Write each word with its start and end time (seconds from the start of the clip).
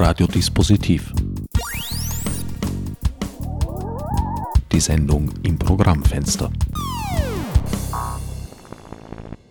Radiodispositiv. 0.00 1.12
Die 4.70 4.78
Sendung 4.78 5.28
im 5.42 5.58
Programmfenster. 5.58 6.52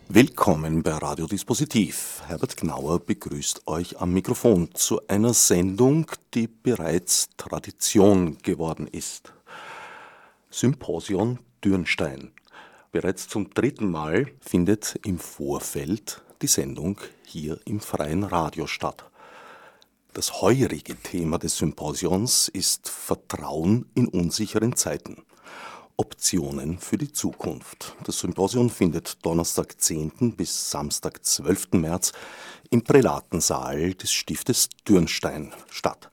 Willkommen 0.07 0.83
bei 0.83 0.93
Radiodispositiv. 0.93 2.21
Herbert 2.27 2.55
Gnauer 2.55 2.99
begrüßt 2.99 3.67
euch 3.67 3.99
am 3.99 4.13
Mikrofon 4.13 4.69
zu 4.73 5.05
einer 5.09 5.33
Sendung, 5.33 6.09
die 6.33 6.47
bereits 6.47 7.27
Tradition 7.35 8.37
geworden 8.37 8.87
ist. 8.87 9.33
Symposion 10.49 11.39
Dürnstein. 11.61 12.31
Bereits 12.93 13.27
zum 13.27 13.49
dritten 13.49 13.91
Mal 13.91 14.27
findet 14.39 14.97
im 15.03 15.19
Vorfeld 15.19 16.21
die 16.41 16.47
Sendung 16.47 16.97
hier 17.25 17.59
im 17.65 17.81
freien 17.81 18.23
Radio 18.23 18.65
statt. 18.65 19.03
Das 20.17 20.41
heurige 20.41 20.95
Thema 20.95 21.37
des 21.37 21.57
Symposions 21.57 22.47
ist 22.47 22.89
Vertrauen 22.89 23.85
in 23.93 24.07
unsicheren 24.07 24.75
Zeiten. 24.75 25.21
Optionen 25.95 26.79
für 26.79 26.97
die 26.97 27.11
Zukunft. 27.11 27.95
Das 28.03 28.17
Symposium 28.17 28.71
findet 28.71 29.23
Donnerstag 29.23 29.79
10. 29.79 30.35
bis 30.35 30.71
Samstag 30.71 31.23
12. 31.23 31.73
März 31.73 32.13
im 32.71 32.83
Prälatensaal 32.83 33.93
des 33.93 34.11
Stiftes 34.11 34.69
Dürnstein 34.87 35.53
statt. 35.69 36.09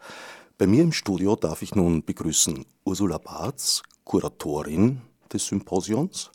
Bei 0.58 0.66
mir 0.66 0.82
im 0.82 0.92
Studio 0.92 1.34
darf 1.34 1.62
ich 1.62 1.74
nun 1.74 2.04
begrüßen 2.04 2.66
Ursula 2.84 3.16
Barz, 3.16 3.80
Kuratorin 4.04 5.00
des 5.32 5.46
Symposions, 5.46 6.30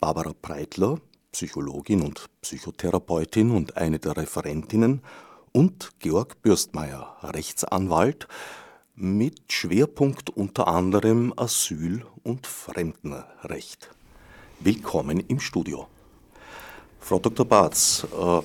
Barbara 0.00 0.34
Breitler, 0.42 1.00
Psychologin 1.32 2.02
und 2.02 2.26
Psychotherapeutin 2.42 3.52
und 3.52 3.78
eine 3.78 3.98
der 3.98 4.18
Referentinnen, 4.18 5.00
und 5.52 5.90
Georg 5.98 6.42
Bürstmeier, 6.42 7.16
Rechtsanwalt, 7.22 8.28
mit 8.94 9.52
Schwerpunkt 9.52 10.30
unter 10.30 10.68
anderem 10.68 11.32
Asyl- 11.36 12.04
und 12.22 12.46
Fremdenrecht. 12.46 13.90
Willkommen 14.60 15.20
im 15.20 15.40
Studio. 15.40 15.88
Frau 17.00 17.18
Dr. 17.18 17.46
Barz, 17.46 18.06
äh, 18.12 18.40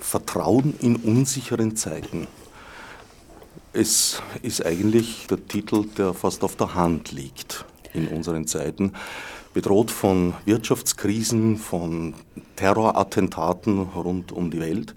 Vertrauen 0.00 0.74
in 0.80 0.96
unsicheren 0.96 1.76
Zeiten. 1.76 2.26
Es 3.72 4.22
ist 4.42 4.64
eigentlich 4.64 5.26
der 5.28 5.46
Titel, 5.46 5.84
der 5.98 6.14
fast 6.14 6.42
auf 6.42 6.56
der 6.56 6.74
Hand 6.74 7.12
liegt 7.12 7.64
in 7.92 8.08
unseren 8.08 8.46
Zeiten. 8.46 8.94
Bedroht 9.52 9.90
von 9.90 10.34
Wirtschaftskrisen, 10.44 11.58
von 11.58 12.14
Terrorattentaten 12.56 13.80
rund 13.80 14.32
um 14.32 14.50
die 14.50 14.60
Welt, 14.60 14.94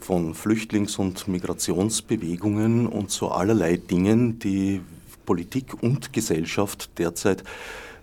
von 0.00 0.34
Flüchtlings- 0.34 0.98
und 0.98 1.28
Migrationsbewegungen 1.28 2.86
und 2.86 3.10
so 3.10 3.28
allerlei 3.28 3.76
Dingen, 3.76 4.38
die 4.38 4.80
Politik 5.26 5.82
und 5.82 6.12
Gesellschaft 6.12 6.90
derzeit 6.98 7.44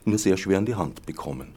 nur 0.06 0.18
sehr 0.18 0.38
schwer 0.38 0.60
in 0.60 0.66
die 0.66 0.76
Hand 0.76 1.06
bekommen. 1.06 1.50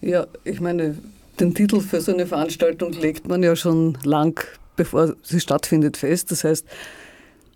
Ja, 0.00 0.26
ich 0.44 0.60
meine, 0.60 0.98
den 1.40 1.54
Titel 1.54 1.80
für 1.80 2.00
so 2.00 2.12
eine 2.12 2.26
Veranstaltung 2.26 2.92
legt 2.92 3.26
man 3.26 3.42
ja 3.42 3.56
schon 3.56 3.96
lang, 4.04 4.38
bevor 4.76 5.14
sie 5.22 5.40
stattfindet, 5.40 5.96
fest. 5.96 6.30
Das 6.30 6.44
heißt, 6.44 6.66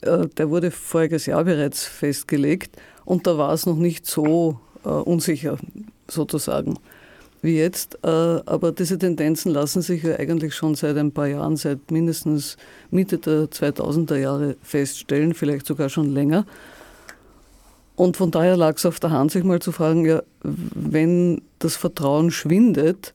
äh, 0.00 0.26
der 0.28 0.50
wurde 0.50 0.70
voriges 0.70 1.26
Jahr 1.26 1.44
bereits 1.44 1.84
festgelegt 1.84 2.76
und 3.04 3.26
da 3.26 3.36
war 3.36 3.52
es 3.52 3.66
noch 3.66 3.76
nicht 3.76 4.06
so 4.06 4.58
äh, 4.84 4.88
unsicher 4.88 5.58
sozusagen 6.08 6.78
wie 7.42 7.56
jetzt. 7.56 7.98
Äh, 8.02 8.08
aber 8.08 8.72
diese 8.72 8.98
Tendenzen 8.98 9.52
lassen 9.52 9.82
sich 9.82 10.02
ja 10.02 10.16
eigentlich 10.16 10.54
schon 10.54 10.74
seit 10.74 10.96
ein 10.96 11.12
paar 11.12 11.26
Jahren, 11.26 11.56
seit 11.56 11.90
mindestens 11.90 12.56
Mitte 12.90 13.18
der 13.18 13.44
2000er 13.44 14.16
Jahre 14.16 14.56
feststellen, 14.62 15.34
vielleicht 15.34 15.66
sogar 15.66 15.88
schon 15.88 16.12
länger. 16.12 16.46
Und 17.96 18.16
von 18.16 18.30
daher 18.30 18.56
lag 18.56 18.76
es 18.76 18.86
auf 18.86 19.00
der 19.00 19.10
Hand, 19.10 19.32
sich 19.32 19.42
mal 19.42 19.60
zu 19.60 19.72
fragen, 19.72 20.06
ja, 20.06 20.22
wenn 20.42 21.42
das 21.58 21.74
Vertrauen 21.74 22.30
schwindet, 22.30 23.12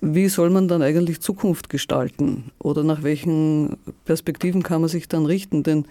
wie 0.00 0.28
soll 0.28 0.48
man 0.48 0.68
dann 0.68 0.80
eigentlich 0.80 1.20
Zukunft 1.20 1.68
gestalten? 1.68 2.50
Oder 2.58 2.82
nach 2.82 3.02
welchen 3.02 3.76
Perspektiven 4.06 4.62
kann 4.62 4.80
man 4.80 4.88
sich 4.88 5.08
dann 5.08 5.26
richten? 5.26 5.62
Denn 5.62 5.84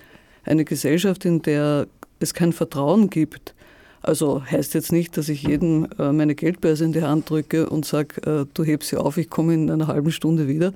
eine 0.43 0.65
Gesellschaft, 0.65 1.25
in 1.25 1.43
der 1.43 1.85
es 2.19 2.33
kein 2.33 2.53
Vertrauen 2.53 3.11
gibt, 3.11 3.53
also 4.01 4.43
heißt 4.43 4.73
jetzt 4.73 4.91
nicht, 4.91 5.17
dass 5.17 5.29
ich 5.29 5.43
jedem 5.43 5.87
äh, 5.97 6.11
meine 6.11 6.35
Geldbörse 6.35 6.85
in 6.85 6.93
die 6.93 7.03
Hand 7.03 7.29
drücke 7.29 7.69
und 7.69 7.85
sage, 7.85 8.21
äh, 8.25 8.45
du 8.53 8.63
hebst 8.63 8.89
sie 8.89 8.97
auf, 8.97 9.17
ich 9.17 9.29
komme 9.29 9.53
in 9.53 9.69
einer 9.69 9.87
halben 9.87 10.11
Stunde 10.11 10.47
wieder. 10.47 10.73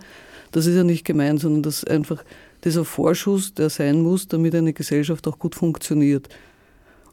Das 0.51 0.65
ist 0.65 0.75
ja 0.75 0.83
nicht 0.83 1.05
gemeint, 1.05 1.39
sondern 1.39 1.63
das 1.63 1.77
ist 1.77 1.89
einfach 1.89 2.23
dieser 2.63 2.85
Vorschuss, 2.85 3.53
der 3.53 3.69
sein 3.69 4.01
muss, 4.01 4.27
damit 4.27 4.55
eine 4.55 4.73
Gesellschaft 4.73 5.27
auch 5.27 5.39
gut 5.39 5.55
funktioniert. 5.55 6.29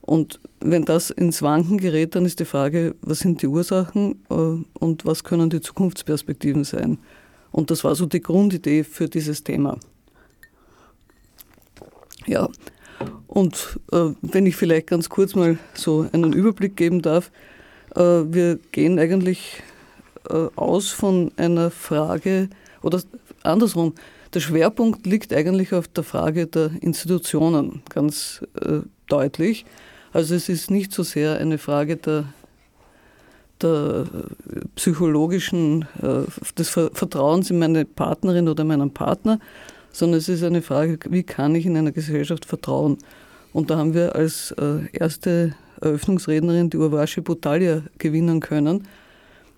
Und 0.03 0.41
wenn 0.61 0.85
das 0.85 1.11
ins 1.11 1.43
Wanken 1.43 1.79
gerät, 1.79 2.15
dann 2.15 2.25
ist 2.25 2.41
die 2.41 2.45
Frage, 2.45 2.95
was 3.03 3.21
sind 3.21 3.43
die 3.43 3.47
Ursachen 3.47 4.23
äh, 4.31 4.35
und 4.35 5.07
was 5.07 5.25
können 5.25 5.51
die 5.51 5.61
Zukunftsperspektiven 5.61 6.65
sein? 6.65 6.99
Und 7.53 7.71
das 7.71 7.85
war 7.85 7.95
so 7.95 8.07
die 8.07 8.21
Grundidee 8.21 8.85
für 8.85 9.09
dieses 9.09 9.45
Thema. 9.45 9.79
Ja, 12.27 12.49
und 13.27 13.79
äh, 13.93 14.11
wenn 14.23 14.47
ich 14.47 14.57
vielleicht 14.57 14.89
ganz 14.89 15.09
kurz 15.09 15.35
mal 15.35 15.59
so 15.75 16.07
einen 16.13 16.33
Überblick 16.33 16.77
geben 16.77 17.03
darf, 17.03 17.31
äh, 17.95 18.01
wir 18.01 18.59
gehen 18.73 18.99
eigentlich 18.99 19.63
äh, 20.29 20.49
aus 20.57 20.91
von 20.91 21.33
einer 21.37 21.71
Frage, 21.71 22.49
oder 22.83 23.01
andersrum, 23.43 23.95
der 24.35 24.41
Schwerpunkt 24.41 25.07
liegt 25.07 25.33
eigentlich 25.33 25.73
auf 25.73 25.89
der 25.89 26.05
Frage 26.05 26.47
der 26.47 26.71
Institutionen, 26.81 27.83
ganz 27.89 28.45
äh, 28.61 28.81
deutlich. 29.09 29.65
Also 30.13 30.35
es 30.35 30.49
ist 30.49 30.71
nicht 30.71 30.93
so 30.93 31.03
sehr 31.03 31.39
eine 31.39 31.59
Frage 31.59 31.97
der, 31.97 32.25
der 33.61 34.07
psychologischen, 34.77 35.87
äh, 36.03 36.31
des 36.57 36.69
Vertrauens 36.69 37.51
in 37.51 37.59
meine 37.59 37.85
Partnerin 37.85 38.49
oder 38.49 38.65
meinen 38.65 38.93
Partner, 38.93 39.41
sondern 39.93 40.19
es 40.19 40.29
ist 40.29 40.43
eine 40.43 40.63
Frage, 40.63 40.99
wie 41.11 41.23
kann 41.23 41.55
ich 41.55 41.67
in 41.67 41.77
einer 41.77 41.93
Gesellschaft 41.93 42.45
vertrauen? 42.45 42.99
Und 43.53 43.71
da 43.71 43.79
haben 43.79 43.95
wir 43.95 44.15
als 44.15 44.53
äh, 44.53 44.87
erste 44.93 45.55
Eröffnungsrednerin 45.81 46.71
die 46.71 46.77
Urvashi 46.77 47.21
Butalia 47.21 47.83
gewinnen 47.99 48.41
können. 48.41 48.87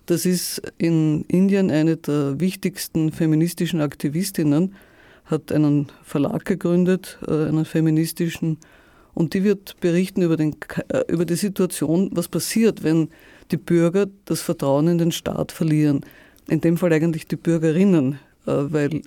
Das 0.05 0.25
ist 0.25 0.61
in 0.77 1.23
Indien 1.27 1.69
eine 1.69 1.97
der 1.97 2.39
wichtigsten 2.39 3.11
feministischen 3.11 3.81
Aktivistinnen, 3.81 4.73
hat 5.25 5.51
einen 5.51 5.87
Verlag 6.03 6.45
gegründet, 6.45 7.19
äh, 7.27 7.47
einen 7.47 7.65
feministischen, 7.65 8.57
und 9.13 9.35
die 9.35 9.43
wird 9.43 9.79
berichten 9.79 10.23
über, 10.23 10.37
den, 10.37 10.55
äh, 10.89 11.03
über 11.07 11.25
die 11.25 11.35
Situation, 11.35 12.09
was 12.13 12.27
passiert, 12.27 12.83
wenn 12.83 13.09
die 13.51 13.57
Bürger 13.57 14.07
das 14.25 14.41
Vertrauen 14.41 14.87
in 14.87 14.97
den 14.97 15.11
Staat 15.11 15.51
verlieren. 15.51 16.01
In 16.47 16.61
dem 16.61 16.77
Fall 16.77 16.91
eigentlich 16.91 17.27
die 17.27 17.35
Bürgerinnen, 17.35 18.19
weil 18.45 19.03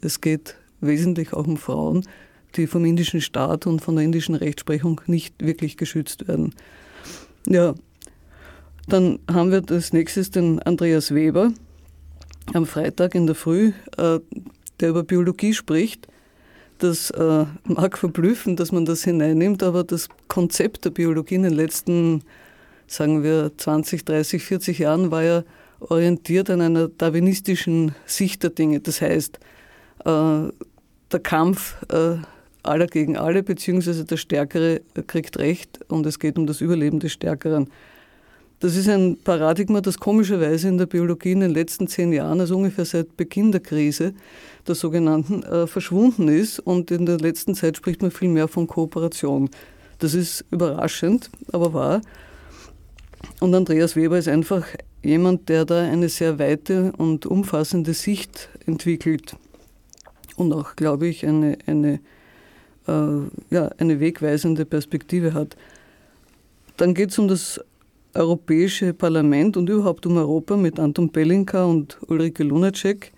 es 0.00 0.20
geht 0.20 0.56
wesentlich 0.80 1.32
auch 1.32 1.46
um 1.46 1.56
Frauen, 1.56 2.04
die 2.56 2.66
vom 2.66 2.84
indischen 2.84 3.20
Staat 3.20 3.66
und 3.66 3.80
von 3.80 3.96
der 3.96 4.04
indischen 4.04 4.34
Rechtsprechung 4.34 5.00
nicht 5.06 5.34
wirklich 5.44 5.76
geschützt 5.76 6.26
werden. 6.26 6.54
Ja, 7.46 7.74
dann 8.88 9.18
haben 9.30 9.52
wir 9.52 9.62
als 9.70 9.92
nächstes 9.92 10.30
den 10.30 10.60
Andreas 10.60 11.14
Weber 11.14 11.52
am 12.52 12.66
Freitag 12.66 13.14
in 13.14 13.26
der 13.26 13.36
Früh, 13.36 13.72
äh, 13.96 14.18
der 14.80 14.88
über 14.88 15.04
Biologie 15.04 15.54
spricht. 15.54 16.08
Das 16.78 17.10
äh, 17.10 17.44
mag 17.64 17.98
verblüffen, 17.98 18.56
dass 18.56 18.72
man 18.72 18.86
das 18.86 19.04
hineinnimmt, 19.04 19.62
aber 19.62 19.84
das 19.84 20.08
Konzept 20.28 20.84
der 20.84 20.90
Biologie 20.90 21.36
in 21.36 21.42
den 21.42 21.52
letzten, 21.52 22.22
sagen 22.86 23.22
wir, 23.22 23.52
20, 23.56 24.04
30, 24.04 24.42
40 24.42 24.78
Jahren 24.78 25.10
war 25.10 25.22
ja 25.22 25.44
orientiert 25.80 26.50
an 26.50 26.60
einer 26.60 26.88
darwinistischen 26.88 27.94
Sicht 28.06 28.42
der 28.42 28.50
Dinge. 28.50 28.80
Das 28.80 29.00
heißt, 29.00 29.38
äh, 30.04 30.48
der 31.12 31.20
Kampf 31.20 31.76
äh, 31.92 32.16
aller 32.62 32.86
gegen 32.86 33.16
alle, 33.16 33.42
beziehungsweise 33.42 34.04
der 34.04 34.16
Stärkere 34.16 34.80
kriegt 35.06 35.38
Recht 35.38 35.80
und 35.88 36.06
es 36.06 36.18
geht 36.18 36.38
um 36.38 36.46
das 36.46 36.60
Überleben 36.60 37.00
des 37.00 37.12
Stärkeren. 37.12 37.68
Das 38.60 38.76
ist 38.76 38.88
ein 38.90 39.16
Paradigma, 39.24 39.80
das 39.80 39.98
komischerweise 39.98 40.68
in 40.68 40.76
der 40.76 40.84
Biologie 40.84 41.32
in 41.32 41.40
den 41.40 41.54
letzten 41.54 41.86
zehn 41.86 42.12
Jahren, 42.12 42.40
also 42.40 42.58
ungefähr 42.58 42.84
seit 42.84 43.16
Beginn 43.16 43.52
der 43.52 43.62
Krise, 43.62 44.12
der 44.68 44.74
sogenannten, 44.74 45.42
äh, 45.44 45.66
verschwunden 45.66 46.28
ist. 46.28 46.58
Und 46.60 46.90
in 46.90 47.06
der 47.06 47.16
letzten 47.16 47.54
Zeit 47.54 47.78
spricht 47.78 48.02
man 48.02 48.10
viel 48.10 48.28
mehr 48.28 48.48
von 48.48 48.66
Kooperation. 48.66 49.48
Das 49.98 50.12
ist 50.12 50.44
überraschend, 50.50 51.30
aber 51.52 51.72
wahr. 51.72 52.02
Und 53.40 53.54
Andreas 53.54 53.96
Weber 53.96 54.18
ist 54.18 54.28
einfach 54.28 54.66
jemand, 55.02 55.48
der 55.48 55.64
da 55.64 55.80
eine 55.80 56.10
sehr 56.10 56.38
weite 56.38 56.92
und 56.98 57.24
umfassende 57.24 57.94
Sicht 57.94 58.50
entwickelt 58.66 59.36
und 60.40 60.52
auch, 60.52 60.74
glaube 60.76 61.06
ich, 61.06 61.26
eine, 61.26 61.58
eine, 61.66 62.00
äh, 62.88 63.20
ja, 63.50 63.70
eine 63.78 64.00
wegweisende 64.00 64.64
Perspektive 64.64 65.34
hat. 65.34 65.56
Dann 66.76 66.94
geht 66.94 67.10
es 67.10 67.18
um 67.18 67.28
das 67.28 67.60
Europäische 68.14 68.92
Parlament 68.92 69.56
und 69.56 69.68
überhaupt 69.68 70.04
um 70.06 70.16
Europa 70.16 70.56
mit 70.56 70.80
Anton 70.80 71.10
Belinka 71.10 71.64
und 71.64 71.98
Ulrike 72.08 72.42
Lunacek. 72.42 73.12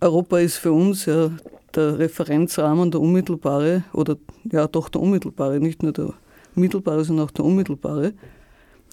Europa 0.00 0.38
ist 0.40 0.56
für 0.56 0.72
uns 0.72 1.06
ja 1.06 1.30
der 1.74 1.98
Referenzrahmen, 1.98 2.90
der 2.90 3.00
unmittelbare, 3.00 3.84
oder 3.92 4.16
ja 4.50 4.66
doch 4.66 4.88
der 4.88 5.00
unmittelbare, 5.00 5.58
nicht 5.60 5.82
nur 5.82 5.92
der 5.92 6.12
mittelbare, 6.54 7.04
sondern 7.04 7.26
auch 7.26 7.30
der 7.30 7.44
unmittelbare. 7.44 8.12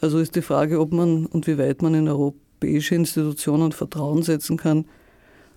Also 0.02 0.20
ist 0.20 0.36
die 0.36 0.42
Frage, 0.42 0.80
ob 0.80 0.94
man 0.94 1.26
und 1.26 1.48
wie 1.48 1.58
weit 1.58 1.82
man 1.82 1.94
in 1.94 2.08
europäische 2.08 2.96
Institutionen 2.96 3.72
Vertrauen 3.72 4.24
setzen 4.24 4.58
kann, 4.58 4.86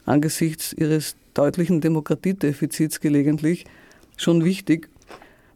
angesichts 0.08 0.72
ihres 0.72 1.16
deutlichen 1.34 1.80
Demokratiedefizits 1.80 3.00
gelegentlich, 3.00 3.64
schon 4.16 4.44
wichtig. 4.44 4.88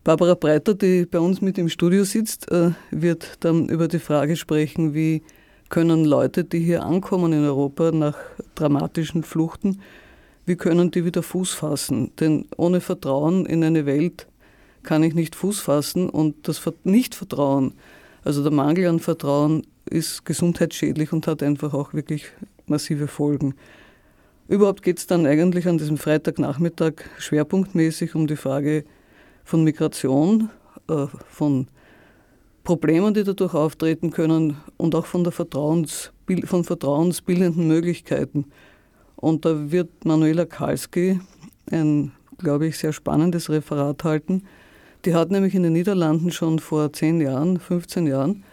Barbara 0.05 0.35
Breiter, 0.35 0.75
die 0.75 1.07
bei 1.07 1.19
uns 1.19 1.41
mit 1.41 1.59
im 1.59 1.69
Studio 1.69 2.05
sitzt, 2.05 2.51
äh, 2.51 2.71
wird 2.91 3.37
dann 3.41 3.69
über 3.69 3.89
die 3.89 3.99
Frage 3.99 4.37
sprechen, 4.37 4.95
wie 4.95 5.23
können 5.69 6.05
Leute, 6.05 6.45
die 6.45 6.61
hier 6.61 6.85
ankommen 6.85 7.33
in 7.33 7.45
Europa 7.45 7.93
nach 7.93 8.17
dramatischen 8.55 9.23
Fluchten, 9.23 9.81
wie 10.45 10.57
können 10.57 10.91
die 10.91 11.05
wieder 11.05 11.23
Fuß 11.23 11.55
fassen? 11.55 12.11
Denn 12.19 12.47
ohne 12.57 12.81
Vertrauen 12.81 13.47
in 13.47 13.63
eine 13.63 13.87
Welt 13.87 14.27
kann 14.83 15.03
ich 15.03 15.15
nicht 15.15 15.37
Fuß 15.37 15.61
fassen 15.61 16.09
und 16.09 16.49
das 16.49 16.61
Nichtvertrauen, 16.85 17.75
also 18.25 18.43
der 18.43 18.53
Mangel 18.53 18.89
an 18.89 18.99
Vertrauen, 18.99 19.63
ist 19.89 20.25
gesundheitsschädlich 20.25 21.13
und 21.13 21.27
hat 21.27 21.43
einfach 21.43 21.75
auch 21.75 21.95
wirklich 21.95 22.27
massive 22.67 23.07
Folgen. 23.07 23.55
Überhaupt 24.49 24.83
geht 24.83 24.99
es 24.99 25.07
dann 25.07 25.27
eigentlich 25.27 25.69
an 25.69 25.79
diesem 25.79 25.97
Freitagnachmittag 25.97 26.95
schwerpunktmäßig 27.19 28.15
um 28.15 28.27
die 28.27 28.37
Frage 28.37 28.85
von 29.45 29.65
Migration, 29.65 30.51
äh, 30.89 31.07
von 31.29 31.69
Problemen, 32.65 33.15
die 33.15 33.25
dadurch 33.25 33.55
auftreten 33.55 34.11
können 34.11 34.57
und 34.77 34.95
auch 34.95 35.07
von, 35.07 35.25
der 35.25 35.33
Vertrauens, 35.33 36.13
von 36.45 36.65
vertrauensbildenden 36.65 37.67
Möglichkeiten. 37.67 38.47
Und 39.17 39.45
da 39.45 39.71
wird 39.71 40.05
Manuela 40.05 40.45
Kalski 40.45 41.21
ein, 41.71 42.13
glaube 42.39 42.67
ich, 42.67 42.79
sehr 42.79 42.93
spannendes 42.93 43.51
Referat 43.51 44.05
halten. 44.05 44.45
Die 45.05 45.15
hat 45.15 45.31
nämlich 45.31 45.55
in 45.55 45.63
den 45.65 45.73
Niederlanden 45.73 46.31
schon 46.31 46.59
vor 46.59 46.93
10 46.93 47.21
Jahren, 47.21 47.59
15 47.59 48.07
Jahren 48.07 48.45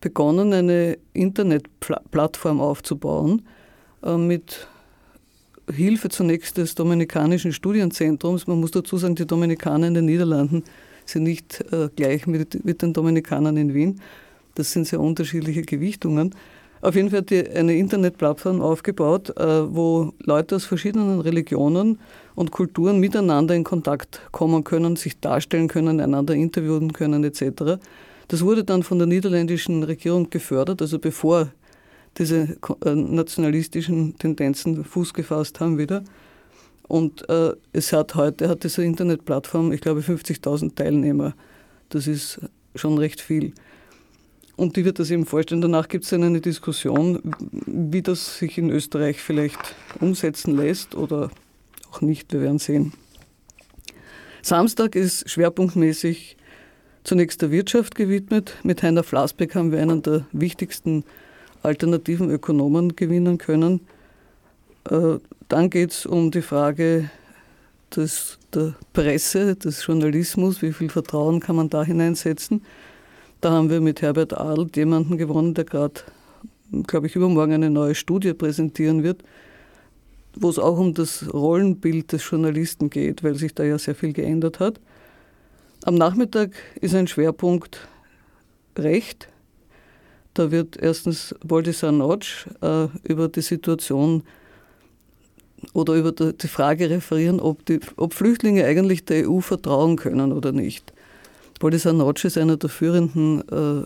begonnen, 0.00 0.52
eine 0.52 0.98
Internetplattform 1.12 2.60
aufzubauen 2.60 3.42
äh, 4.02 4.16
mit 4.16 4.66
Hilfe 5.72 6.08
zunächst 6.08 6.58
des 6.58 6.74
Dominikanischen 6.74 7.52
Studienzentrums. 7.52 8.46
Man 8.46 8.60
muss 8.60 8.70
dazu 8.70 8.96
sagen, 8.96 9.14
die 9.14 9.26
Dominikaner 9.26 9.88
in 9.88 9.94
den 9.94 10.04
Niederlanden 10.06 10.64
sind 11.06 11.24
nicht 11.24 11.64
äh, 11.72 11.88
gleich 11.94 12.26
mit, 12.26 12.64
mit 12.64 12.82
den 12.82 12.92
Dominikanern 12.92 13.56
in 13.56 13.74
Wien. 13.74 14.00
Das 14.54 14.72
sind 14.72 14.86
sehr 14.86 15.00
unterschiedliche 15.00 15.62
Gewichtungen. 15.62 16.34
Auf 16.80 16.96
jeden 16.96 17.08
Fall 17.08 17.20
hat 17.20 17.30
die 17.30 17.48
eine 17.48 17.76
Internetplattform 17.76 18.60
aufgebaut, 18.60 19.30
äh, 19.38 19.74
wo 19.74 20.12
Leute 20.18 20.56
aus 20.56 20.66
verschiedenen 20.66 21.20
Religionen 21.20 21.98
und 22.34 22.50
Kulturen 22.50 23.00
miteinander 23.00 23.54
in 23.54 23.64
Kontakt 23.64 24.20
kommen 24.32 24.64
können, 24.64 24.96
sich 24.96 25.18
darstellen 25.18 25.68
können, 25.68 25.98
einander 25.98 26.34
interviewen 26.34 26.92
können 26.92 27.24
etc. 27.24 27.80
Das 28.28 28.42
wurde 28.44 28.64
dann 28.64 28.82
von 28.82 28.98
der 28.98 29.06
niederländischen 29.06 29.82
Regierung 29.82 30.28
gefördert, 30.28 30.82
also 30.82 30.98
bevor 30.98 31.48
diese 32.18 32.56
äh, 32.84 32.94
nationalistischen 32.94 34.16
Tendenzen 34.18 34.84
Fuß 34.84 35.14
gefasst 35.14 35.60
haben 35.60 35.78
wieder. 35.78 36.04
Und 36.86 37.28
äh, 37.28 37.52
es 37.72 37.92
hat 37.92 38.14
heute, 38.14 38.48
hat 38.48 38.64
diese 38.64 38.84
Internetplattform, 38.84 39.72
ich 39.72 39.80
glaube, 39.80 40.00
50.000 40.00 40.74
Teilnehmer. 40.74 41.34
Das 41.88 42.06
ist 42.06 42.40
schon 42.74 42.98
recht 42.98 43.20
viel. 43.20 43.52
Und 44.56 44.76
die 44.76 44.84
wird 44.84 44.98
das 44.98 45.10
eben 45.10 45.26
vorstellen. 45.26 45.60
Danach 45.60 45.88
gibt 45.88 46.04
es 46.04 46.10
dann 46.10 46.22
eine 46.22 46.40
Diskussion, 46.40 47.20
wie 47.66 48.02
das 48.02 48.38
sich 48.38 48.58
in 48.58 48.70
Österreich 48.70 49.20
vielleicht 49.20 49.74
umsetzen 50.00 50.56
lässt 50.56 50.94
oder 50.94 51.30
auch 51.90 52.00
nicht. 52.00 52.32
Wir 52.32 52.42
werden 52.42 52.58
sehen. 52.58 52.92
Samstag 54.42 54.94
ist 54.94 55.28
schwerpunktmäßig 55.28 56.36
zunächst 57.02 57.42
der 57.42 57.50
Wirtschaft 57.50 57.94
gewidmet. 57.94 58.56
Mit 58.62 58.82
Heiner 58.82 59.02
Flassbeck 59.02 59.54
haben 59.54 59.72
wir 59.72 59.80
einen 59.80 60.02
der 60.02 60.26
wichtigsten 60.32 61.04
alternativen 61.64 62.30
Ökonomen 62.30 62.94
gewinnen 62.96 63.38
können. 63.38 63.80
Äh, 64.90 65.18
dann 65.48 65.70
geht 65.70 65.92
es 65.92 66.06
um 66.06 66.30
die 66.30 66.42
Frage 66.42 67.10
des, 67.94 68.38
der 68.52 68.74
Presse, 68.92 69.56
des 69.56 69.86
Journalismus, 69.86 70.62
wie 70.62 70.72
viel 70.72 70.88
Vertrauen 70.90 71.40
kann 71.40 71.56
man 71.56 71.70
da 71.70 71.84
hineinsetzen. 71.84 72.62
Da 73.40 73.50
haben 73.50 73.70
wir 73.70 73.80
mit 73.80 74.02
Herbert 74.02 74.36
Adelt 74.36 74.76
jemanden 74.76 75.18
gewonnen, 75.18 75.54
der 75.54 75.64
gerade, 75.64 76.00
glaube 76.86 77.06
ich, 77.06 77.16
übermorgen 77.16 77.52
eine 77.52 77.70
neue 77.70 77.94
Studie 77.94 78.32
präsentieren 78.32 79.02
wird, 79.02 79.22
wo 80.34 80.48
es 80.48 80.58
auch 80.58 80.78
um 80.78 80.94
das 80.94 81.32
Rollenbild 81.32 82.12
des 82.12 82.28
Journalisten 82.28 82.90
geht, 82.90 83.22
weil 83.22 83.34
sich 83.34 83.54
da 83.54 83.64
ja 83.64 83.78
sehr 83.78 83.94
viel 83.94 84.12
geändert 84.12 84.60
hat. 84.60 84.80
Am 85.84 85.94
Nachmittag 85.94 86.52
ist 86.80 86.94
ein 86.94 87.06
Schwerpunkt 87.06 87.86
Recht, 88.76 89.28
da 90.34 90.50
wird 90.50 90.76
erstens 90.76 91.34
Voldisar 91.42 91.92
Notch 91.92 92.46
äh, 92.60 92.88
über 93.04 93.28
die 93.28 93.40
Situation 93.40 94.24
oder 95.72 95.94
über 95.94 96.12
die 96.12 96.48
Frage 96.48 96.90
referieren, 96.90 97.40
ob, 97.40 97.64
die, 97.66 97.80
ob 97.96 98.12
Flüchtlinge 98.12 98.64
eigentlich 98.64 99.04
der 99.04 99.30
EU 99.30 99.40
vertrauen 99.40 99.96
können 99.96 100.32
oder 100.32 100.50
nicht. 100.52 100.92
Voldisar 101.60 101.92
Notch 101.92 102.24
ist 102.24 102.36
einer 102.36 102.56
der 102.56 102.68
führenden 102.68 103.42
äh, 103.48 103.84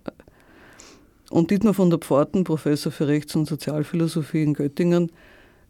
Und 1.30 1.50
Dietmar 1.50 1.74
von 1.74 1.90
der 1.90 1.98
Pforten, 1.98 2.44
Professor 2.44 2.92
für 2.92 3.08
Rechts- 3.08 3.36
und 3.36 3.46
Sozialphilosophie 3.46 4.42
in 4.42 4.54
Göttingen, 4.54 5.12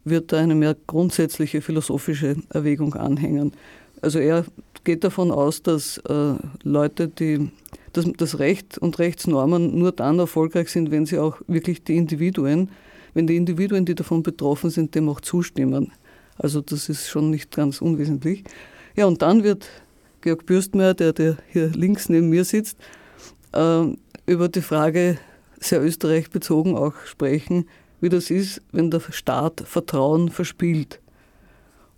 wird 0.05 0.33
da 0.33 0.39
eine 0.39 0.55
mehr 0.55 0.77
grundsätzliche 0.87 1.61
philosophische 1.61 2.37
Erwägung 2.51 2.95
anhängen. 2.95 3.53
Also 4.01 4.19
er 4.19 4.45
geht 4.85 5.05
davon 5.05 5.31
aus, 5.31 5.63
dass 5.63 5.99
äh, 5.99 6.35
Leute, 6.63 7.09
die 7.09 7.51
dass 7.93 8.07
das 8.17 8.39
Recht 8.39 8.79
und 8.79 8.99
Rechtsnormen 8.99 9.79
nur 9.79 9.93
dann 9.93 10.19
erfolgreich 10.19 10.71
sind, 10.71 10.91
wenn 10.91 11.07
sie 11.07 11.19
auch 11.19 11.41
wirklich 11.47 11.85
die 11.85 11.97
Individuen, 11.97 12.71
wenn 13.15 13.27
die 13.27 13.37
Individuen, 13.37 13.85
die 13.85 13.95
davon 13.95 14.23
betroffen 14.23 14.71
sind, 14.71 14.95
dem 14.95 15.09
auch 15.09 15.21
zustimmen. 15.21 15.93
Also 16.39 16.61
das 16.61 16.89
ist 16.89 17.09
schon 17.09 17.31
nicht 17.31 17.55
ganz 17.55 17.83
unwesentlich. 17.83 18.45
Ja, 18.97 19.07
und 19.07 19.23
dann 19.23 19.45
wird 19.45 19.69
Georg 20.23 20.47
Bürstmeier, 20.47 20.95
der, 20.95 21.13
der 21.13 21.37
hier 21.51 21.69
links 21.69 22.09
neben 22.09 22.31
mir 22.31 22.45
sitzt, 22.45 22.79
äh, 23.53 23.85
über 24.27 24.49
die 24.49 24.63
Frage 24.63 25.19
sehr 25.61 25.83
Österreich 25.83 26.31
bezogen 26.31 26.77
auch 26.77 26.95
sprechen, 27.05 27.67
wie 28.03 28.11
das 28.11 28.31
ist, 28.31 28.61
wenn 28.73 28.91
der 28.91 29.01
Staat 29.11 29.63
Vertrauen 29.65 30.29
verspielt. 30.29 31.01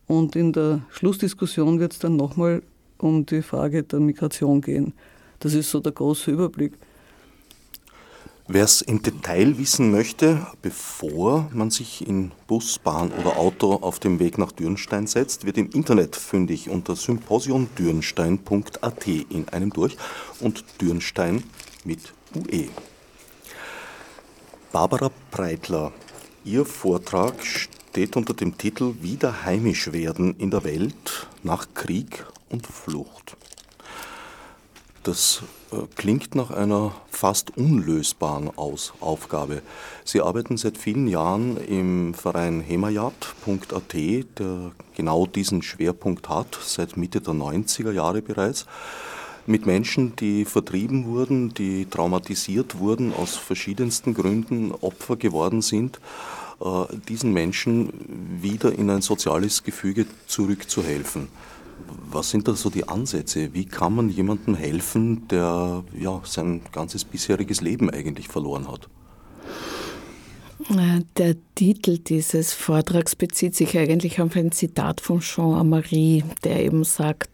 Und 0.07 0.37
in 0.37 0.53
der 0.53 0.83
Schlussdiskussion 0.91 1.81
wird 1.81 1.95
es 1.95 1.99
dann 1.99 2.17
nochmal 2.17 2.63
um 2.99 3.27
die 3.27 3.43
Frage 3.43 3.83
der 3.83 4.01
Migration 4.01 4.61
gehen. 4.61 4.93
Das 5.41 5.55
ist 5.55 5.71
so 5.71 5.81
der 5.81 5.93
große 5.93 6.31
Überblick. 6.31 6.75
Wer 8.47 8.65
es 8.65 8.83
im 8.83 9.01
Detail 9.01 9.57
wissen 9.57 9.91
möchte, 9.91 10.47
bevor 10.61 11.49
man 11.55 11.71
sich 11.71 12.07
in 12.07 12.31
Bus, 12.47 12.79
Bahn 12.79 13.11
oder 13.13 13.39
Auto 13.39 13.73
auf 13.73 13.99
dem 13.99 14.21
Weg 14.21 14.37
nach 14.37 14.53
Dürnstein 14.53 15.07
setzt, 15.07 15.47
wird 15.47 15.57
im 15.57 15.71
Internet 15.71 16.15
fündig 16.15 16.69
unter 16.69 16.95
symposiondürnstein.at 16.95 19.07
in 19.07 19.49
einem 19.49 19.71
durch 19.71 19.97
und 20.41 20.63
Dürnstein 20.83 21.43
mit 21.85 22.13
UE. 22.37 22.69
Barbara 24.75 25.09
Breitler, 25.31 25.93
Ihr 26.45 26.65
Vortrag 26.65 27.47
steht 27.47 28.17
unter 28.17 28.35
dem 28.35 28.59
Titel 28.59 28.95
Wieder 29.01 29.45
heimisch 29.45 29.93
werden 29.93 30.35
in 30.41 30.51
der 30.51 30.65
Welt 30.65 31.29
nach 31.45 31.69
Krieg 31.75 32.27
und 32.51 32.67
Flucht. 32.67 33.37
Das 35.05 35.45
äh, 35.71 35.77
klingt 35.95 36.35
nach 36.35 36.51
einer 36.51 36.93
fast 37.09 37.57
unlösbaren 37.57 38.51
Aus 38.59 38.95
Aufgabe. 38.99 39.63
Sie 40.05 40.21
arbeiten 40.21 40.57
seit 40.57 40.77
vielen 40.77 41.07
Jahren 41.07 41.57
im 41.57 42.13
Verein 42.13 42.61
hemayat.at, 42.61 43.95
der 43.95 44.73
genau 44.97 45.27
diesen 45.27 45.63
Schwerpunkt 45.63 46.29
hat, 46.29 46.59
seit 46.61 46.97
Mitte 46.97 47.21
der 47.21 47.35
90er 47.35 47.93
Jahre 47.93 48.23
bereits 48.23 48.67
mit 49.47 49.67
Menschen, 49.67 50.17
die 50.17 50.45
vertrieben 50.45 51.07
wurden, 51.07 51.53
die 51.55 51.87
traumatisiert 51.87 52.79
wurden, 52.79 53.13
aus 53.13 53.37
verschiedensten 53.37 54.15
Gründen 54.15 54.73
Opfer 54.73 55.17
geworden 55.17 55.63
sind, 55.63 56.01
äh, 56.61 56.85
diesen 57.09 57.33
Menschen 57.33 58.39
wieder 58.41 58.73
in 58.73 58.91
ein 58.91 59.03
soziales 59.03 59.63
Gefüge 59.63 60.07
zurückzuhelfen. 60.27 61.29
Was 62.11 62.31
sind 62.31 62.47
da 62.47 62.55
so 62.55 62.71
die 62.71 62.89
Ansätze? 62.89 63.53
Wie 63.53 63.65
kann 63.67 63.95
man 63.95 64.09
jemandem 64.09 64.55
helfen, 64.55 65.27
der 65.29 65.85
ja, 65.99 66.21
sein 66.25 66.63
ganzes 66.73 67.05
bisheriges 67.05 67.61
Leben 67.61 67.91
eigentlich 67.91 68.29
verloren 68.29 68.69
hat? 68.69 68.89
Der 70.71 71.35
Titel 71.55 71.99
dieses 71.99 72.55
Vortrags 72.55 73.15
bezieht 73.15 73.55
sich 73.55 73.77
eigentlich 73.77 74.21
auf 74.21 74.35
ein 74.35 74.51
Zitat 74.51 75.01
von 75.03 75.21
Jean 75.21 75.55
Amary, 75.55 76.25
der 76.43 76.65
eben 76.65 76.85
sagt, 76.85 77.29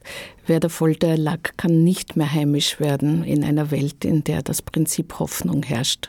wer 0.47 0.59
der 0.59 0.69
Folter 0.69 1.09
erlag, 1.09 1.57
kann 1.57 1.85
nicht 1.85 2.17
mehr 2.17 2.33
heimisch 2.33 2.81
werden 2.81 3.23
in 3.23 3.45
einer 3.45 3.71
Welt, 3.71 4.05
in 4.05 4.25
der 4.25 4.43
das 4.43 4.63
Prinzip 4.63 5.21
Hoffnung 5.21 5.63
herrscht. 5.63 6.09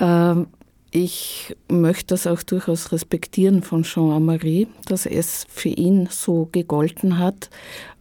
Ähm, 0.00 0.46
ich 0.90 1.54
möchte 1.68 2.14
das 2.14 2.26
auch 2.26 2.42
durchaus 2.42 2.92
respektieren 2.92 3.62
von 3.62 3.82
Jean 3.82 4.10
Amary, 4.10 4.68
dass 4.86 5.04
es 5.04 5.46
für 5.50 5.68
ihn 5.68 6.08
so 6.10 6.48
gegolten 6.50 7.18
hat. 7.18 7.50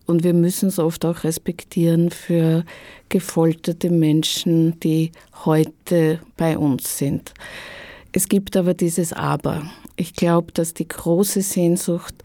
Und 0.05 0.23
wir 0.23 0.33
müssen 0.33 0.69
es 0.69 0.79
oft 0.79 1.03
auch 1.03 1.25
respektieren 1.25 2.11
für 2.11 2.63
gefolterte 3.09 3.89
Menschen, 3.89 4.79
die 4.79 5.11
heute 5.43 6.21
bei 6.37 6.57
uns 6.57 6.97
sind. 6.97 7.33
Es 8.15 8.29
gibt 8.29 8.55
aber 8.55 8.73
dieses 8.73 9.11
Aber. 9.11 9.63
Ich 9.97 10.13
glaube, 10.13 10.53
dass 10.53 10.73
die 10.73 10.87
große 10.87 11.41
Sehnsucht 11.41 12.15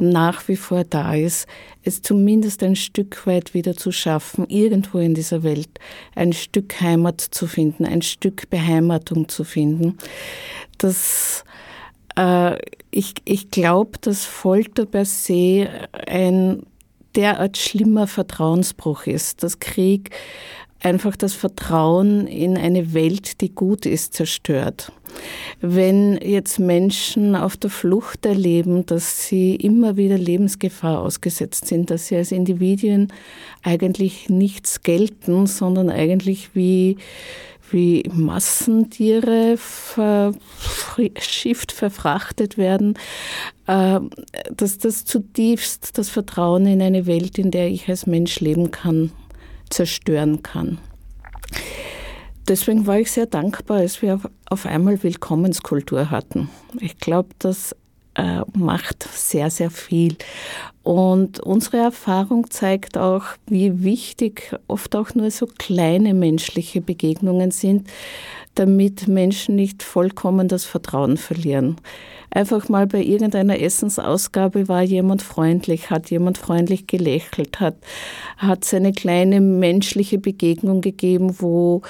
nach 0.00 0.48
wie 0.48 0.56
vor 0.56 0.82
da 0.82 1.14
ist, 1.14 1.46
es 1.84 2.02
zumindest 2.02 2.64
ein 2.64 2.74
Stück 2.74 3.28
weit 3.28 3.54
wieder 3.54 3.76
zu 3.76 3.92
schaffen, 3.92 4.48
irgendwo 4.48 4.98
in 4.98 5.14
dieser 5.14 5.44
Welt 5.44 5.68
ein 6.16 6.32
Stück 6.32 6.80
Heimat 6.80 7.20
zu 7.20 7.46
finden, 7.46 7.84
ein 7.84 8.02
Stück 8.02 8.50
Beheimatung 8.50 9.28
zu 9.28 9.44
finden. 9.44 9.98
Das, 10.78 11.44
äh, 12.16 12.56
ich 12.90 13.14
ich 13.24 13.50
glaube, 13.52 13.98
dass 14.00 14.24
Folter 14.24 14.84
per 14.84 15.04
se 15.04 15.68
ein 16.08 16.64
derart 17.14 17.56
schlimmer 17.56 18.08
Vertrauensbruch 18.08 19.06
ist, 19.06 19.44
dass 19.44 19.60
Krieg 19.60 20.10
einfach 20.80 21.16
das 21.16 21.34
Vertrauen 21.34 22.26
in 22.26 22.56
eine 22.56 22.94
Welt, 22.94 23.40
die 23.40 23.54
gut 23.54 23.86
ist, 23.86 24.14
zerstört. 24.14 24.92
Wenn 25.60 26.18
jetzt 26.22 26.58
Menschen 26.58 27.34
auf 27.34 27.56
der 27.56 27.70
Flucht 27.70 28.24
erleben, 28.24 28.86
dass 28.86 29.26
sie 29.26 29.56
immer 29.56 29.96
wieder 29.96 30.16
Lebensgefahr 30.16 31.00
ausgesetzt 31.00 31.66
sind, 31.66 31.90
dass 31.90 32.06
sie 32.06 32.16
als 32.16 32.32
Individuen 32.32 33.12
eigentlich 33.62 34.28
nichts 34.28 34.82
gelten, 34.82 35.46
sondern 35.46 35.90
eigentlich 35.90 36.54
wie 36.54 36.96
wie 37.72 38.02
Massentiere 38.12 39.56
verschifft, 39.56 41.72
verfrachtet 41.72 42.58
werden, 42.58 42.94
äh, 43.66 44.00
dass 44.50 44.78
das 44.78 45.04
zutiefst 45.04 45.96
das 45.96 46.08
Vertrauen 46.08 46.66
in 46.66 46.82
eine 46.82 47.06
Welt, 47.06 47.38
in 47.38 47.52
der 47.52 47.68
ich 47.68 47.88
als 47.88 48.06
Mensch 48.06 48.40
leben 48.40 48.72
kann, 48.72 49.12
zerstören 49.70 50.42
kann. 50.42 50.78
Deswegen 52.48 52.86
war 52.86 52.98
ich 52.98 53.12
sehr 53.12 53.26
dankbar, 53.26 53.78
als 53.78 54.02
wir 54.02 54.20
auf 54.48 54.66
einmal 54.66 55.02
Willkommenskultur 55.02 56.10
hatten. 56.10 56.50
Ich 56.80 56.98
glaube, 56.98 57.28
das 57.38 57.76
äh, 58.14 58.40
macht 58.54 59.08
sehr, 59.12 59.50
sehr 59.50 59.70
viel. 59.70 60.16
Und 60.82 61.40
unsere 61.40 61.76
Erfahrung 61.76 62.50
zeigt 62.50 62.98
auch, 62.98 63.24
wie 63.46 63.84
wichtig 63.84 64.56
oft 64.66 64.96
auch 64.96 65.14
nur 65.14 65.30
so 65.30 65.46
kleine 65.46 66.12
menschliche 66.12 66.80
Begegnungen 66.80 67.50
sind, 67.50 67.88
damit 68.60 69.08
Menschen 69.08 69.56
nicht 69.56 69.82
vollkommen 69.82 70.46
das 70.46 70.66
Vertrauen 70.66 71.16
verlieren. 71.16 71.76
Einfach 72.30 72.68
mal 72.68 72.86
bei 72.86 73.02
irgendeiner 73.02 73.58
Essensausgabe 73.58 74.68
war 74.68 74.82
jemand 74.82 75.22
freundlich, 75.22 75.88
hat 75.88 76.10
jemand 76.10 76.36
freundlich 76.36 76.86
gelächelt, 76.86 77.58
hat, 77.58 77.76
hat 78.36 78.64
es 78.64 78.74
eine 78.74 78.92
kleine 78.92 79.40
menschliche 79.40 80.18
Begegnung 80.18 80.82
gegeben, 80.82 81.36
wo 81.38 81.80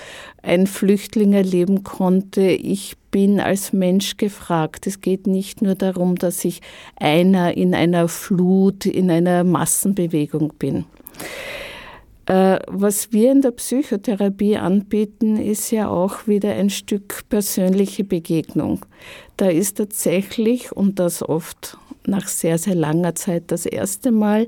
ein 0.43 0.69
Flüchtling 0.69 1.33
erleben 1.33 1.83
konnte, 1.83 2.43
ich 2.43 2.97
bin 3.11 3.41
als 3.41 3.73
Mensch 3.73 4.17
gefragt. 4.17 4.87
Es 4.87 5.01
geht 5.01 5.27
nicht 5.27 5.63
nur 5.63 5.75
darum, 5.75 6.15
dass 6.15 6.45
ich 6.45 6.61
einer 6.95 7.57
in 7.57 7.75
einer 7.75 8.07
Flut, 8.07 8.87
in 8.87 9.11
einer 9.11 9.43
Massenbewegung 9.43 10.53
bin. 10.57 10.85
Äh, 12.31 12.61
was 12.69 13.13
wir 13.13 13.33
in 13.33 13.43
der 13.43 13.51
Psychotherapie 13.51 14.57
anbieten, 14.57 15.37
ist 15.37 15.73
ja 15.73 15.89
auch 15.89 16.29
wieder 16.29 16.53
ein 16.53 16.71
Stück 16.71 17.29
persönliche 17.29 18.05
Begegnung. 18.05 18.87
Da 19.37 19.49
ist 19.49 19.79
tatsächlich, 19.79 20.71
und 20.71 21.01
das 21.01 21.29
oft 21.29 21.77
nach 22.07 22.29
sehr, 22.29 22.57
sehr 22.59 22.77
langer 22.77 23.17
Zeit 23.17 23.45
das 23.49 23.67
erste 23.67 24.13
Mal, 24.13 24.47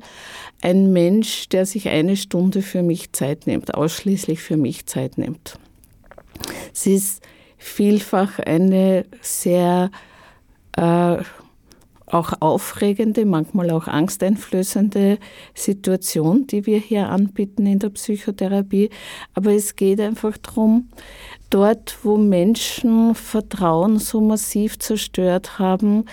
ein 0.61 0.93
Mensch, 0.93 1.49
der 1.49 1.67
sich 1.67 1.89
eine 1.89 2.17
Stunde 2.17 2.62
für 2.62 2.85
mich 2.85 3.12
Zeit 3.15 3.49
nimmt, 3.49 3.75
ausschließlich 3.75 4.41
für 4.41 4.57
mich 4.57 4.87
Zeit 4.87 5.19
nimmt. 5.19 5.59
Es 6.73 6.87
ist 6.87 7.21
vielfach 7.59 8.39
eine 8.39 9.07
sehr 9.23 9.91
äh, 10.77 11.17
auch 12.12 12.33
aufregende, 12.40 13.25
manchmal 13.25 13.71
auch 13.71 13.88
angsteinflößende 13.88 15.19
Situation, 15.54 16.47
die 16.47 16.66
wir 16.66 16.78
hier 16.78 17.09
anbieten 17.09 17.66
in 17.66 17.78
der 17.78 17.88
Psychotherapie. 17.88 18.90
Aber 19.35 19.52
es 19.52 19.76
geht 19.76 20.00
einfach 20.00 20.37
darum, 20.37 20.90
dort, 21.50 21.99
wo 22.02 22.19
Menschen 22.19 23.14
Vertrauen 23.14 23.99
so 23.99 24.21
massiv 24.21 24.78
zerstört 24.78 25.59
haben, 25.59 26.04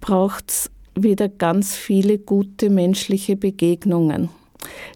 braucht 0.00 0.50
es 0.50 0.70
wieder 0.94 1.28
ganz 1.28 1.76
viele 1.76 2.18
gute 2.18 2.70
menschliche 2.70 3.36
Begegnungen. 3.36 4.30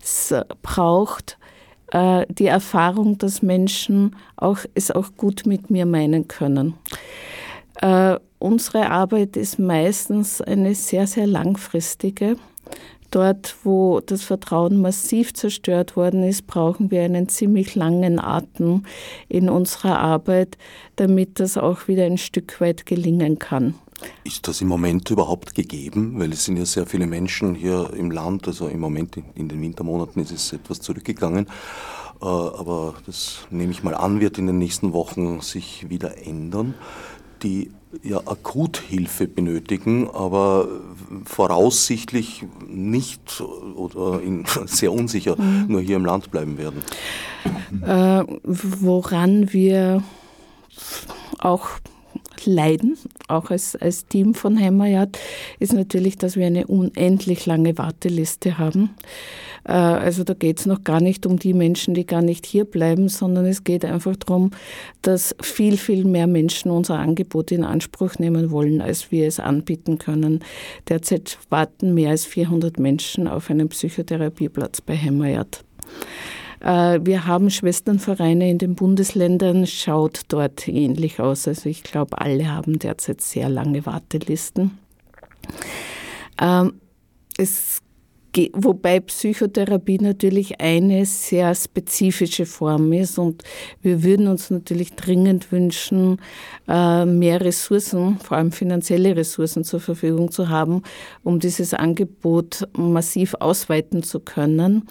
Es 0.03 0.35
braucht 0.63 1.39
äh, 1.93 2.25
die 2.29 2.47
Erfahrung, 2.47 3.19
dass 3.19 3.43
Menschen 3.43 4.17
auch, 4.37 4.59
es 4.75 4.91
auch 4.91 5.11
gut 5.17 5.45
mit 5.45 5.71
mir 5.71 5.85
meinen 5.85 6.27
können. 6.27 6.75
Äh, 7.81 8.19
unsere 8.39 8.91
Arbeit 8.91 9.37
ist 9.37 9.59
meistens 9.59 10.41
eine 10.41 10.75
sehr, 10.75 11.07
sehr 11.07 11.27
langfristige. 11.27 12.37
Dort, 13.11 13.57
wo 13.65 14.01
das 14.01 14.23
Vertrauen 14.23 14.83
massiv 14.83 15.33
zerstört 15.33 15.97
worden 15.97 16.25
ist, 16.25 16.47
brauchen 16.47 16.91
wir 16.91 17.03
einen 17.03 17.29
ziemlich 17.29 17.75
langen 17.75 18.21
Atem 18.21 18.85
in 19.29 19.49
unserer 19.49 19.99
Arbeit, 19.99 20.59
damit 20.97 21.41
das 21.41 21.57
auch 21.57 21.89
wieder 21.89 22.05
ein 22.05 22.19
Stück 22.19 22.61
weit 22.61 22.85
gelingen 22.85 23.39
kann. 23.39 23.75
Ist 24.25 24.47
das 24.47 24.61
im 24.61 24.69
Moment 24.69 25.09
überhaupt 25.11 25.55
gegeben? 25.55 26.19
Weil 26.19 26.33
es 26.33 26.45
sind 26.45 26.59
ja 26.59 26.67
sehr 26.67 26.87
viele 26.87 27.07
Menschen 27.07 27.55
hier 27.55 27.91
im 27.97 28.11
Land, 28.11 28.47
also 28.47 28.69
im 28.69 28.81
Moment 28.81 29.17
in 29.35 29.49
den 29.49 29.61
Wintermonaten 29.63 30.23
ist 30.23 30.31
es 30.31 30.53
etwas 30.53 30.81
zurückgegangen. 30.81 31.47
Äh, 32.21 32.25
aber 32.27 32.95
das 33.07 33.47
nehme 33.51 33.73
ich 33.73 33.83
mal 33.83 33.95
an, 33.95 34.21
wird 34.21 34.39
in 34.39 34.47
den 34.47 34.59
nächsten 34.59 34.93
Wochen 34.93 35.41
sich 35.41 35.89
wieder 35.89 36.19
ändern 36.27 36.75
die 37.43 37.71
ja 38.03 38.19
Akuthilfe 38.19 39.27
benötigen, 39.27 40.09
aber 40.11 40.69
voraussichtlich 41.25 42.45
nicht 42.69 43.43
oder 43.77 44.21
in, 44.21 44.45
sehr 44.67 44.93
unsicher 44.93 45.41
mhm. 45.41 45.67
nur 45.69 45.81
hier 45.81 45.97
im 45.97 46.05
Land 46.05 46.31
bleiben 46.31 46.59
werden. 46.59 46.83
Äh, 47.83 48.25
woran 48.45 49.53
wir 49.53 50.03
auch 51.39 51.69
leiden, 52.45 52.97
auch 53.27 53.51
als, 53.51 53.75
als 53.77 54.07
Team 54.07 54.35
von 54.35 54.57
Hämmerjad, 54.57 55.19
ist 55.59 55.73
natürlich, 55.73 56.19
dass 56.19 56.37
wir 56.37 56.47
eine 56.47 56.67
unendlich 56.67 57.47
lange 57.47 57.77
Warteliste 57.79 58.59
haben. 58.59 58.91
Äh, 59.69 59.73
also 59.73 60.25
da 60.25 60.35
geht 60.35 60.59
es 60.59 60.67
noch 60.67 60.83
gar 60.83 61.01
nicht 61.01 61.27
um 61.27 61.39
die 61.39 61.55
Menschen, 61.55 61.95
die 61.95 62.07
gar 62.07 62.23
nicht 62.23 62.47
hier 62.47 62.65
bleiben, 62.65 63.09
sondern 63.09 63.47
es 63.47 63.63
geht 63.63 63.85
einfach 63.85 64.17
darum, 64.17 64.51
dass 65.03 65.37
viel, 65.41 65.77
viel 65.77 66.05
mehr 66.05 66.27
Menschen 66.27 66.71
unser 66.71 66.99
Angebot 66.99 67.53
in 67.53 67.63
Anspruch 67.63 68.19
nehmen 68.19 68.51
wollen, 68.51 68.81
als 68.81 69.13
wir 69.13 69.29
es 69.29 69.39
anbieten 69.39 69.99
können. 69.99 70.41
Derzeit 70.89 71.39
warten 71.51 71.95
mehr 71.95 72.11
als 72.11 72.25
400 72.25 72.79
Menschen 72.79 73.29
auf 73.29 73.51
einen 73.51 73.69
Psychotherapieplatz 73.69 74.81
bei 74.81 74.95
Hämmerjad. 74.95 75.63
Äh, 76.61 77.01
wir 77.03 77.27
haben 77.27 77.51
Schwesternvereine 77.51 78.51
in 78.51 78.59
den 78.59 78.75
Bundesländern, 78.75 79.67
schaut 79.67 80.23
dort 80.29 80.67
ähnlich 80.67 81.21
aus. 81.21 81.47
Also 81.47 81.69
ich 81.69 81.83
glaube, 81.83 82.19
alle 82.19 82.49
haben 82.53 82.79
derzeit 82.79 83.21
sehr 83.21 83.49
lange 83.49 83.85
Wartelisten. 83.85 84.79
Ähm, 86.41 86.75
es 87.37 87.81
wobei 88.53 89.01
Psychotherapie 89.01 89.99
natürlich 89.99 90.61
eine 90.61 91.07
sehr 91.07 91.55
spezifische 91.55 92.47
Form 92.47 92.93
ist 92.93 93.19
und 93.19 93.43
wir 93.83 94.03
würden 94.03 94.29
uns 94.29 94.51
natürlich 94.51 94.95
dringend 94.95 95.51
wünschen, 95.51 96.21
äh, 96.69 97.05
mehr 97.05 97.41
Ressourcen, 97.41 98.19
vor 98.19 98.37
allem 98.37 98.53
finanzielle 98.53 99.17
Ressourcen 99.17 99.65
zur 99.65 99.81
Verfügung 99.81 100.31
zu 100.31 100.49
haben, 100.49 100.83
um 101.25 101.41
dieses 101.41 101.75
Angebot 101.75 102.69
massiv 102.77 103.35
ausweiten 103.41 104.03
zu 104.03 104.21
können. 104.21 104.87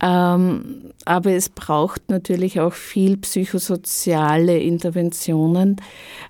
Ähm, 0.00 0.92
aber 1.04 1.32
es 1.32 1.48
braucht 1.48 2.08
natürlich 2.08 2.60
auch 2.60 2.72
viel 2.72 3.16
psychosoziale 3.16 4.58
Interventionen, 4.58 5.76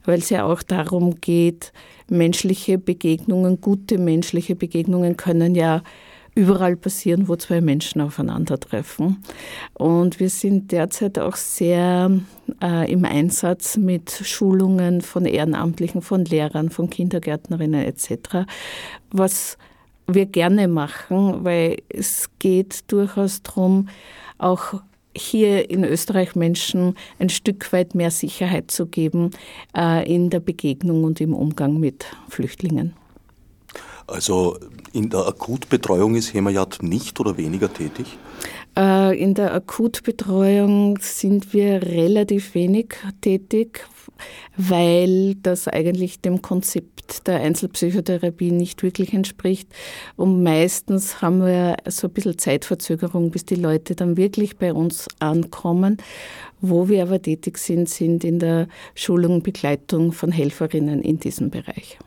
weil 0.05 0.21
es 0.21 0.31
ja 0.31 0.45
auch 0.45 0.63
darum 0.63 1.21
geht, 1.21 1.73
menschliche 2.09 2.79
Begegnungen, 2.79 3.61
gute 3.61 3.99
menschliche 3.99 4.57
Begegnungen 4.57 5.17
können 5.17 5.55
ja 5.55 5.83
überall 6.39 6.77
passieren, 6.77 7.27
wo 7.27 7.35
zwei 7.35 7.61
Menschen 7.61 8.01
aufeinandertreffen. 8.01 9.25
Und 9.75 10.21
wir 10.21 10.31
sind 10.31 10.71
derzeit 10.71 11.19
auch 11.19 11.35
sehr 11.35 12.13
äh, 12.63 12.93
im 12.93 13.05
Einsatz 13.05 13.77
mit 13.77 14.13
Schulungen 14.23 15.01
von 15.01 15.25
Ehrenamtlichen, 15.27 16.01
von 16.01 16.25
Lehrern, 16.25 16.71
von 16.71 16.91
Kindergärtnerinnen 16.91 17.85
etc., 17.85 18.47
was 19.11 19.59
wir 20.07 20.27
gerne 20.27 20.69
machen, 20.69 21.45
weil 21.45 21.79
es 21.89 22.31
geht 22.39 22.85
durchaus 22.87 23.43
darum, 23.43 23.89
auch 24.39 24.75
hier 25.17 25.69
in 25.69 25.83
Österreich 25.83 26.37
Menschen 26.37 26.95
ein 27.19 27.31
Stück 27.31 27.73
weit 27.73 27.97
mehr 27.97 28.13
Sicherheit 28.13 28.71
zu 28.71 28.87
geben 28.87 29.33
äh, 29.77 30.09
in 30.09 30.31
der 30.31 30.41
Begegnung 30.41 31.03
und 31.03 31.21
im 31.21 31.35
Umgang 31.35 31.81
mit 31.81 32.07
Flüchtlingen. 32.29 32.95
Also 34.09 34.59
in 34.95 35.11
der 35.11 35.27
Akutbetreuung 35.27 36.17
ist 36.17 36.33
Hemayat 36.33 36.79
nicht 36.83 37.21
oder 37.21 37.37
weniger 37.37 37.73
tätig? 37.73 38.19
Äh, 38.77 39.19
in 39.23 39.35
der 39.35 39.53
Akutbetreuung 39.53 40.99
sind 41.01 41.53
wir 41.53 41.83
relativ 41.83 42.55
wenig 42.55 42.95
tätig, 43.21 43.87
weil 44.57 45.35
das 45.35 45.69
eigentlich 45.69 46.23
dem 46.23 46.41
Konzept 46.41 47.27
der 47.27 47.41
Einzelpsychotherapie 47.41 48.51
nicht 48.51 48.83
wirklich 48.83 49.13
entspricht. 49.13 49.69
Und 50.17 50.43
meistens 50.43 51.21
haben 51.21 51.41
wir 51.45 51.77
so 51.87 52.07
ein 52.07 52.15
bisschen 52.15 52.39
Zeitverzögerung, 52.39 53.31
bis 53.31 53.45
die 53.45 53.57
Leute 53.57 53.95
dann 53.95 54.17
wirklich 54.17 54.57
bei 54.57 54.73
uns 54.73 55.07
ankommen. 55.19 55.99
Wo 56.63 56.89
wir 56.89 57.03
aber 57.03 57.21
tätig 57.21 57.59
sind, 57.59 57.91
sind 57.91 58.25
in 58.25 58.39
der 58.39 58.69
Schulung 58.95 59.35
und 59.35 59.45
Begleitung 59.45 60.13
von 60.13 60.33
Helferinnen 60.33 61.03
in 61.03 61.21
diesem 61.21 61.51
Bereich. 61.51 61.99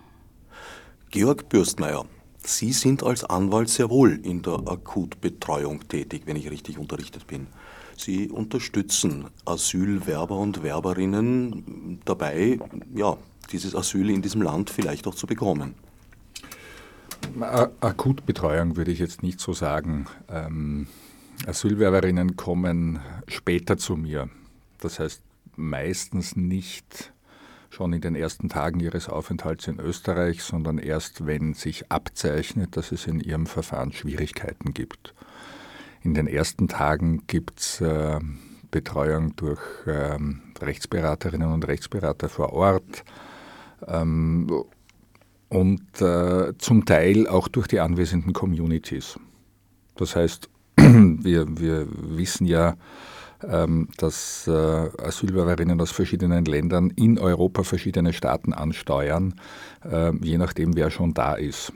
Georg 1.12 1.50
Bürstmeier, 1.50 2.06
Sie 2.38 2.72
sind 2.72 3.04
als 3.04 3.26
Anwalt 3.26 3.68
sehr 3.68 3.90
wohl 3.90 4.18
in 4.24 4.42
der 4.44 4.64
Akutbetreuung 4.66 5.86
tätig, 5.90 6.22
wenn 6.26 6.38
ich 6.38 6.50
richtig 6.50 6.78
unterrichtet 6.78 7.28
bin. 7.28 7.48
Sie 7.98 8.30
unterstützen 8.30 9.26
Asylwerber 9.44 10.38
und 10.38 10.64
Werberinnen 10.64 12.00
dabei, 12.06 12.60
ja, 12.96 13.18
dieses 13.52 13.76
Asyl 13.76 14.10
in 14.10 14.22
diesem 14.22 14.42
Land 14.42 14.70
vielleicht 14.70 15.06
auch 15.06 15.14
zu 15.14 15.28
bekommen. 15.28 15.76
Akutbetreuung 17.82 18.78
würde 18.78 18.92
ich 18.92 19.00
jetzt 19.00 19.22
nicht 19.22 19.42
so 19.42 19.52
sagen. 19.52 20.08
Ähm, 20.30 20.88
Asylwerberinnen 21.46 22.38
kommen 22.38 23.00
später 23.28 23.78
zu 23.78 23.98
mir. 23.98 24.30
Das 24.80 25.00
heißt 25.00 25.22
meistens 25.58 26.38
nicht 26.38 27.12
schon 27.72 27.94
in 27.94 28.02
den 28.02 28.16
ersten 28.16 28.50
Tagen 28.50 28.80
ihres 28.82 29.08
Aufenthalts 29.10 29.68
in 29.68 29.80
Österreich, 29.80 30.44
sondern 30.44 30.78
erst, 30.78 31.26
wenn 31.26 31.54
sich 31.54 31.90
abzeichnet, 31.90 32.76
dass 32.76 32.92
es 32.92 33.08
in 33.08 33.20
ihrem 33.20 33.48
Verfahren 33.48 33.94
Schwierigkeiten 33.94 34.74
gibt. 34.74 35.16
In 36.04 36.14
den 36.14 36.28
ersten 36.28 36.68
Tagen 36.68 37.26
gibt 37.28 37.60
es 37.62 37.82
äh, 37.82 38.20
Betreuung 38.72 39.36
durch 39.38 39.62
ähm, 39.88 40.42
Rechtsberaterinnen 40.62 41.52
und 41.52 41.68
Rechtsberater 41.68 42.28
vor 42.28 42.54
Ort 42.54 43.04
ähm, 43.88 44.48
und 45.50 46.02
äh, 46.02 46.54
zum 46.58 46.86
Teil 46.86 47.28
auch 47.28 47.48
durch 47.48 47.68
die 47.68 47.80
anwesenden 47.80 48.34
Communities. 48.34 49.18
Das 49.96 50.16
heißt, 50.16 50.50
wir, 50.78 51.58
wir 51.58 51.88
wissen 51.90 52.46
ja, 52.46 52.76
dass 53.98 54.48
äh, 54.48 54.52
Asylbewerberinnen 54.52 55.80
aus 55.82 55.92
verschiedenen 55.92 56.46
Ländern 56.46 56.92
in 56.92 57.18
Europa 57.18 57.64
verschiedene 57.64 58.14
Staaten 58.14 58.54
ansteuern, 58.54 59.36
äh, 59.84 60.12
je 60.22 60.38
nachdem, 60.38 60.76
wer 60.76 60.92
schon 60.92 61.14
da 61.14 61.36
ist. 61.36 61.74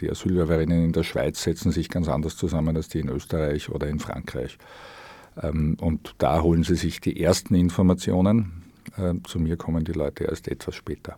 Die 0.00 0.10
Asylbewerberinnen 0.10 0.84
in 0.84 0.92
der 0.92 1.02
Schweiz 1.02 1.42
setzen 1.42 1.72
sich 1.72 1.88
ganz 1.88 2.08
anders 2.08 2.36
zusammen 2.36 2.76
als 2.76 2.88
die 2.88 3.00
in 3.00 3.08
Österreich 3.08 3.68
oder 3.70 3.88
in 3.88 3.98
Frankreich. 4.00 4.58
Ähm, 5.40 5.76
und 5.80 6.14
da 6.18 6.42
holen 6.42 6.62
sie 6.62 6.76
sich 6.76 7.00
die 7.00 7.22
ersten 7.22 7.54
Informationen. 7.54 8.64
Zu 9.24 9.38
mir 9.38 9.58
kommen 9.58 9.84
die 9.84 9.92
Leute 9.92 10.24
erst 10.24 10.48
etwas 10.48 10.74
später. 10.74 11.16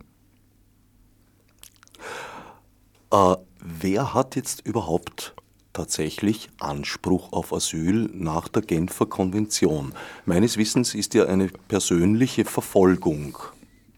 Äh, 3.11 3.35
wer 3.59 4.13
hat 4.13 4.35
jetzt 4.35 4.65
überhaupt 4.65 5.35
tatsächlich 5.73 6.49
Anspruch 6.59 7.31
auf 7.31 7.53
Asyl 7.53 8.09
nach 8.13 8.47
der 8.47 8.61
Genfer 8.61 9.05
Konvention. 9.05 9.93
Meines 10.25 10.57
Wissens 10.57 10.95
ist 10.95 11.13
ja 11.13 11.25
eine 11.25 11.47
persönliche 11.67 12.45
Verfolgung 12.45 13.37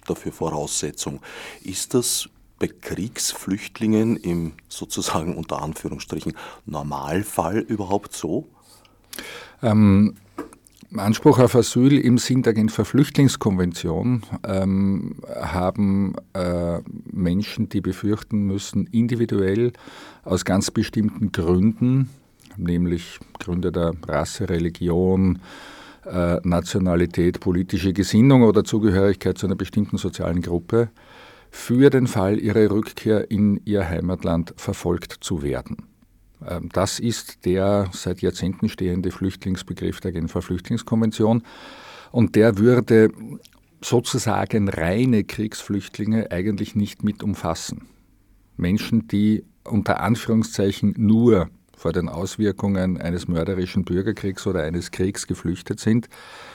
dafür 0.06 0.32
Voraussetzung. 0.32 1.22
Ist 1.64 1.94
das 1.94 2.30
bei 2.60 2.68
Kriegsflüchtlingen 2.68 4.18
im 4.18 4.54
sozusagen 4.70 5.36
unter 5.36 5.62
Anführungsstrichen 5.62 6.34
Normalfall 6.66 7.60
überhaupt 7.60 8.14
so? 8.14 8.48
Ähm, 9.62 10.16
Anspruch 11.00 11.40
auf 11.40 11.56
Asyl 11.56 11.98
im 11.98 12.18
Sinn 12.18 12.44
der 12.44 12.54
Genfer 12.54 12.86
Flüchtlingskonvention 12.86 14.24
ähm, 14.46 15.16
haben 15.42 16.16
äh, 16.34 16.80
Menschen, 17.12 17.70
die 17.70 17.82
befürchten 17.82 18.46
müssen, 18.46 18.88
individuell 18.88 19.74
aus 20.24 20.46
ganz 20.46 20.72
bestimmten 20.72 21.32
Gründen, 21.32 22.10
nämlich 22.58 23.20
Gründe 23.40 23.72
der 23.72 23.94
Rasse, 24.08 24.50
Religion, 24.50 25.40
äh, 26.06 26.40
Nationalität, 26.44 27.40
politische 27.40 27.94
Gesinnung 27.94 28.44
oder 28.44 28.64
Zugehörigkeit 28.64 29.38
zu 29.38 29.48
einer 29.48 29.56
bestimmten 29.56 29.98
sozialen 29.98 30.42
Gruppe, 30.42 30.90
für 31.50 31.90
den 31.90 32.08
Fall 32.08 32.40
ihrer 32.40 32.72
Rückkehr 32.72 33.30
in 33.32 33.62
ihr 33.64 33.88
Heimatland 33.88 34.54
verfolgt 34.58 35.18
zu 35.22 35.44
werden. 35.44 35.93
Ähm, 36.48 36.70
das 36.72 37.00
ist 37.00 37.46
der 37.46 37.90
seit 37.92 38.22
Jahrzehnten 38.22 38.70
stehende 38.70 39.12
Flüchtlingsbegriff 39.12 40.00
der 40.00 40.12
Genfer 40.12 40.42
Flüchtlingskonvention. 40.42 41.44
Und 42.12 42.36
der 42.36 42.58
würde 42.58 43.10
sozusagen 43.82 44.70
reine 44.70 45.24
Kriegsflüchtlinge 45.24 46.32
eigentlich 46.32 46.76
nicht 46.76 47.04
mit 47.04 47.24
umfassen. 47.24 47.88
Menschen, 48.56 49.08
die 49.08 49.44
unter 49.64 50.00
Anführungszeichen 50.02 50.94
nur 50.98 51.50
vor 51.76 51.92
den 51.92 52.08
Auswirkungen 52.08 53.02
eines 53.02 53.28
mörderischen 53.28 53.84
Bürgerkriegs 53.84 54.48
oder 54.48 54.64
eines 54.64 54.92
Kriegs 54.92 55.28
geflüchtet 55.28 55.80
sind, 55.80 56.08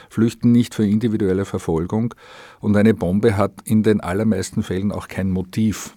flüchten 0.09 0.51
nicht 0.51 0.73
für 0.73 0.87
individuelle 0.87 1.45
Verfolgung 1.45 2.15
und 2.61 2.75
eine 2.75 2.95
Bombe 2.95 3.37
hat 3.37 3.53
in 3.63 3.83
den 3.83 4.01
allermeisten 4.01 4.63
Fällen 4.63 4.91
auch 4.91 5.07
kein 5.07 5.29
Motiv. 5.29 5.95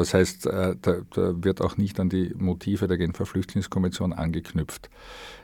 Das 0.00 0.14
heißt, 0.14 0.46
äh, 0.46 0.76
da, 0.80 0.96
da, 1.10 1.44
wird 1.44 1.60
auch 1.60 1.76
nicht 1.76 2.00
an 2.00 2.08
die 2.08 2.32
Motive 2.34 2.88
der 2.88 2.96
Genfer 2.96 3.26
Flüchtlingskonvention 3.26 4.14
angeknüpft. 4.14 4.88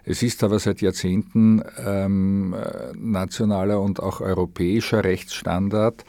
Es 0.02 0.22
ist 0.22 0.42
aber 0.42 0.58
seit 0.58 0.80
Jahrzehnten 0.80 1.62
ähm, 1.76 2.56
nationaler 2.94 3.82
und 3.82 4.00
auch 4.00 4.22
europäischer 4.22 5.04
Rechtsstandard, 5.04 6.06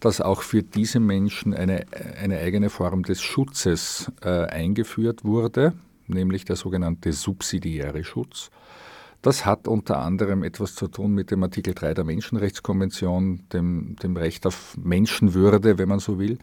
dass 0.00 0.22
auch 0.22 0.40
für 0.40 0.62
diese 0.62 0.98
Menschen 0.98 1.52
eine, 1.52 1.84
eine 2.18 2.38
eigene 2.38 2.70
Form 2.70 3.02
des 3.02 3.20
Schutzes 3.20 4.10
äh, 4.22 4.46
eingeführt 4.46 5.22
wurde, 5.22 5.74
nämlich 6.06 6.46
der 6.46 6.56
sogenannte 6.56 7.12
subsidiäre 7.12 8.02
Schutz. 8.02 8.50
Das 9.20 9.44
hat 9.44 9.68
unter 9.68 9.98
anderem 9.98 10.42
etwas 10.42 10.74
zu 10.74 10.88
tun 10.88 11.12
mit 11.12 11.30
dem 11.30 11.42
Artikel 11.42 11.74
3 11.74 11.92
der 11.92 12.04
Menschenrechtskonvention, 12.04 13.42
dem, 13.52 13.96
dem 14.02 14.16
Recht 14.16 14.46
auf 14.46 14.74
Menschenwürde, 14.82 15.76
wenn 15.76 15.90
man 15.90 15.98
so 15.98 16.18
will. 16.18 16.38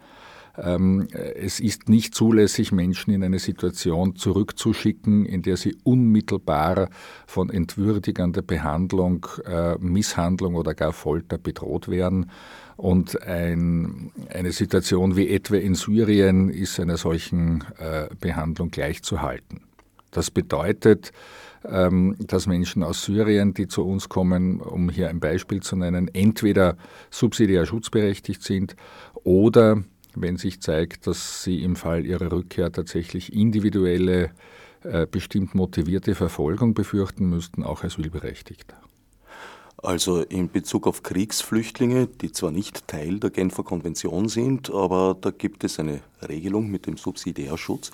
Ähm, 0.58 1.08
es 1.14 1.60
ist 1.60 1.88
nicht 1.88 2.16
zulässig, 2.16 2.72
Menschen 2.72 3.14
in 3.14 3.24
eine 3.24 3.40
Situation 3.40 4.16
zurückzuschicken, 4.16 5.26
in 5.26 5.42
der 5.42 5.58
sie 5.58 5.76
unmittelbar 5.84 6.90
von 7.28 7.50
entwürdigender 7.50 8.42
Behandlung, 8.42 9.26
äh, 9.46 9.76
Misshandlung 9.80 10.56
oder 10.56 10.74
gar 10.74 10.94
Folter 10.94 11.38
bedroht 11.38 11.88
werden. 11.88 12.32
Und 12.76 13.22
ein, 13.22 14.12
eine 14.34 14.52
Situation 14.52 15.16
wie 15.16 15.30
etwa 15.30 15.56
in 15.56 15.76
Syrien 15.76 16.50
ist 16.50 16.80
einer 16.80 16.98
solchen 16.98 17.64
äh, 17.78 18.08
Behandlung 18.20 18.70
gleichzuhalten. 18.70 19.62
Das 20.12 20.32
bedeutet, 20.32 21.12
ähm, 21.66 22.16
dass 22.20 22.48
Menschen 22.48 22.84
aus 22.84 23.04
Syrien, 23.04 23.54
die 23.54 23.68
zu 23.68 23.86
uns 23.86 24.10
kommen, 24.10 24.62
um 24.62 24.90
hier 24.90 25.10
ein 25.10 25.20
Beispiel 25.20 25.62
zu 25.62 25.76
nennen, 25.76 26.10
entweder 26.14 26.78
subsidiär 27.10 27.66
schutzberechtigt 27.66 28.42
sind 28.42 28.76
oder 29.24 29.84
wenn 30.22 30.38
sich 30.38 30.62
zeigt, 30.62 31.08
dass 31.08 31.44
sie 31.44 31.64
im 31.64 31.76
Fall 31.76 32.06
ihrer 32.06 32.32
Rückkehr 32.32 32.72
tatsächlich 32.72 33.34
individuelle, 33.34 34.32
äh, 34.84 35.06
bestimmt 35.06 35.56
motivierte 35.56 36.16
Verfolgung 36.16 36.74
befürchten 36.74 37.30
müssten, 37.30 37.64
auch 37.64 37.84
asylberechtigt. 37.84 38.74
Also 39.78 40.22
in 40.24 40.50
Bezug 40.50 40.88
auf 40.88 41.04
Kriegsflüchtlinge, 41.04 42.08
die 42.08 42.32
zwar 42.32 42.50
nicht 42.50 42.88
Teil 42.88 43.20
der 43.20 43.30
Genfer 43.30 43.64
Konvention 43.64 44.28
sind, 44.28 44.72
aber 44.72 45.16
da 45.20 45.30
gibt 45.30 45.64
es 45.64 45.80
eine 45.80 46.02
Regelung 46.28 46.72
mit 46.72 46.88
dem 46.88 46.98
Subsidiärschutz. 46.98 47.92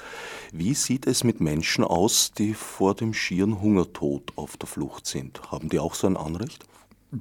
Wie 0.53 0.75
sieht 0.75 1.07
es 1.07 1.25
mit 1.25 1.41
Menschen 1.41 1.83
aus, 1.83 2.31
die 2.31 2.53
vor 2.53 2.95
dem 2.95 3.13
schieren 3.13 3.59
Hungertod 3.61 4.31
auf 4.37 4.55
der 4.55 4.67
Flucht 4.67 5.05
sind? 5.05 5.51
Haben 5.51 5.67
die 5.67 5.79
auch 5.79 5.93
so 5.93 6.07
ein 6.07 6.15
Anrecht? 6.15 6.65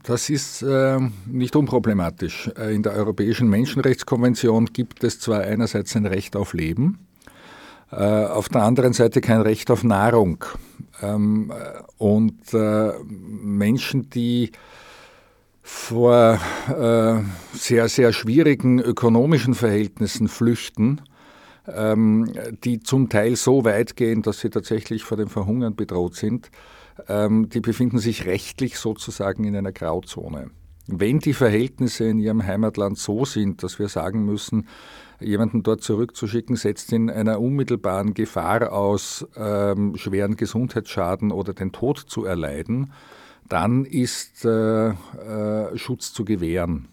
Das 0.04 0.30
ist 0.30 0.62
äh, 0.62 0.98
nicht 1.26 1.54
unproblematisch. 1.54 2.48
In 2.70 2.82
der 2.82 2.92
Europäischen 2.92 3.48
Menschenrechtskonvention 3.48 4.66
gibt 4.66 5.04
es 5.04 5.20
zwar 5.20 5.42
einerseits 5.42 5.94
ein 5.96 6.06
Recht 6.06 6.34
auf 6.34 6.54
Leben, 6.54 7.06
Äh, 7.92 8.24
auf 8.24 8.48
der 8.48 8.62
anderen 8.62 8.94
Seite 8.94 9.20
kein 9.20 9.42
Recht 9.42 9.70
auf 9.70 9.84
Nahrung. 9.84 10.44
Ähm, 11.02 11.52
und 11.98 12.54
äh, 12.54 12.92
Menschen, 13.04 14.08
die 14.08 14.52
vor 15.62 16.40
äh, 16.68 17.20
sehr, 17.54 17.88
sehr 17.88 18.12
schwierigen 18.12 18.80
ökonomischen 18.80 19.54
Verhältnissen 19.54 20.28
flüchten, 20.28 21.02
ähm, 21.68 22.32
die 22.64 22.80
zum 22.80 23.10
Teil 23.10 23.36
so 23.36 23.64
weit 23.64 23.94
gehen, 23.94 24.22
dass 24.22 24.40
sie 24.40 24.48
tatsächlich 24.48 25.04
vor 25.04 25.18
dem 25.18 25.28
Verhungern 25.28 25.76
bedroht 25.76 26.16
sind, 26.16 26.50
ähm, 26.50 26.50
die 27.08 27.60
befinden 27.60 27.98
sich 27.98 28.26
rechtlich 28.26 28.78
sozusagen 28.78 29.44
in 29.44 29.56
einer 29.56 29.72
Grauzone. 29.72 30.50
Wenn 30.88 31.20
die 31.20 31.32
Verhältnisse 31.32 32.04
in 32.04 32.18
ihrem 32.18 32.44
Heimatland 32.44 32.98
so 32.98 33.24
sind, 33.24 33.62
dass 33.62 33.78
wir 33.78 33.88
sagen 33.88 34.24
müssen, 34.24 34.66
jemanden 35.20 35.62
dort 35.62 35.82
zurückzuschicken, 35.82 36.56
setzt 36.56 36.92
in 36.92 37.08
einer 37.08 37.40
unmittelbaren 37.40 38.14
Gefahr 38.14 38.72
aus, 38.72 39.26
ähm, 39.36 39.96
schweren 39.96 40.36
Gesundheitsschaden 40.36 41.30
oder 41.30 41.54
den 41.54 41.70
Tod 41.70 41.98
zu 41.98 42.24
erleiden, 42.24 42.92
dann 43.48 43.84
ist 43.84 44.44
äh, 44.44 44.88
äh, 44.88 45.76
Schutz 45.78 46.12
zu 46.12 46.24
gewähren. 46.24 46.88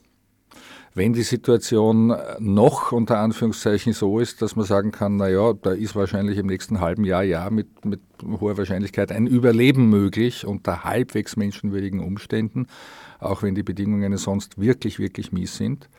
Wenn 0.95 1.13
die 1.13 1.23
Situation 1.23 2.15
noch 2.39 2.91
unter 2.91 3.19
Anführungszeichen 3.19 3.93
so 3.93 4.19
ist, 4.19 4.41
dass 4.41 4.55
man 4.55 4.65
sagen 4.65 4.91
kann, 4.91 5.17
naja, 5.17 5.53
da 5.53 5.71
ist 5.71 5.95
wahrscheinlich 5.95 6.37
im 6.37 6.47
nächsten 6.47 6.79
halben 6.79 7.05
Jahr 7.05 7.23
ja 7.23 7.49
mit, 7.49 7.85
mit 7.85 8.01
hoher 8.23 8.57
Wahrscheinlichkeit 8.57 9.11
ein 9.11 9.27
Überleben 9.27 9.89
möglich 9.89 10.45
unter 10.45 10.83
halbwegs 10.83 11.35
menschenwürdigen 11.37 11.99
Umständen, 11.99 12.67
auch 13.19 13.43
wenn 13.43 13.55
die 13.55 13.63
Bedingungen 13.63 14.17
sonst 14.17 14.59
wirklich, 14.59 14.99
wirklich 14.99 15.31
mies 15.31 15.55
sind, 15.55 15.89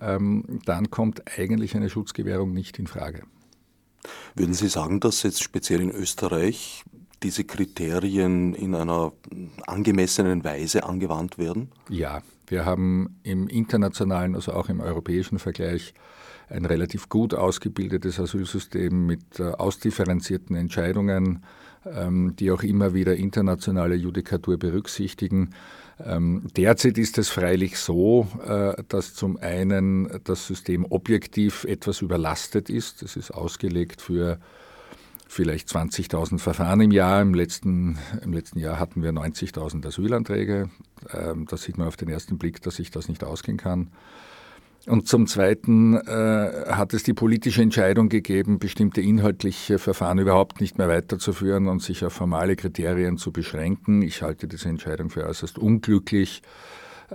ähm, 0.00 0.60
dann 0.64 0.90
kommt 0.90 1.22
eigentlich 1.36 1.74
eine 1.74 1.90
Schutzgewährung 1.90 2.52
nicht 2.52 2.78
in 2.78 2.86
Frage. 2.86 3.24
Würden 4.34 4.54
Sie 4.54 4.68
sagen, 4.68 5.00
dass 5.00 5.22
jetzt 5.24 5.42
speziell 5.42 5.80
in 5.80 5.90
Österreich 5.90 6.84
diese 7.22 7.44
Kriterien 7.44 8.54
in 8.54 8.74
einer 8.74 9.12
angemessenen 9.66 10.42
Weise 10.44 10.84
angewandt 10.84 11.36
werden? 11.36 11.70
Ja, 11.88 12.22
wir 12.50 12.64
haben 12.64 13.20
im 13.22 13.48
internationalen, 13.48 14.34
also 14.34 14.52
auch 14.52 14.68
im 14.68 14.80
europäischen 14.80 15.38
Vergleich 15.38 15.94
ein 16.48 16.64
relativ 16.64 17.08
gut 17.08 17.32
ausgebildetes 17.32 18.18
Asylsystem 18.18 19.06
mit 19.06 19.38
äh, 19.38 19.44
ausdifferenzierten 19.44 20.56
Entscheidungen, 20.56 21.44
ähm, 21.86 22.34
die 22.36 22.50
auch 22.50 22.62
immer 22.62 22.92
wieder 22.92 23.14
internationale 23.16 23.94
Judikatur 23.94 24.58
berücksichtigen. 24.58 25.50
Ähm, 26.04 26.48
derzeit 26.56 26.98
ist 26.98 27.18
es 27.18 27.28
freilich 27.28 27.78
so, 27.78 28.26
äh, 28.44 28.82
dass 28.88 29.14
zum 29.14 29.36
einen 29.36 30.20
das 30.24 30.46
System 30.46 30.84
objektiv 30.90 31.64
etwas 31.64 32.02
überlastet 32.02 32.68
ist. 32.68 33.02
Es 33.02 33.16
ist 33.16 33.30
ausgelegt 33.30 34.02
für 34.02 34.38
vielleicht 35.30 35.68
20.000 35.68 36.40
Verfahren 36.40 36.80
im 36.80 36.90
Jahr. 36.90 37.22
Im 37.22 37.34
letzten, 37.34 37.98
Im 38.22 38.32
letzten 38.32 38.58
Jahr 38.58 38.80
hatten 38.80 39.02
wir 39.02 39.12
90.000 39.12 39.86
Asylanträge. 39.86 40.70
Ähm, 41.14 41.46
da 41.48 41.56
sieht 41.56 41.78
man 41.78 41.86
auf 41.86 41.96
den 41.96 42.08
ersten 42.08 42.36
Blick, 42.36 42.60
dass 42.62 42.76
sich 42.76 42.90
das 42.90 43.08
nicht 43.08 43.22
ausgehen 43.22 43.56
kann. 43.56 43.92
Und 44.86 45.06
zum 45.06 45.28
Zweiten 45.28 45.94
äh, 45.94 46.64
hat 46.70 46.94
es 46.94 47.04
die 47.04 47.12
politische 47.12 47.62
Entscheidung 47.62 48.08
gegeben, 48.08 48.58
bestimmte 48.58 49.02
inhaltliche 49.02 49.78
Verfahren 49.78 50.18
überhaupt 50.18 50.60
nicht 50.60 50.78
mehr 50.78 50.88
weiterzuführen 50.88 51.68
und 51.68 51.80
sich 51.80 52.04
auf 52.04 52.12
formale 52.12 52.56
Kriterien 52.56 53.16
zu 53.16 53.30
beschränken. 53.30 54.02
Ich 54.02 54.22
halte 54.22 54.48
diese 54.48 54.68
Entscheidung 54.68 55.10
für 55.10 55.24
äußerst 55.24 55.58
unglücklich. 55.58 56.42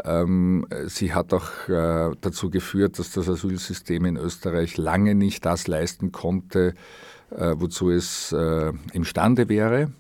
Ähm, 0.04 0.66
sie 0.86 1.14
hat 1.14 1.34
auch 1.34 1.68
äh, 1.68 2.12
dazu 2.22 2.50
geführt, 2.50 2.98
dass 2.98 3.12
das 3.12 3.28
Asylsystem 3.28 4.06
in 4.06 4.16
Österreich 4.16 4.78
lange 4.78 5.16
nicht 5.16 5.46
das 5.46 5.68
leisten 5.68 6.14
konnte, 6.14 6.76
wozu 7.30 7.90
es 7.92 8.32
äh, 8.32 8.72
imstande 8.94 9.50
wäre. 9.50 9.92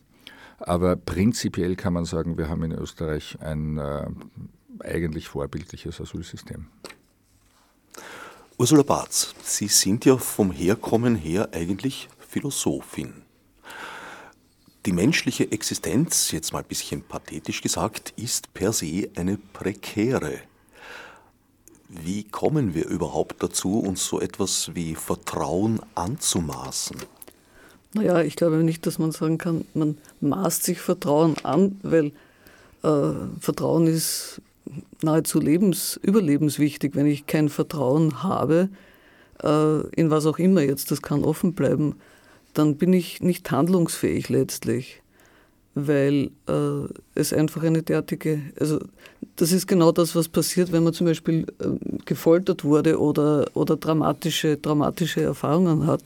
Aber 0.59 0.95
prinzipiell 0.95 1.75
kann 1.75 1.93
man 1.93 2.05
sagen, 2.05 2.38
wir 2.38 2.49
haben 2.49 2.63
in 2.63 2.71
Österreich 2.71 3.38
ein 3.41 3.77
äh, 3.77 4.07
eigentlich 4.79 5.27
vorbildliches 5.27 5.99
Asylsystem. 5.99 6.67
Ursula 8.57 8.83
Barz, 8.83 9.35
Sie 9.43 9.67
sind 9.67 10.05
ja 10.05 10.17
vom 10.17 10.51
Herkommen 10.51 11.15
her 11.15 11.49
eigentlich 11.51 12.07
Philosophin. 12.19 13.25
Die 14.85 14.93
menschliche 14.93 15.51
Existenz, 15.51 16.31
jetzt 16.31 16.53
mal 16.53 16.59
ein 16.59 16.67
bisschen 16.67 17.01
pathetisch 17.01 17.61
gesagt, 17.61 18.13
ist 18.17 18.53
per 18.53 18.71
se 18.71 19.09
eine 19.15 19.38
prekäre. 19.38 20.39
Wie 21.89 22.23
kommen 22.23 22.73
wir 22.73 22.88
überhaupt 22.88 23.41
dazu, 23.43 23.79
uns 23.79 24.05
so 24.05 24.21
etwas 24.21 24.73
wie 24.73 24.95
Vertrauen 24.95 25.81
anzumaßen? 25.95 26.97
Naja, 27.95 28.21
ich 28.21 28.36
glaube 28.36 28.58
nicht, 28.58 28.86
dass 28.86 28.99
man 28.99 29.13
sagen 29.13 29.38
kann, 29.38 29.63
man 29.73 29.97
maßt 30.19 30.63
sich 30.63 30.81
Vertrauen 30.81 31.36
an, 31.43 31.79
weil 31.81 32.12
äh, 32.84 33.13
Vertrauen 33.39 33.88
ist 33.88 34.41
nahezu 35.01 35.39
lebens-, 35.39 35.97
überlebenswichtig. 36.03 36.93
Wenn 36.95 37.05
ich 37.05 37.25
kein 37.25 37.47
Vertrauen 37.47 38.21
habe, 38.21 38.67
äh, 39.41 39.88
in 39.95 40.10
was 40.10 40.25
auch 40.25 40.39
immer 40.39 40.62
jetzt, 40.62 40.91
das 40.91 41.01
kann 41.01 41.23
offen 41.23 41.53
bleiben, 41.53 41.95
dann 42.53 42.75
bin 42.75 42.91
ich 42.91 43.21
nicht 43.21 43.49
handlungsfähig 43.49 44.27
letztlich, 44.27 45.01
weil 45.73 46.31
äh, 46.49 46.89
es 47.15 47.31
einfach 47.31 47.63
eine 47.63 47.81
derartige, 47.81 48.41
also 48.60 48.81
das 49.38 49.53
ist 49.53 49.67
genau 49.67 49.93
das, 49.93 50.17
was 50.17 50.27
passiert, 50.27 50.73
wenn 50.73 50.84
man 50.84 50.93
zum 50.93 51.08
Beispiel 51.08 51.45
äh, 51.60 51.97
gefoltert 52.03 52.65
wurde 52.65 52.99
oder, 52.99 53.47
oder 53.53 53.77
dramatische, 53.77 54.58
dramatische 54.58 55.21
Erfahrungen 55.21 55.88
hat 55.88 56.01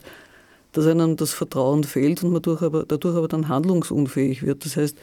dass 0.72 0.86
einem 0.86 1.16
das 1.16 1.32
Vertrauen 1.32 1.84
fehlt 1.84 2.22
und 2.22 2.32
man 2.32 2.42
dadurch 2.42 2.62
aber, 2.62 2.84
dadurch 2.86 3.16
aber 3.16 3.28
dann 3.28 3.48
handlungsunfähig 3.48 4.42
wird. 4.42 4.64
Das 4.64 4.76
heißt, 4.76 4.96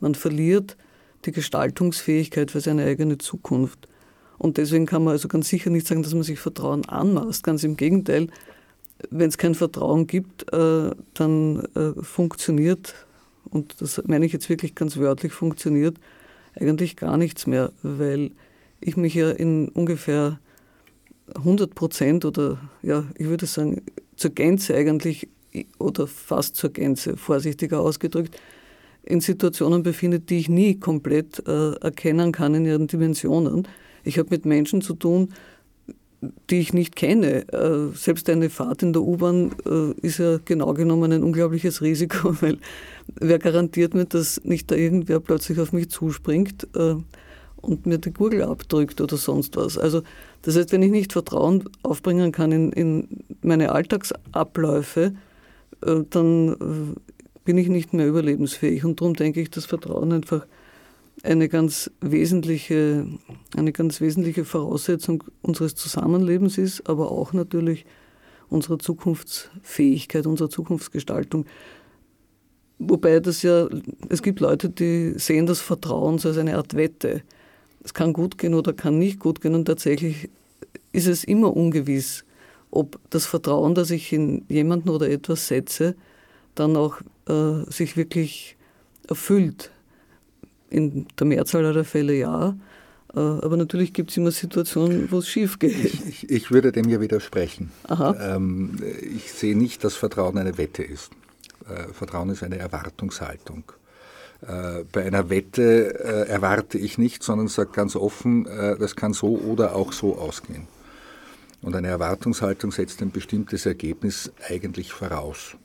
man 0.00 0.14
verliert 0.14 0.76
die 1.24 1.32
Gestaltungsfähigkeit 1.32 2.50
für 2.50 2.60
seine 2.60 2.84
eigene 2.84 3.18
Zukunft. 3.18 3.88
Und 4.38 4.56
deswegen 4.56 4.86
kann 4.86 5.04
man 5.04 5.12
also 5.12 5.28
ganz 5.28 5.48
sicher 5.48 5.70
nicht 5.70 5.86
sagen, 5.86 6.02
dass 6.02 6.14
man 6.14 6.22
sich 6.22 6.38
Vertrauen 6.38 6.84
anmaßt. 6.86 7.42
Ganz 7.42 7.64
im 7.64 7.76
Gegenteil, 7.76 8.28
wenn 9.10 9.28
es 9.28 9.38
kein 9.38 9.54
Vertrauen 9.54 10.06
gibt, 10.06 10.52
äh, 10.52 10.90
dann 11.14 11.64
äh, 11.74 12.02
funktioniert, 12.02 12.94
und 13.50 13.80
das 13.80 14.02
meine 14.06 14.26
ich 14.26 14.32
jetzt 14.32 14.48
wirklich 14.48 14.74
ganz 14.74 14.96
wörtlich, 14.96 15.32
funktioniert 15.32 15.98
eigentlich 16.58 16.96
gar 16.96 17.16
nichts 17.16 17.46
mehr, 17.46 17.72
weil 17.82 18.32
ich 18.80 18.96
mich 18.96 19.14
ja 19.14 19.30
in 19.30 19.68
ungefähr 19.68 20.38
100 21.34 21.74
Prozent 21.74 22.24
oder 22.24 22.58
ja, 22.82 23.04
ich 23.16 23.26
würde 23.26 23.46
sagen, 23.46 23.82
zur 24.24 24.30
Gänze 24.30 24.74
eigentlich 24.74 25.28
oder 25.78 26.06
fast 26.06 26.56
zur 26.56 26.70
Gänze, 26.70 27.18
vorsichtiger 27.18 27.80
ausgedrückt, 27.80 28.40
in 29.02 29.20
Situationen 29.20 29.82
befindet, 29.82 30.30
die 30.30 30.38
ich 30.38 30.48
nie 30.48 30.80
komplett 30.80 31.46
äh, 31.46 31.72
erkennen 31.74 32.32
kann 32.32 32.54
in 32.54 32.64
ihren 32.64 32.86
Dimensionen. 32.86 33.68
Ich 34.02 34.18
habe 34.18 34.30
mit 34.30 34.46
Menschen 34.46 34.80
zu 34.80 34.94
tun, 34.94 35.34
die 36.48 36.60
ich 36.60 36.72
nicht 36.72 36.96
kenne. 36.96 37.46
Äh, 37.52 37.94
selbst 37.94 38.30
eine 38.30 38.48
Fahrt 38.48 38.82
in 38.82 38.94
der 38.94 39.02
U-Bahn 39.02 39.54
äh, 39.66 40.06
ist 40.06 40.20
ja 40.20 40.38
genau 40.42 40.72
genommen 40.72 41.12
ein 41.12 41.22
unglaubliches 41.22 41.82
Risiko, 41.82 42.34
weil 42.40 42.56
wer 43.20 43.38
garantiert 43.38 43.92
mir, 43.92 44.06
dass 44.06 44.42
nicht 44.42 44.70
da 44.70 44.74
irgendwer 44.74 45.20
plötzlich 45.20 45.60
auf 45.60 45.74
mich 45.74 45.90
zuspringt 45.90 46.66
äh, 46.74 46.94
und 47.64 47.86
mir 47.86 47.98
die 47.98 48.12
Gurgel 48.12 48.42
abdrückt 48.42 49.00
oder 49.00 49.16
sonst 49.16 49.56
was. 49.56 49.78
Also 49.78 50.02
das 50.42 50.56
heißt, 50.56 50.72
wenn 50.72 50.82
ich 50.82 50.90
nicht 50.90 51.12
Vertrauen 51.12 51.64
aufbringen 51.82 52.32
kann 52.32 52.52
in, 52.52 52.72
in 52.72 53.24
meine 53.42 53.72
Alltagsabläufe, 53.72 55.14
äh, 55.82 56.00
dann 56.10 56.52
äh, 56.52 57.00
bin 57.44 57.58
ich 57.58 57.68
nicht 57.68 57.92
mehr 57.92 58.06
überlebensfähig. 58.06 58.84
Und 58.84 59.00
darum 59.00 59.14
denke 59.14 59.40
ich, 59.40 59.50
dass 59.50 59.66
Vertrauen 59.66 60.12
einfach 60.12 60.46
eine 61.22 61.48
ganz 61.48 61.90
wesentliche, 62.00 63.06
eine 63.56 63.72
ganz 63.72 64.00
wesentliche 64.00 64.44
Voraussetzung 64.44 65.24
unseres 65.42 65.74
Zusammenlebens 65.74 66.58
ist, 66.58 66.88
aber 66.88 67.10
auch 67.10 67.32
natürlich 67.32 67.86
unserer 68.48 68.78
Zukunftsfähigkeit, 68.78 70.26
unserer 70.26 70.50
Zukunftsgestaltung. 70.50 71.46
Wobei 72.78 73.20
das 73.20 73.42
ja, 73.42 73.68
es 74.08 74.22
gibt 74.22 74.40
Leute, 74.40 74.68
die 74.68 75.18
sehen 75.18 75.46
das 75.46 75.60
Vertrauen 75.60 76.18
so 76.18 76.28
als 76.28 76.38
eine 76.38 76.56
Art 76.56 76.74
Wette 76.74 77.22
es 77.84 77.94
kann 77.94 78.12
gut 78.12 78.38
gehen 78.38 78.54
oder 78.54 78.72
kann 78.72 78.98
nicht 78.98 79.20
gut 79.20 79.40
gehen 79.40 79.54
und 79.54 79.66
tatsächlich 79.66 80.30
ist 80.92 81.06
es 81.06 81.22
immer 81.22 81.54
ungewiss, 81.54 82.24
ob 82.70 82.98
das 83.10 83.26
Vertrauen, 83.26 83.74
das 83.74 83.90
ich 83.90 84.12
in 84.12 84.44
jemanden 84.48 84.88
oder 84.88 85.08
etwas 85.08 85.46
setze, 85.46 85.94
dann 86.54 86.76
auch 86.76 87.00
äh, 87.28 87.70
sich 87.70 87.96
wirklich 87.96 88.56
erfüllt. 89.08 89.70
In 90.70 91.06
der 91.18 91.26
Mehrzahl 91.26 91.64
aller 91.66 91.84
Fälle 91.84 92.14
ja, 92.14 92.56
äh, 93.14 93.20
aber 93.20 93.56
natürlich 93.56 93.92
gibt 93.92 94.10
es 94.10 94.16
immer 94.16 94.32
Situationen, 94.32 95.10
wo 95.10 95.18
es 95.18 95.28
schief 95.28 95.58
geht. 95.58 95.84
Ich, 95.84 96.28
ich, 96.28 96.50
würde 96.50 96.72
dem 96.72 96.88
ja 96.88 97.00
widersprechen. 97.00 97.70
Ähm, 97.88 98.78
ich 99.14 99.32
sehe 99.32 99.56
nicht, 99.56 99.84
dass 99.84 99.94
Vertrauen 99.94 100.38
eine 100.38 100.58
Wette 100.58 100.82
ist. 100.82 101.10
Äh, 101.68 101.92
Vertrauen 101.92 102.30
ist 102.30 102.42
eine 102.42 102.58
Erwartungshaltung. 102.58 103.64
Äh, 104.46 104.84
bei 104.92 105.04
einer 105.04 105.30
Wette 105.30 105.98
äh, 105.98 106.28
erwarte 106.28 106.78
ich 106.78 106.98
nicht, 106.98 107.22
sondern 107.22 107.48
sage 107.48 107.70
ganz 107.72 107.96
offen, 107.96 108.46
äh, 108.46 108.76
das 108.76 108.96
kann 108.96 109.12
so 109.12 109.38
oder 109.38 109.74
auch 109.74 109.92
so 109.92 110.16
ausgehen. 110.18 110.66
Und 111.62 111.74
eine 111.74 111.88
Erwartungshaltung 111.88 112.72
setzt 112.72 113.00
ein 113.00 113.10
bestimmtes 113.10 113.64
Ergebnis 113.64 114.32
eigentlich 114.48 114.92
voraus. 114.92 115.56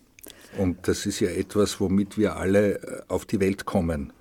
Und 0.57 0.87
das 0.87 1.05
ist 1.05 1.19
ja 1.19 1.29
etwas, 1.29 1.79
womit 1.79 2.17
wir 2.17 2.37
alle 2.37 3.03
auf 3.09 3.25
die 3.25 3.39
Welt 3.39 3.65
kommen. 3.65 4.13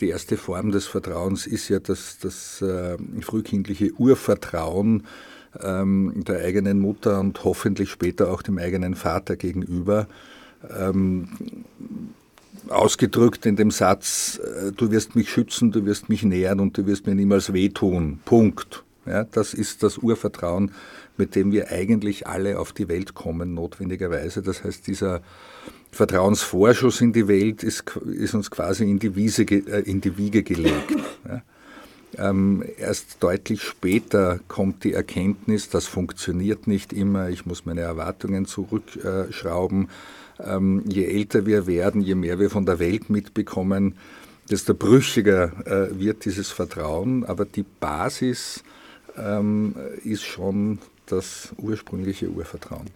Die 0.00 0.10
erste 0.10 0.36
Form 0.36 0.70
des 0.70 0.86
Vertrauens 0.86 1.46
ist 1.46 1.68
ja 1.68 1.80
das, 1.80 2.18
das 2.20 2.62
äh, 2.62 2.96
frühkindliche 3.20 3.92
Urvertrauen 3.94 5.06
ähm, 5.60 6.22
der 6.24 6.44
eigenen 6.44 6.78
Mutter 6.78 7.18
und 7.18 7.42
hoffentlich 7.42 7.90
später 7.90 8.30
auch 8.30 8.42
dem 8.42 8.58
eigenen 8.58 8.94
Vater 8.94 9.36
gegenüber. 9.36 10.06
Ähm, 10.70 11.28
ausgedrückt 12.68 13.46
in 13.46 13.56
dem 13.56 13.70
Satz, 13.70 14.40
äh, 14.42 14.72
du 14.72 14.90
wirst 14.90 15.16
mich 15.16 15.30
schützen, 15.30 15.72
du 15.72 15.84
wirst 15.84 16.08
mich 16.08 16.22
nähren 16.22 16.60
und 16.60 16.76
du 16.76 16.86
wirst 16.86 17.06
mir 17.06 17.14
niemals 17.14 17.52
wehtun. 17.52 18.20
Punkt. 18.24 18.84
Ja, 19.06 19.24
das 19.24 19.54
ist 19.54 19.82
das 19.82 19.98
Urvertrauen, 19.98 20.72
mit 21.16 21.34
dem 21.34 21.50
wir 21.50 21.70
eigentlich 21.70 22.26
alle 22.26 22.58
auf 22.58 22.72
die 22.72 22.88
Welt 22.88 23.14
kommen, 23.14 23.54
notwendigerweise. 23.54 24.42
Das 24.42 24.64
heißt, 24.64 24.86
dieser 24.86 25.22
Vertrauensvorschuss 25.92 27.00
in 27.00 27.14
die 27.14 27.26
Welt 27.26 27.62
ist, 27.62 27.84
ist 28.06 28.34
uns 28.34 28.50
quasi 28.50 28.84
in 28.84 28.98
die, 28.98 29.16
Wiese, 29.16 29.42
äh, 29.44 29.80
in 29.80 30.00
die 30.00 30.18
Wiege 30.18 30.42
gelegt. 30.42 30.92
Ja. 31.26 31.42
Ähm, 32.16 32.64
erst 32.78 33.22
deutlich 33.22 33.62
später 33.62 34.40
kommt 34.48 34.84
die 34.84 34.94
Erkenntnis, 34.94 35.68
das 35.68 35.86
funktioniert 35.86 36.66
nicht 36.66 36.92
immer, 36.92 37.28
ich 37.28 37.44
muss 37.44 37.66
meine 37.66 37.82
Erwartungen 37.82 38.46
zurückschrauben. 38.46 39.88
Ähm, 40.44 40.84
je 40.86 41.04
älter 41.04 41.46
wir 41.46 41.66
werden, 41.66 42.00
je 42.00 42.14
mehr 42.14 42.38
wir 42.38 42.50
von 42.50 42.66
der 42.66 42.78
Welt 42.78 43.10
mitbekommen, 43.10 43.94
desto 44.50 44.74
brüchiger 44.74 45.52
äh, 45.66 45.98
wird 45.98 46.24
dieses 46.24 46.50
Vertrauen. 46.50 47.24
Aber 47.24 47.44
die 47.44 47.64
Basis 47.80 48.62
ähm, 49.16 49.74
ist 50.04 50.24
schon 50.24 50.78
das 51.06 51.50
ursprüngliche 51.58 52.28
Urvertrauen. 52.28 52.86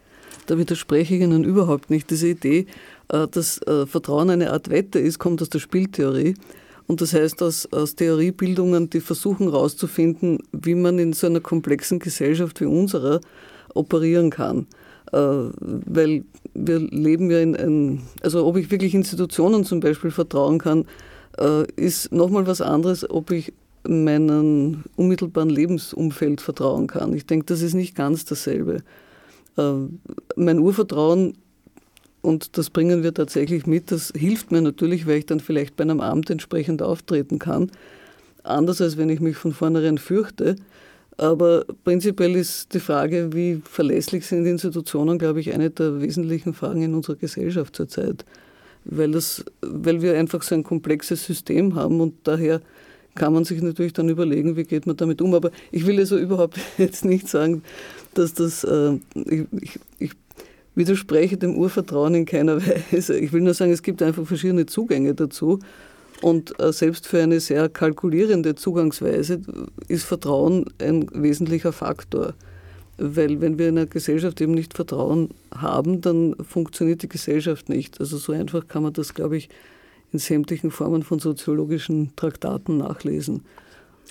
Da 0.46 0.58
widerspreche 0.58 1.14
ich 1.14 1.20
Ihnen 1.20 1.44
überhaupt 1.44 1.90
nicht. 1.90 2.10
Diese 2.10 2.28
Idee, 2.28 2.66
äh, 3.08 3.28
dass 3.28 3.58
äh, 3.62 3.86
Vertrauen 3.86 4.30
eine 4.30 4.52
Art 4.52 4.70
Wette 4.70 4.98
ist, 4.98 5.18
kommt 5.18 5.42
aus 5.42 5.48
der 5.48 5.60
Spieltheorie. 5.60 6.34
Und 6.86 7.00
das 7.00 7.12
heißt 7.12 7.42
aus, 7.42 7.66
aus 7.72 7.94
Theoriebildungen, 7.94 8.90
die 8.90 9.00
versuchen 9.00 9.50
herauszufinden, 9.50 10.40
wie 10.52 10.74
man 10.74 10.98
in 10.98 11.12
so 11.12 11.26
einer 11.26 11.40
komplexen 11.40 12.00
Gesellschaft 12.00 12.60
wie 12.60 12.66
unserer 12.66 13.20
operieren 13.74 14.30
kann. 14.30 14.66
Äh, 15.12 15.16
weil 15.16 16.24
wir 16.54 16.78
leben 16.78 17.30
ja 17.30 17.40
in 17.40 17.56
ein, 17.56 18.02
also 18.22 18.44
ob 18.46 18.56
ich 18.56 18.70
wirklich 18.70 18.94
Institutionen 18.94 19.64
zum 19.64 19.80
Beispiel 19.80 20.10
vertrauen 20.10 20.58
kann, 20.58 20.84
äh, 21.38 21.64
ist 21.76 22.12
nochmal 22.12 22.46
was 22.46 22.60
anderes, 22.60 23.08
ob 23.08 23.30
ich 23.30 23.52
meinem 23.88 24.84
unmittelbaren 24.96 25.50
Lebensumfeld 25.50 26.40
vertrauen 26.40 26.86
kann. 26.86 27.12
Ich 27.14 27.26
denke, 27.26 27.46
das 27.46 27.62
ist 27.62 27.74
nicht 27.74 27.94
ganz 27.94 28.24
dasselbe. 28.24 28.82
Äh, 29.56 29.72
mein 30.36 30.58
Urvertrauen 30.58 31.34
und 32.20 32.56
das 32.56 32.70
bringen 32.70 33.02
wir 33.02 33.12
tatsächlich 33.12 33.66
mit. 33.66 33.90
Das 33.90 34.12
hilft 34.14 34.52
mir 34.52 34.62
natürlich, 34.62 35.06
weil 35.06 35.18
ich 35.18 35.26
dann 35.26 35.40
vielleicht 35.40 35.76
bei 35.76 35.82
einem 35.82 36.00
Amt 36.00 36.30
entsprechend 36.30 36.80
auftreten 36.80 37.38
kann. 37.38 37.70
Anders 38.44 38.80
als 38.80 38.96
wenn 38.96 39.08
ich 39.10 39.20
mich 39.20 39.36
von 39.36 39.52
vornherein 39.52 39.98
fürchte. 39.98 40.56
Aber 41.18 41.64
prinzipiell 41.84 42.36
ist 42.36 42.72
die 42.74 42.80
Frage, 42.80 43.32
wie 43.32 43.60
verlässlich 43.64 44.26
sind 44.26 44.46
Institutionen, 44.46 45.18
glaube 45.18 45.40
ich, 45.40 45.52
eine 45.52 45.70
der 45.70 46.00
wesentlichen 46.00 46.54
Fragen 46.54 46.82
in 46.82 46.94
unserer 46.94 47.16
Gesellschaft 47.16 47.76
zurzeit. 47.76 48.24
Weil, 48.84 49.12
das, 49.12 49.44
weil 49.60 50.02
wir 50.02 50.18
einfach 50.18 50.42
so 50.42 50.54
ein 50.54 50.64
komplexes 50.64 51.24
System 51.24 51.74
haben 51.74 52.00
und 52.00 52.14
daher 52.24 52.60
kann 53.14 53.32
man 53.32 53.44
sich 53.44 53.60
natürlich 53.62 53.92
dann 53.92 54.08
überlegen, 54.08 54.56
wie 54.56 54.64
geht 54.64 54.86
man 54.86 54.96
damit 54.96 55.20
um. 55.20 55.34
Aber 55.34 55.50
ich 55.70 55.86
will 55.86 55.98
also 55.98 56.18
überhaupt 56.18 56.58
jetzt 56.78 57.04
nicht 57.04 57.28
sagen, 57.28 57.62
dass 58.14 58.34
das, 58.34 58.64
äh, 58.64 58.98
ich, 59.14 59.46
ich, 59.60 59.78
ich 59.98 60.10
widerspreche 60.74 61.36
dem 61.36 61.56
Urvertrauen 61.56 62.14
in 62.14 62.24
keiner 62.24 62.60
Weise. 62.92 63.18
Ich 63.18 63.32
will 63.32 63.42
nur 63.42 63.54
sagen, 63.54 63.72
es 63.72 63.82
gibt 63.82 64.02
einfach 64.02 64.26
verschiedene 64.26 64.66
Zugänge 64.66 65.14
dazu. 65.14 65.58
Und 66.22 66.58
äh, 66.60 66.72
selbst 66.72 67.06
für 67.06 67.22
eine 67.22 67.40
sehr 67.40 67.68
kalkulierende 67.68 68.54
Zugangsweise 68.54 69.40
ist 69.88 70.04
Vertrauen 70.04 70.66
ein 70.80 71.08
wesentlicher 71.12 71.72
Faktor. 71.72 72.34
Weil 72.96 73.40
wenn 73.40 73.58
wir 73.58 73.68
in 73.68 73.78
einer 73.78 73.86
Gesellschaft 73.86 74.40
eben 74.40 74.52
nicht 74.52 74.74
Vertrauen 74.74 75.30
haben, 75.52 76.00
dann 76.00 76.36
funktioniert 76.36 77.02
die 77.02 77.08
Gesellschaft 77.08 77.68
nicht. 77.68 77.98
Also 78.00 78.18
so 78.18 78.32
einfach 78.32 78.68
kann 78.68 78.84
man 78.84 78.92
das, 78.92 79.14
glaube 79.14 79.36
ich, 79.36 79.48
in 80.12 80.20
sämtlichen 80.20 80.70
Formen 80.70 81.02
von 81.02 81.18
soziologischen 81.18 82.14
Traktaten 82.14 82.76
nachlesen. 82.76 83.42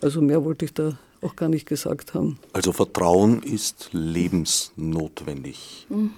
Also 0.02 0.22
mehr 0.22 0.44
wollte 0.44 0.66
ich 0.66 0.74
da 0.74 0.98
auch 1.22 1.36
gar 1.36 1.48
nicht 1.48 1.68
gesagt 1.68 2.14
haben. 2.14 2.40
Also 2.52 2.74
Vertrauen 2.74 3.44
ist 3.44 3.90
lebensnotwendig. 3.92 5.86
Mhm. 5.90 6.12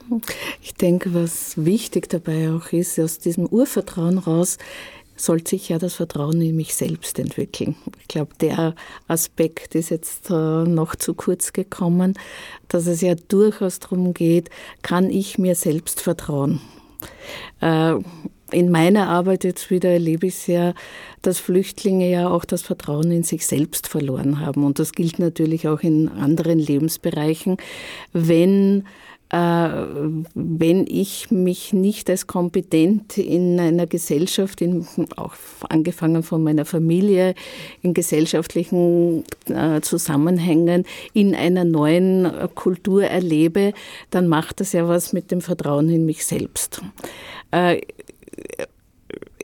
Ich 0.62 0.74
denke, 0.74 1.14
was 1.14 1.54
wichtig 1.58 2.10
dabei 2.10 2.52
auch 2.52 2.72
ist, 2.72 3.00
aus 3.00 3.20
diesem 3.20 3.46
Urvertrauen 3.46 4.18
raus 4.18 4.58
soll 5.24 5.46
sich 5.46 5.70
ja 5.70 5.80
das 5.80 5.96
Vertrauen 5.96 6.42
in 6.42 6.56
mich 6.56 6.76
selbst 6.76 7.20
entwickeln. 7.20 7.76
Ich 8.02 8.08
glaube, 8.08 8.34
der 8.42 8.76
Aspekt 9.08 9.76
ist 9.76 9.90
jetzt 9.90 10.30
äh, 10.30 10.34
noch 10.34 10.96
zu 10.96 11.14
kurz 11.14 11.54
gekommen, 11.54 12.14
dass 12.68 12.88
es 12.88 13.02
ja 13.02 13.16
durchaus 13.16 13.80
darum 13.80 14.14
geht, 14.14 14.50
kann 14.82 15.10
ich 15.10 15.38
mir 15.38 15.56
selbst 15.56 16.02
vertrauen? 16.02 16.62
Äh, 17.62 17.96
in 18.52 18.70
meiner 18.70 19.10
Arbeit 19.10 19.44
jetzt 19.44 19.72
wieder 19.72 19.90
erlebe 19.90 20.28
ich 20.28 20.36
sehr, 20.36 20.76
dass 21.22 21.40
Flüchtlinge 21.40 22.10
ja 22.10 22.30
auch 22.30 22.46
das 22.46 22.62
Vertrauen 22.62 23.12
in 23.12 23.24
sich 23.24 23.48
selbst 23.48 23.88
verloren 23.88 24.40
haben. 24.40 24.64
Und 24.64 24.78
das 24.78 24.92
gilt 24.92 25.20
natürlich 25.20 25.68
auch 25.68 25.80
in 25.82 26.10
anderen 26.10 26.60
Lebensbereichen. 26.60 27.58
Wenn 28.12 28.86
wenn 29.36 30.86
ich 30.88 31.32
mich 31.32 31.74
nicht 31.74 32.08
als 32.08 32.28
kompetent 32.28 33.18
in 33.18 33.60
einer 33.60 33.88
Gesellschaft, 33.88 34.62
in, 34.62 34.86
auch 35.16 35.34
angefangen 35.70 36.22
von 36.22 36.44
meiner 36.44 36.66
Familie, 36.66 37.34
in 37.82 37.96
gesellschaftlichen 37.96 39.24
äh, 39.50 39.82
Zusammenhängen, 39.82 40.86
in 41.14 41.34
einer 41.34 41.64
neuen 41.64 42.32
Kultur 42.54 43.06
erlebe, 43.06 43.74
dann 44.12 44.28
macht 44.28 44.60
das 44.60 44.72
ja 44.74 44.88
was 44.88 45.14
mit 45.14 45.32
dem 45.32 45.42
Vertrauen 45.42 45.90
in 45.90 46.06
mich 46.06 46.26
selbst. 46.26 46.82
Äh, 47.50 47.82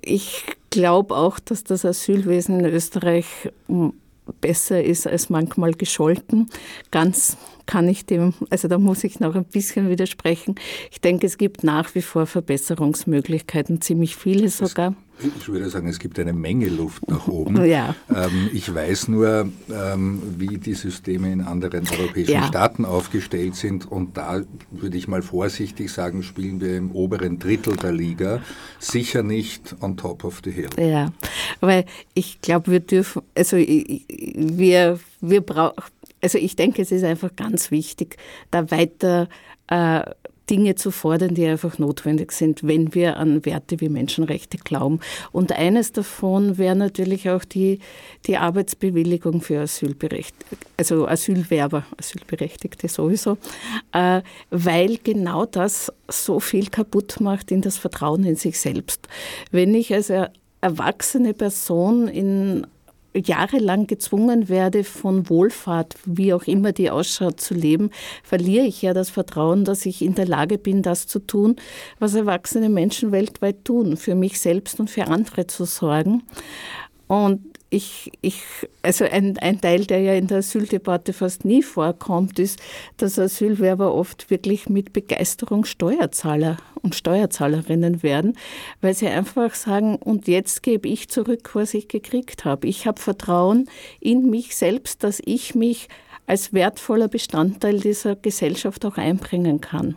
ich 0.01 0.43
glaube 0.69 1.15
auch, 1.15 1.39
dass 1.39 1.63
das 1.63 1.83
Asylwesen 1.83 2.59
in 2.59 2.65
Österreich 2.67 3.25
hm, 3.67 3.93
besser 4.41 4.83
ist 4.83 5.07
als 5.07 5.29
manchmal 5.29 5.73
gescholten. 5.73 6.49
Ganz 6.91 7.37
kann 7.69 7.87
ich 7.87 8.07
dem, 8.07 8.33
also 8.49 8.67
da 8.67 8.79
muss 8.79 9.03
ich 9.03 9.19
noch 9.19 9.35
ein 9.35 9.45
bisschen 9.45 9.89
widersprechen. 9.89 10.55
Ich 10.89 11.01
denke, 11.01 11.27
es 11.27 11.37
gibt 11.37 11.63
nach 11.63 11.93
wie 11.93 12.01
vor 12.01 12.25
Verbesserungsmöglichkeiten, 12.25 13.79
ziemlich 13.79 14.15
viele 14.15 14.49
sogar. 14.49 14.95
Ich 15.37 15.49
würde 15.49 15.69
sagen, 15.69 15.87
es 15.87 15.99
gibt 15.99 16.17
eine 16.17 16.33
Menge 16.33 16.67
Luft 16.67 17.07
nach 17.07 17.27
oben. 17.27 17.63
Ja. 17.69 17.93
Ähm, 18.09 18.49
ich 18.53 18.73
weiß 18.73 19.09
nur, 19.09 19.49
ähm, 19.71 20.21
wie 20.37 20.57
die 20.57 20.73
Systeme 20.73 21.31
in 21.31 21.41
anderen 21.41 21.87
europäischen 21.87 22.31
ja. 22.31 22.47
Staaten 22.47 22.85
aufgestellt 22.85 23.55
sind. 23.55 23.85
Und 23.85 24.17
da 24.17 24.41
würde 24.71 24.97
ich 24.97 25.07
mal 25.07 25.21
vorsichtig 25.21 25.91
sagen, 25.91 26.23
spielen 26.23 26.61
wir 26.61 26.75
im 26.75 26.91
oberen 26.91 27.37
Drittel 27.37 27.75
der 27.75 27.91
Liga. 27.91 28.41
Sicher 28.79 29.21
nicht 29.21 29.75
on 29.81 29.97
top 29.97 30.23
of 30.23 30.41
the 30.43 30.51
hill. 30.51 30.69
Ja, 30.79 31.11
weil 31.59 31.85
ich 32.15 32.41
glaube, 32.41 32.71
wir 32.71 32.79
dürfen, 32.79 33.21
also 33.35 33.57
wir, 33.57 34.99
wir 35.21 35.41
brauchen 35.41 35.83
also 36.21 36.37
ich 36.37 36.55
denke, 36.55 36.81
es 36.81 36.91
ist 36.91 37.03
einfach 37.03 37.35
ganz 37.35 37.71
wichtig, 37.71 38.17
da 38.51 38.71
weiter 38.71 39.29
äh, 39.67 40.01
Dinge 40.49 40.75
zu 40.75 40.91
fordern, 40.91 41.35
die 41.35 41.45
einfach 41.45 41.77
notwendig 41.77 42.31
sind, 42.31 42.63
wenn 42.63 42.95
wir 42.95 43.17
an 43.17 43.45
Werte 43.45 43.79
wie 43.81 43.89
Menschenrechte 43.89 44.57
glauben. 44.57 44.99
Und 45.31 45.51
eines 45.51 45.91
davon 45.91 46.57
wäre 46.57 46.75
natürlich 46.75 47.29
auch 47.29 47.45
die, 47.45 47.79
die 48.25 48.37
Arbeitsbewilligung 48.37 49.41
für 49.41 49.61
Asylberechtigte, 49.61 50.57
also 50.77 51.07
Asylwerber, 51.07 51.85
Asylberechtigte 51.97 52.87
sowieso, 52.87 53.37
äh, 53.91 54.21
weil 54.49 54.97
genau 55.03 55.45
das 55.45 55.93
so 56.07 56.39
viel 56.39 56.67
kaputt 56.69 57.19
macht 57.19 57.51
in 57.51 57.61
das 57.61 57.77
Vertrauen 57.77 58.23
in 58.23 58.35
sich 58.35 58.59
selbst. 58.59 59.07
Wenn 59.51 59.75
ich 59.75 59.93
als 59.93 60.11
erwachsene 60.61 61.33
Person 61.33 62.07
in 62.07 62.65
jahrelang 63.15 63.87
gezwungen 63.87 64.49
werde, 64.49 64.83
von 64.83 65.29
Wohlfahrt, 65.29 65.95
wie 66.05 66.33
auch 66.33 66.43
immer 66.43 66.71
die 66.71 66.89
ausschaut, 66.89 67.39
zu 67.39 67.53
leben, 67.53 67.89
verliere 68.23 68.65
ich 68.65 68.81
ja 68.81 68.93
das 68.93 69.09
Vertrauen, 69.09 69.65
dass 69.65 69.85
ich 69.85 70.01
in 70.01 70.15
der 70.15 70.27
Lage 70.27 70.57
bin, 70.57 70.81
das 70.81 71.07
zu 71.07 71.19
tun, 71.19 71.55
was 71.99 72.15
erwachsene 72.15 72.69
Menschen 72.69 73.11
weltweit 73.11 73.65
tun, 73.65 73.97
für 73.97 74.15
mich 74.15 74.39
selbst 74.39 74.79
und 74.79 74.89
für 74.89 75.07
andere 75.07 75.47
zu 75.47 75.65
sorgen. 75.65 76.23
Und 77.07 77.48
ich, 77.69 78.11
ich, 78.21 78.41
also 78.81 79.05
ein, 79.05 79.37
ein 79.37 79.61
Teil, 79.61 79.85
der 79.85 80.01
ja 80.01 80.13
in 80.13 80.27
der 80.27 80.39
Asyldebatte 80.39 81.13
fast 81.13 81.45
nie 81.45 81.61
vorkommt, 81.61 82.39
ist, 82.39 82.59
dass 82.97 83.19
Asylwerber 83.19 83.93
oft 83.93 84.29
wirklich 84.31 84.69
mit 84.69 84.91
Begeisterung 84.91 85.65
Steuerzahler 85.65 86.57
und 86.81 86.95
Steuerzahlerinnen 86.95 88.01
werden, 88.01 88.37
weil 88.81 88.95
sie 88.95 89.07
einfach 89.07 89.53
sagen, 89.53 89.97
und 89.97 90.27
jetzt 90.27 90.63
gebe 90.63 90.87
ich 90.87 91.09
zurück, 91.09 91.51
was 91.53 91.73
ich 91.73 91.87
gekriegt 91.87 92.45
habe. 92.45 92.67
Ich 92.67 92.87
habe 92.87 92.99
Vertrauen 92.99 93.69
in 93.99 94.29
mich 94.29 94.55
selbst, 94.55 95.03
dass 95.03 95.21
ich 95.23 95.53
mich 95.53 95.89
als 96.25 96.53
wertvoller 96.53 97.07
Bestandteil 97.07 97.79
dieser 97.79 98.15
Gesellschaft 98.15 98.85
auch 98.85 98.97
einbringen 98.97 99.61
kann. 99.61 99.95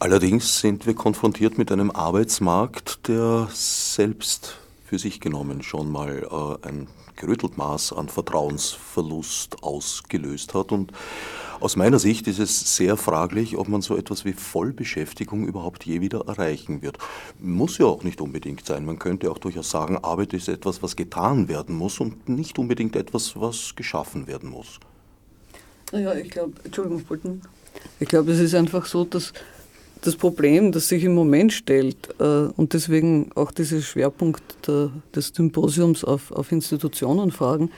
Allerdings 0.00 0.60
sind 0.60 0.86
wir 0.86 0.94
konfrontiert 0.94 1.58
mit 1.58 1.72
einem 1.72 1.90
Arbeitsmarkt, 1.90 3.08
der 3.08 3.48
selbst 3.52 4.58
für 4.88 4.98
sich 4.98 5.20
genommen 5.20 5.62
schon 5.62 5.92
mal 5.92 6.26
äh, 6.62 6.66
ein 6.66 6.88
gerüttelt 7.16 7.58
Maß 7.58 7.92
an 7.92 8.08
Vertrauensverlust 8.08 9.62
ausgelöst 9.62 10.54
hat. 10.54 10.72
Und 10.72 10.92
aus 11.60 11.76
meiner 11.76 11.98
Sicht 11.98 12.26
ist 12.26 12.38
es 12.38 12.76
sehr 12.76 12.96
fraglich, 12.96 13.58
ob 13.58 13.68
man 13.68 13.82
so 13.82 13.96
etwas 13.96 14.24
wie 14.24 14.32
Vollbeschäftigung 14.32 15.46
überhaupt 15.46 15.84
je 15.84 16.00
wieder 16.00 16.26
erreichen 16.26 16.80
wird. 16.80 16.98
Muss 17.38 17.78
ja 17.78 17.86
auch 17.86 18.04
nicht 18.04 18.20
unbedingt 18.20 18.64
sein. 18.64 18.86
Man 18.86 18.98
könnte 18.98 19.30
auch 19.30 19.38
durchaus 19.38 19.68
sagen, 19.68 19.98
Arbeit 19.98 20.32
ist 20.32 20.48
etwas, 20.48 20.82
was 20.82 20.96
getan 20.96 21.48
werden 21.48 21.76
muss 21.76 22.00
und 22.00 22.28
nicht 22.28 22.58
unbedingt 22.58 22.96
etwas, 22.96 23.38
was 23.38 23.74
geschaffen 23.76 24.26
werden 24.26 24.48
muss. 24.48 24.78
Naja, 25.92 26.14
ich 26.14 26.30
glaube, 26.30 26.52
Entschuldigung, 26.64 27.02
ich 28.00 28.08
glaube, 28.08 28.32
es 28.32 28.38
ist 28.38 28.54
einfach 28.54 28.86
so, 28.86 29.04
dass 29.04 29.32
das 30.02 30.16
Problem, 30.16 30.72
das 30.72 30.88
sich 30.88 31.04
im 31.04 31.14
Moment 31.14 31.52
stellt 31.52 31.96
äh, 32.18 32.24
und 32.56 32.72
deswegen 32.72 33.30
auch 33.34 33.50
dieser 33.50 33.80
Schwerpunkt 33.80 34.42
des 35.14 35.32
Symposiums 35.34 36.04
auf, 36.04 36.30
auf 36.32 36.52
Institutionenfragen, 36.52 37.70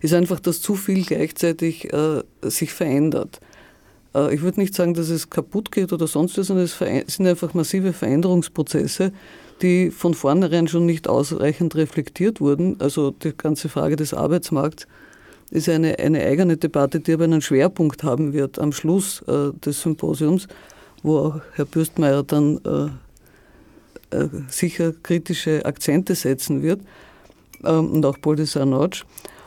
ist 0.00 0.14
einfach, 0.14 0.40
dass 0.40 0.60
zu 0.60 0.74
viel 0.74 1.04
gleichzeitig 1.04 1.92
äh, 1.92 2.22
sich 2.42 2.72
verändert. 2.72 3.40
Äh, 4.14 4.34
ich 4.34 4.42
würde 4.42 4.60
nicht 4.60 4.74
sagen, 4.74 4.94
dass 4.94 5.08
es 5.08 5.30
kaputt 5.30 5.72
geht 5.72 5.92
oder 5.92 6.06
sonst 6.06 6.38
was, 6.38 6.48
sondern 6.48 6.66
es 6.66 6.78
sind 7.14 7.26
einfach 7.26 7.54
massive 7.54 7.92
Veränderungsprozesse, 7.92 9.12
die 9.62 9.90
von 9.90 10.14
vornherein 10.14 10.68
schon 10.68 10.86
nicht 10.86 11.08
ausreichend 11.08 11.74
reflektiert 11.76 12.40
wurden. 12.40 12.76
Also 12.80 13.10
die 13.10 13.36
ganze 13.36 13.68
Frage 13.68 13.96
des 13.96 14.12
Arbeitsmarkts 14.12 14.86
ist 15.50 15.68
eine, 15.68 15.98
eine 15.98 16.22
eigene 16.24 16.56
Debatte, 16.56 17.00
die 17.00 17.14
aber 17.14 17.24
einen 17.24 17.40
Schwerpunkt 17.40 18.02
haben 18.02 18.32
wird 18.32 18.58
am 18.58 18.72
Schluss 18.72 19.24
des 19.26 19.80
Symposiums 19.80 20.48
wo 21.02 21.18
auch 21.18 21.40
Herr 21.54 21.64
Bürstmeier 21.64 22.22
dann 22.22 22.60
äh, 22.64 24.16
äh, 24.16 24.28
sicher 24.48 24.92
kritische 25.02 25.64
Akzente 25.64 26.14
setzen 26.14 26.62
wird 26.62 26.80
ähm, 27.64 27.92
und 27.92 28.06
auch 28.06 28.20
Paul 28.20 28.36
de 28.36 28.46
Sarnotch. 28.46 29.04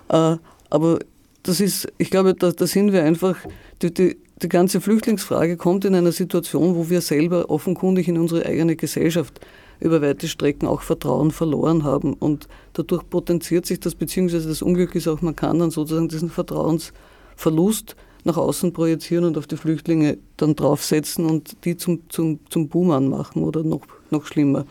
Äh, 0.10 0.38
aber 0.70 1.00
das 1.44 1.60
ist, 1.60 1.88
ich 1.98 2.10
glaube, 2.10 2.34
da, 2.34 2.52
da 2.52 2.68
sind 2.68 2.92
wir 2.92 3.04
einfach, 3.04 3.38
die, 3.82 3.94
die, 3.94 4.18
die 4.42 4.50
ganze 4.50 4.82
Flüchtlingsfrage 4.82 5.58
kommt 5.58 5.86
in 5.86 5.96
einer 5.96 6.12
Situation, 6.12 6.76
wo 6.76 6.90
wir 6.90 7.02
selber 7.02 7.50
offenkundig 7.50 8.08
in 8.08 8.18
unsere 8.18 8.46
eigene 8.46 8.76
Gesellschaft 8.76 9.40
über 9.80 10.02
weite 10.02 10.28
Strecken 10.28 10.68
auch 10.68 10.82
Vertrauen 10.82 11.32
verloren 11.32 11.84
haben. 11.84 12.14
Und 12.14 12.48
dadurch 12.74 13.10
potenziert 13.10 13.66
sich 13.66 13.80
das, 13.80 13.96
beziehungsweise 13.96 14.50
das 14.50 14.62
Unglück 14.62 14.96
ist 14.96 15.08
auch, 15.08 15.22
man 15.22 15.36
kann 15.36 15.60
dann 15.60 15.72
sozusagen 15.72 16.10
diesen 16.10 16.30
Vertrauensverlust 16.30 17.96
nach 18.24 18.38
außen 18.38 18.74
projizieren 18.74 19.26
und 19.26 19.38
auf 19.38 19.48
die 19.48 19.58
Flüchtlinge 19.58 20.18
dann 20.38 20.56
draufsetzen 20.56 21.26
und 21.26 21.66
die 21.66 21.78
zum, 21.78 22.02
zum, 22.10 22.40
zum 22.50 22.68
Buhmann 22.68 23.08
machen 23.08 23.44
oder 23.44 23.64
noch, 23.64 23.82
noch 24.12 24.26
schlimmer. 24.26 24.66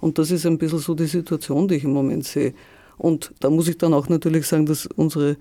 Und 0.00 0.18
das 0.18 0.30
ist 0.30 0.46
ein 0.46 0.58
bisschen 0.58 0.78
so 0.78 0.94
die 0.94 1.06
Situation, 1.06 1.68
die 1.68 1.76
ich 1.76 1.84
im 1.84 1.92
Moment 1.92 2.24
sehe. 2.24 2.54
Und 2.96 3.32
da 3.40 3.50
muss 3.50 3.68
ich 3.68 3.78
dann 3.78 3.94
auch 3.94 4.08
natürlich 4.08 4.46
sagen, 4.46 4.66
dass 4.66 4.86
unsere, 4.86 5.36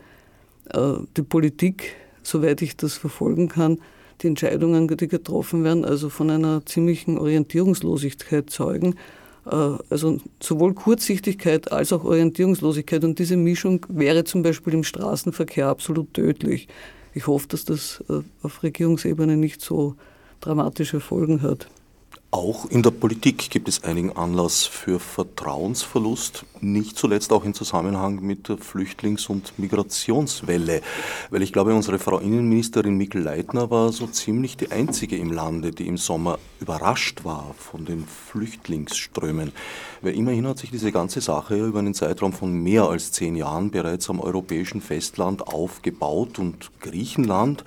äh, 0.70 0.93
die 1.15 1.24
Politik, 1.24 1.96
soweit 2.24 2.62
ich 2.62 2.78
das 2.78 2.93
verfolgen 2.93 3.48
kann, 3.48 3.80
die 4.22 4.28
Entscheidungen, 4.28 4.88
die 4.88 5.08
getroffen 5.08 5.63
werden, 5.63 5.86
also 5.86 6.10
von 6.10 6.30
einer 6.30 6.65
ziemlichen 6.65 7.17
Orientierungslosigkeit 7.17 8.50
zeugen. 8.50 8.96
Äh, 9.46 9.78
also 9.89 10.20
sowohl 10.41 10.74
Kurzsichtigkeit 10.74 11.72
als 11.72 11.93
auch 11.93 12.04
Orientierungslosigkeit. 12.04 13.04
Und 13.04 13.20
diese 13.20 13.38
Mischung 13.38 13.86
wäre 13.89 14.24
zum 14.24 14.43
Beispiel 14.43 14.74
im 14.74 14.84
Straßenverkehr 14.84 15.67
absolut 15.67 16.13
tödlich 16.13 16.67
ich 17.18 17.28
hoffe, 17.28 17.48
dass 17.48 17.66
das 17.66 18.04
äh, 18.10 18.22
auf 18.44 18.64
Regierungsebene 18.64 19.36
nicht 19.36 19.62
so 19.62 19.96
dramatische 20.40 21.00
Folgen 21.00 21.42
hat. 21.42 21.68
Auch 22.38 22.69
in 22.69 22.84
der 22.84 22.91
Politik 22.91 23.50
gibt 23.50 23.67
es 23.67 23.84
einigen 23.84 24.15
Anlass 24.15 24.63
für 24.63 25.00
Vertrauensverlust, 25.00 26.45
nicht 26.62 26.95
zuletzt 26.95 27.34
auch 27.34 27.43
im 27.43 27.56
Zusammenhang 27.56 28.21
mit 28.21 28.47
der 28.47 28.60
Flüchtlings- 28.60 29.28
und 29.28 29.58
Migrationswelle. 29.58 30.82
Weil 31.32 31.41
ich 31.41 31.52
glaube, 31.52 31.73
unsere 31.73 31.97
Frau 31.97 32.19
Innenministerin 32.19 32.95
Mikkel 32.95 33.23
Leitner 33.23 33.71
war 33.71 33.91
so 33.91 34.06
ziemlich 34.06 34.56
die 34.56 34.71
einzige 34.71 35.17
im 35.17 35.32
Lande, 35.32 35.71
die 35.71 35.88
im 35.88 35.97
Sommer 35.97 36.38
überrascht 36.60 37.26
war 37.26 37.56
von 37.58 37.86
den 37.86 38.06
Flüchtlingsströmen. 38.06 39.52
Weil 40.04 40.13
immerhin 40.13 40.45
hat 40.45 40.60
sich 40.60 40.69
diese 40.69 40.91
ganze 40.91 41.21
Sache 41.21 41.56
über 41.56 41.80
einen 41.80 41.95
Zeitraum 41.95 42.34
von 42.34 42.54
mehr 42.54 42.84
als 42.84 43.12
zehn 43.13 43.36
Jahren 43.36 43.71
bereits 43.71 44.12
am 44.12 44.19
europäischen 44.19 44.82
Festland 44.82 45.47
aufgebaut 45.47 46.38
und 46.38 46.69
Griechenland 46.82 47.63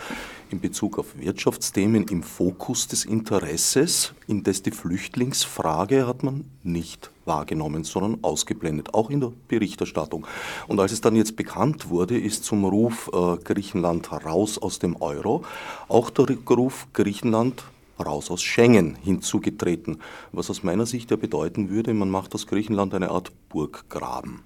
in 0.52 0.60
Bezug 0.60 0.98
auf 0.98 1.18
Wirtschaftsthemen 1.18 2.04
im 2.08 2.22
Fokus 2.22 2.88
des 2.88 3.04
Interesses, 3.04 4.12
indes 4.26 4.62
die 4.62 4.70
Flüchtlingsfrage 4.70 6.06
hat 6.06 6.22
man 6.22 6.44
nicht 6.62 7.10
wahrgenommen, 7.24 7.84
sondern 7.84 8.18
ausgeblendet, 8.22 8.94
auch 8.94 9.10
in 9.10 9.20
der 9.20 9.32
Berichterstattung. 9.48 10.26
Und 10.68 10.80
als 10.80 10.92
es 10.92 11.00
dann 11.00 11.16
jetzt 11.16 11.36
bekannt 11.36 11.88
wurde, 11.88 12.18
ist 12.18 12.44
zum 12.44 12.64
Ruf 12.64 13.10
äh, 13.12 13.36
Griechenland 13.42 14.10
raus 14.12 14.58
aus 14.58 14.78
dem 14.78 14.96
Euro 15.00 15.44
auch 15.88 16.10
der 16.10 16.26
Ruf 16.48 16.88
Griechenland 16.92 17.64
raus 17.98 18.30
aus 18.30 18.42
Schengen 18.42 18.96
hinzugetreten, 18.96 19.98
was 20.32 20.50
aus 20.50 20.62
meiner 20.62 20.86
Sicht 20.86 21.10
ja 21.10 21.16
bedeuten 21.16 21.70
würde, 21.70 21.94
man 21.94 22.10
macht 22.10 22.34
aus 22.34 22.46
Griechenland 22.46 22.94
eine 22.94 23.10
Art 23.10 23.32
Burggraben. 23.48 24.42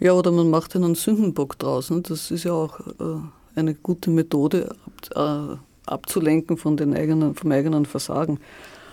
Ja, 0.00 0.12
oder 0.12 0.32
man 0.32 0.50
macht 0.50 0.74
einen 0.74 0.94
Sündenbock 0.94 1.58
draußen. 1.58 2.02
Das 2.02 2.30
ist 2.30 2.44
ja 2.44 2.52
auch 2.52 2.80
äh, 2.80 3.20
eine 3.54 3.74
gute 3.74 4.10
Methode, 4.10 4.74
ab, 5.14 5.56
äh, 5.56 5.90
abzulenken 5.90 6.56
von 6.56 6.76
den 6.76 6.94
eigenen, 6.94 7.34
vom 7.34 7.52
eigenen 7.52 7.86
Versagen. 7.86 8.38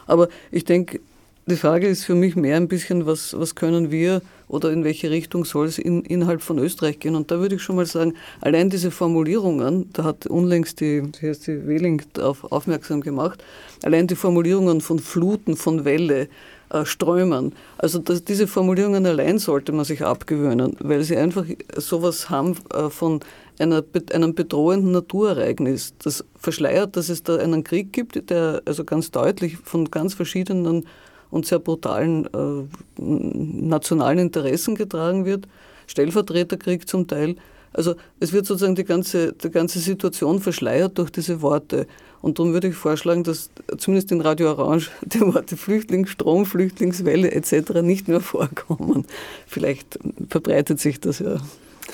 Aber 0.08 0.28
ich 0.52 0.66
denke, 0.66 1.00
die 1.48 1.56
Frage 1.56 1.88
ist 1.88 2.06
für 2.06 2.16
mich 2.16 2.36
mehr 2.36 2.56
ein 2.56 2.68
bisschen, 2.68 3.06
was, 3.06 3.38
was 3.38 3.56
können 3.56 3.92
wir 3.92 4.22
oder 4.48 4.72
in 4.72 4.84
welche 4.84 5.10
Richtung 5.10 5.44
soll 5.44 5.68
es 5.68 5.80
in, 5.80 6.04
innerhalb 6.04 6.42
von 6.42 6.60
Österreich 6.60 7.00
gehen? 7.00 7.16
Und 7.16 7.32
da 7.32 7.40
würde 7.40 7.56
ich 7.56 7.64
schon 7.64 7.78
mal 7.78 7.86
sagen, 7.86 8.14
allein 8.42 8.70
diese 8.70 8.92
Formulierungen, 8.92 9.90
da 9.94 10.04
hat 10.04 10.28
unlängst 10.28 10.80
die, 10.82 11.02
die, 11.02 11.30
heißt 11.30 11.48
die 11.48 11.68
Wehling 11.68 12.04
darauf 12.14 12.52
aufmerksam 12.52 13.02
gemacht, 13.02 13.44
allein 13.84 14.06
die 14.06 14.16
Formulierungen 14.16 14.82
von 14.82 15.00
Fluten, 15.00 15.58
von 15.58 15.84
Welle, 15.84 16.28
äh, 16.70 16.86
Strömen, 16.86 17.54
also 17.78 18.00
das, 18.00 18.24
diese 18.24 18.48
Formulierungen 18.48 19.06
allein 19.06 19.40
sollte 19.40 19.72
man 19.72 19.84
sich 19.84 20.06
abgewöhnen, 20.06 20.78
weil 20.80 21.04
sie 21.04 21.18
einfach 21.18 21.46
sowas 21.76 22.30
haben 22.30 22.56
äh, 22.74 22.90
von 22.90 23.20
einer, 23.62 23.84
einem 24.14 24.36
bedrohenden 24.36 24.92
Naturereignis. 24.92 25.94
Das 26.00 26.26
verschleiert, 26.36 26.98
dass 26.98 27.10
es 27.10 27.24
da 27.24 27.38
einen 27.38 27.64
Krieg 27.64 27.94
gibt, 27.94 28.30
der 28.30 28.62
also 28.66 28.84
ganz 28.84 29.12
deutlich 29.12 29.58
von 29.58 29.90
ganz 29.90 30.14
verschiedenen 30.14 30.86
und 31.30 31.46
sehr 31.46 31.60
brutalen 31.60 32.26
äh, 32.34 33.02
nationalen 33.02 34.20
Interessen 34.20 34.76
getragen 34.76 35.26
wird. 35.26 35.48
Stellvertreterkrieg 35.88 36.88
zum 36.88 37.08
Teil. 37.08 37.36
Also 37.74 37.96
es 38.20 38.34
wird 38.34 38.46
sozusagen 38.46 38.76
die 38.76 38.84
ganze, 38.84 39.34
die 39.34 39.50
ganze 39.50 39.80
Situation 39.80 40.40
verschleiert 40.40 40.98
durch 40.98 41.10
diese 41.10 41.42
Worte. 41.42 41.88
Und 42.22 42.38
darum 42.38 42.54
würde 42.54 42.68
ich 42.68 42.76
vorschlagen, 42.76 43.24
dass 43.24 43.50
zumindest 43.78 44.12
in 44.12 44.22
Radio 44.22 44.52
Orange 44.52 44.92
die 45.02 45.22
Worte 45.22 45.58
Flüchtlingsstrom, 45.58 46.46
Flüchtlingswelle 46.46 47.32
etc. 47.32 47.82
nicht 47.82 48.08
mehr 48.08 48.20
vorkommen. 48.22 49.06
Vielleicht 49.48 50.00
verbreitet 50.30 50.80
sich 50.80 51.00
das 51.00 51.20
ja. 51.20 51.38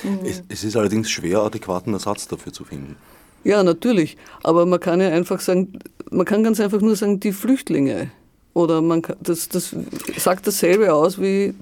Mhm. 0.04 0.26
Es, 0.26 0.44
es 0.50 0.64
ist 0.64 0.76
allerdings 0.76 1.10
schwer, 1.10 1.42
adäquaten 1.42 1.94
Ersatz 1.94 2.28
dafür 2.28 2.54
zu 2.54 2.64
finden. 2.64 2.96
Ja, 3.44 3.64
natürlich. 3.64 4.18
Aber 4.44 4.66
man 4.66 4.80
kann 4.80 5.00
ja 5.00 5.10
einfach 5.10 5.40
sagen, 5.40 5.80
man 6.12 6.26
kann 6.26 6.44
ganz 6.44 6.60
einfach 6.60 6.82
nur 6.82 6.96
sagen, 6.96 7.20
die 7.20 7.32
Flüchtlinge. 7.32 8.12
Oder 8.54 8.82
man 8.82 9.02
kann, 9.02 9.18
das, 9.22 9.50
das 9.50 9.76
sagt 10.18 10.48
dasselbe 10.48 10.94
aus 10.94 11.22
wie 11.22 11.54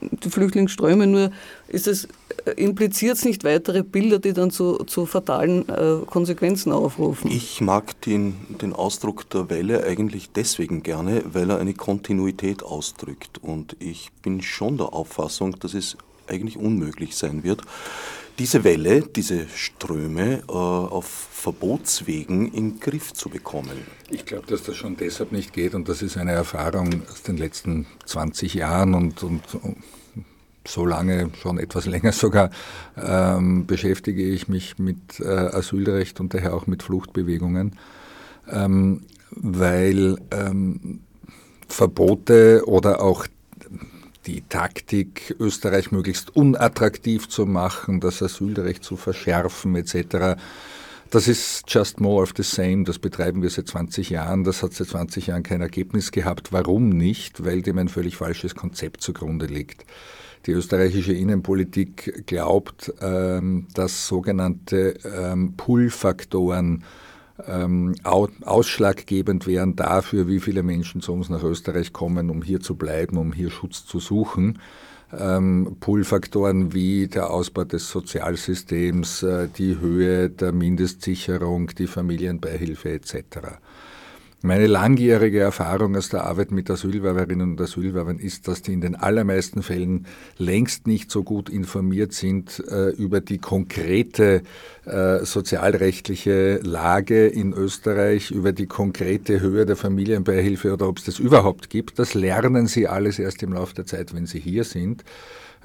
die 0.00 0.30
Flüchtlingsströme, 0.30 1.06
nur 1.06 1.30
ist 1.68 1.86
es, 1.86 2.08
äh, 2.44 2.52
impliziert 2.52 3.16
es 3.16 3.24
nicht 3.24 3.44
weitere 3.44 3.82
Bilder, 3.82 4.18
die 4.18 4.32
dann 4.32 4.50
zu, 4.50 4.76
zu 4.84 5.06
fatalen 5.06 5.68
äh, 5.68 6.04
Konsequenzen 6.06 6.72
aufrufen. 6.72 7.30
Ich 7.30 7.60
mag 7.60 8.00
den, 8.02 8.36
den 8.60 8.72
Ausdruck 8.72 9.28
der 9.30 9.50
Welle 9.50 9.84
eigentlich 9.84 10.30
deswegen 10.30 10.82
gerne, 10.82 11.22
weil 11.26 11.50
er 11.50 11.58
eine 11.58 11.74
Kontinuität 11.74 12.62
ausdrückt. 12.62 13.38
Und 13.42 13.76
ich 13.80 14.10
bin 14.22 14.42
schon 14.42 14.76
der 14.76 14.92
Auffassung, 14.92 15.58
dass 15.58 15.74
es 15.74 15.96
eigentlich 16.28 16.56
unmöglich 16.56 17.16
sein 17.16 17.44
wird, 17.44 17.62
diese 18.38 18.64
Welle, 18.64 19.02
diese 19.02 19.46
Ströme 19.48 20.42
äh, 20.48 20.52
auf 20.52 21.04
Verbotswegen 21.04 22.52
in 22.52 22.70
den 22.70 22.80
Griff 22.80 23.12
zu 23.12 23.28
bekommen. 23.28 23.78
Ich 24.10 24.24
glaube, 24.24 24.46
dass 24.46 24.62
das 24.62 24.76
schon 24.76 24.96
deshalb 24.96 25.30
nicht 25.30 25.52
geht 25.52 25.74
und 25.74 25.88
das 25.88 26.02
ist 26.02 26.16
eine 26.16 26.32
Erfahrung 26.32 27.02
aus 27.10 27.22
den 27.22 27.36
letzten 27.36 27.86
20 28.06 28.54
Jahren 28.54 28.94
und, 28.94 29.22
und, 29.22 29.42
so 30.66 30.86
lange, 30.86 31.30
schon 31.40 31.58
etwas 31.58 31.86
länger 31.86 32.12
sogar, 32.12 32.50
ähm, 32.96 33.66
beschäftige 33.66 34.24
ich 34.24 34.48
mich 34.48 34.78
mit 34.78 35.20
äh, 35.20 35.28
Asylrecht 35.28 36.20
und 36.20 36.34
daher 36.34 36.54
auch 36.54 36.66
mit 36.66 36.82
Fluchtbewegungen, 36.82 37.76
ähm, 38.50 39.02
weil 39.30 40.16
ähm, 40.30 41.00
Verbote 41.68 42.62
oder 42.66 43.02
auch 43.02 43.26
die 44.26 44.42
Taktik, 44.48 45.34
Österreich 45.38 45.92
möglichst 45.92 46.34
unattraktiv 46.34 47.28
zu 47.28 47.46
machen, 47.46 48.00
das 48.00 48.22
Asylrecht 48.22 48.84
zu 48.84 48.96
verschärfen 48.96 49.76
etc. 49.76 50.40
Das 51.10 51.28
ist 51.28 51.64
just 51.68 52.00
more 52.00 52.22
of 52.22 52.32
the 52.36 52.42
same. 52.42 52.84
Das 52.84 52.98
betreiben 52.98 53.42
wir 53.42 53.50
seit 53.50 53.68
20 53.68 54.10
Jahren. 54.10 54.44
Das 54.44 54.62
hat 54.62 54.72
seit 54.72 54.88
20 54.88 55.28
Jahren 55.28 55.42
kein 55.42 55.60
Ergebnis 55.60 56.10
gehabt. 56.10 56.52
Warum 56.52 56.88
nicht? 56.88 57.44
Weil 57.44 57.62
dem 57.62 57.78
ein 57.78 57.88
völlig 57.88 58.16
falsches 58.16 58.54
Konzept 58.54 59.00
zugrunde 59.00 59.46
liegt. 59.46 59.84
Die 60.46 60.52
österreichische 60.52 61.12
Innenpolitik 61.12 62.26
glaubt, 62.26 62.92
ähm, 63.00 63.68
dass 63.74 64.06
sogenannte 64.06 64.98
ähm, 65.04 65.54
Pull-Faktoren 65.56 66.84
ähm, 67.46 67.94
ausschlaggebend 68.04 69.46
wären 69.46 69.76
dafür, 69.76 70.28
wie 70.28 70.40
viele 70.40 70.62
Menschen 70.62 71.00
zu 71.00 71.12
uns 71.12 71.28
nach 71.28 71.42
Österreich 71.42 71.92
kommen, 71.92 72.30
um 72.30 72.42
hier 72.42 72.60
zu 72.60 72.76
bleiben, 72.76 73.16
um 73.16 73.32
hier 73.32 73.50
Schutz 73.50 73.84
zu 73.86 73.98
suchen. 73.98 74.60
Ähm, 75.12 75.76
Pull-Faktoren 75.80 76.72
wie 76.72 77.08
der 77.08 77.30
Ausbau 77.30 77.64
des 77.64 77.88
Sozialsystems, 77.88 79.22
äh, 79.22 79.48
die 79.48 79.78
Höhe 79.78 80.30
der 80.30 80.52
Mindestsicherung, 80.52 81.68
die 81.68 81.86
Familienbeihilfe 81.86 82.90
etc. 82.90 83.58
Meine 84.46 84.66
langjährige 84.66 85.40
Erfahrung 85.40 85.96
aus 85.96 86.10
der 86.10 86.24
Arbeit 86.24 86.50
mit 86.50 86.70
Asylwerberinnen 86.70 87.52
und 87.52 87.60
Asylwerbern 87.62 88.18
ist, 88.18 88.46
dass 88.46 88.60
die 88.60 88.74
in 88.74 88.82
den 88.82 88.94
allermeisten 88.94 89.62
Fällen 89.62 90.06
längst 90.36 90.86
nicht 90.86 91.10
so 91.10 91.22
gut 91.22 91.48
informiert 91.48 92.12
sind 92.12 92.62
äh, 92.68 92.90
über 92.90 93.22
die 93.22 93.38
konkrete 93.38 94.42
äh, 94.86 95.24
sozialrechtliche 95.24 96.60
Lage 96.62 97.26
in 97.26 97.52
Österreich, 97.52 98.30
über 98.30 98.52
die 98.52 98.66
konkrete 98.66 99.40
Höhe 99.40 99.66
der 99.66 99.76
Familienbeihilfe 99.76 100.72
oder 100.72 100.88
ob 100.88 100.98
es 100.98 101.04
das 101.04 101.18
überhaupt 101.18 101.70
gibt. 101.70 101.98
Das 101.98 102.14
lernen 102.14 102.66
sie 102.66 102.86
alles 102.86 103.18
erst 103.18 103.42
im 103.42 103.52
Laufe 103.52 103.74
der 103.74 103.86
Zeit, 103.86 104.14
wenn 104.14 104.26
sie 104.26 104.40
hier 104.40 104.64
sind. 104.64 105.04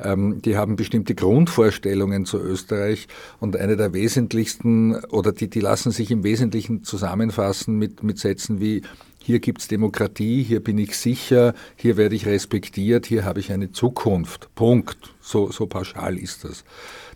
Ähm, 0.02 0.42
die 0.42 0.56
haben 0.56 0.76
bestimmte 0.76 1.16
Grundvorstellungen 1.16 2.26
zu 2.26 2.40
Österreich 2.40 3.08
und 3.40 3.58
eine 3.58 3.76
der 3.76 3.94
wesentlichsten 3.94 4.96
oder 5.06 5.32
die, 5.32 5.50
die 5.50 5.60
lassen 5.60 5.92
sich 5.92 6.12
im 6.12 6.24
Wesentlichen 6.24 6.84
zusammenfassen 6.84 7.78
mit, 7.78 8.04
mit 8.04 8.20
Sätzen 8.20 8.62
wie 8.62 8.84
hier 9.30 9.40
gibt 9.40 9.62
es 9.62 9.68
Demokratie, 9.68 10.42
hier 10.42 10.60
bin 10.60 10.80
ich 10.80 10.98
sicher, 10.98 11.54
hier 11.76 11.98
werde 11.98 12.16
ich 12.16 12.26
respektiert, 12.26 13.06
hier 13.06 13.26
habe 13.26 13.40
ich 13.40 13.52
eine 13.52 13.72
Zukunft. 13.72 14.50
Punkt. 14.56 15.14
So, 15.22 15.52
so 15.52 15.68
pauschal 15.68 16.18
ist 16.18 16.46
das. 16.46 16.64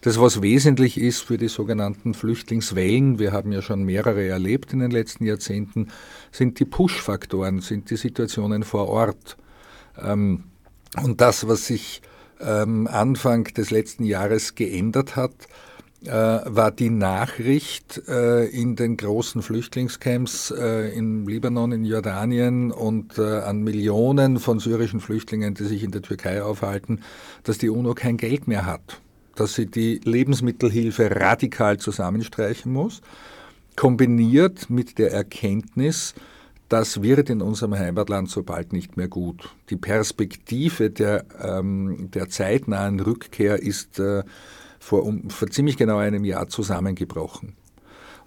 Das, 0.01 0.21
was 0.21 0.43
wesentlich 0.43 0.99
ist 0.99 1.21
für 1.21 1.39
die 1.39 1.47
sogenannten 1.47 2.13
Flüchtlingswellen, 2.13 3.17
wir 3.17 3.31
haben 3.31 3.51
ja 3.51 3.63
schon 3.63 3.81
mehrere 3.81 4.27
erlebt 4.27 4.73
in 4.73 4.79
den 4.81 4.91
letzten 4.91 5.25
Jahrzehnten, 5.25 5.87
sind 6.31 6.59
die 6.59 6.65
Push-Faktoren, 6.65 7.61
sind 7.61 7.89
die 7.89 7.97
Situationen 7.97 8.61
vor 8.61 8.89
Ort. 8.89 9.35
Ähm, 9.99 10.43
und 11.01 11.19
das, 11.19 11.47
was 11.47 11.65
sich 11.65 12.03
ähm, 12.39 12.85
Anfang 12.85 13.45
des 13.45 13.71
letzten 13.71 14.03
Jahres 14.03 14.53
geändert 14.53 15.15
hat, 15.15 15.33
war 16.05 16.71
die 16.71 16.89
Nachricht 16.89 18.01
äh, 18.07 18.45
in 18.45 18.75
den 18.75 18.97
großen 18.97 19.41
Flüchtlingscamps 19.41 20.51
äh, 20.51 20.89
in 20.89 21.25
Libanon, 21.25 21.71
in 21.71 21.85
Jordanien 21.85 22.71
und 22.71 23.17
äh, 23.17 23.39
an 23.39 23.63
Millionen 23.63 24.39
von 24.39 24.59
syrischen 24.59 24.99
Flüchtlingen, 24.99 25.53
die 25.53 25.65
sich 25.65 25.83
in 25.83 25.91
der 25.91 26.01
Türkei 26.01 26.43
aufhalten, 26.43 27.01
dass 27.43 27.57
die 27.57 27.69
UNO 27.69 27.93
kein 27.93 28.17
Geld 28.17 28.47
mehr 28.47 28.65
hat, 28.65 29.01
dass 29.35 29.53
sie 29.53 29.65
die 29.65 30.01
Lebensmittelhilfe 30.03 31.09
radikal 31.15 31.77
zusammenstreichen 31.77 32.71
muss, 32.71 33.01
kombiniert 33.75 34.69
mit 34.69 34.97
der 34.99 35.11
Erkenntnis, 35.11 36.13
das 36.69 37.03
wird 37.03 37.29
in 37.29 37.41
unserem 37.41 37.75
Heimatland 37.75 38.29
so 38.29 38.41
bald 38.41 38.73
nicht 38.73 38.97
mehr 38.97 39.07
gut. 39.07 39.53
Die 39.69 39.75
Perspektive 39.75 40.89
der, 40.89 41.25
ähm, 41.39 42.09
der 42.11 42.29
zeitnahen 42.29 42.99
Rückkehr 42.99 43.61
ist 43.61 43.99
äh, 43.99 44.23
vor, 44.83 45.05
um, 45.05 45.29
vor 45.29 45.49
ziemlich 45.49 45.77
genau 45.77 45.97
einem 45.97 46.25
Jahr 46.25 46.49
zusammengebrochen. 46.49 47.55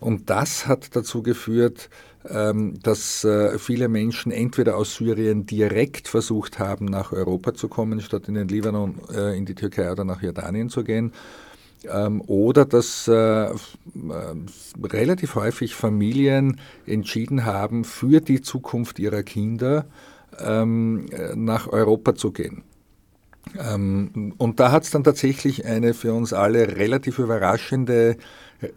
Und 0.00 0.30
das 0.30 0.66
hat 0.66 0.96
dazu 0.96 1.22
geführt, 1.22 1.90
ähm, 2.28 2.74
dass 2.82 3.24
äh, 3.24 3.58
viele 3.58 3.88
Menschen 3.88 4.32
entweder 4.32 4.76
aus 4.76 4.96
Syrien 4.96 5.46
direkt 5.46 6.08
versucht 6.08 6.58
haben, 6.58 6.86
nach 6.86 7.12
Europa 7.12 7.54
zu 7.54 7.68
kommen, 7.68 8.00
statt 8.00 8.28
in 8.28 8.34
den 8.34 8.48
Libanon, 8.48 9.00
äh, 9.14 9.36
in 9.36 9.44
die 9.44 9.54
Türkei 9.54 9.90
oder 9.90 10.04
nach 10.04 10.22
Jordanien 10.22 10.68
zu 10.68 10.82
gehen, 10.82 11.12
ähm, 11.90 12.22
oder 12.26 12.64
dass 12.64 13.06
äh, 13.06 13.48
relativ 14.82 15.34
häufig 15.34 15.74
Familien 15.74 16.58
entschieden 16.86 17.44
haben, 17.44 17.84
für 17.84 18.20
die 18.20 18.40
Zukunft 18.40 18.98
ihrer 18.98 19.22
Kinder 19.22 19.86
ähm, 20.38 21.06
nach 21.34 21.68
Europa 21.68 22.14
zu 22.14 22.32
gehen. 22.32 22.62
Ähm, 23.58 24.34
und 24.38 24.60
da 24.60 24.72
hat 24.72 24.84
es 24.84 24.90
dann 24.90 25.04
tatsächlich 25.04 25.64
eine 25.64 25.94
für 25.94 26.12
uns 26.12 26.32
alle 26.32 26.76
relativ 26.76 27.18
überraschende, 27.18 28.16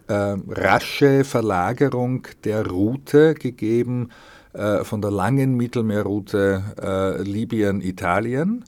äh, 0.08 0.12
rasche 0.12 1.24
Verlagerung 1.24 2.26
der 2.44 2.66
Route 2.66 3.34
gegeben 3.34 4.10
äh, 4.52 4.84
von 4.84 5.00
der 5.00 5.10
langen 5.10 5.56
Mittelmeerroute 5.56 6.62
äh, 6.80 7.22
Libyen-Italien 7.22 8.64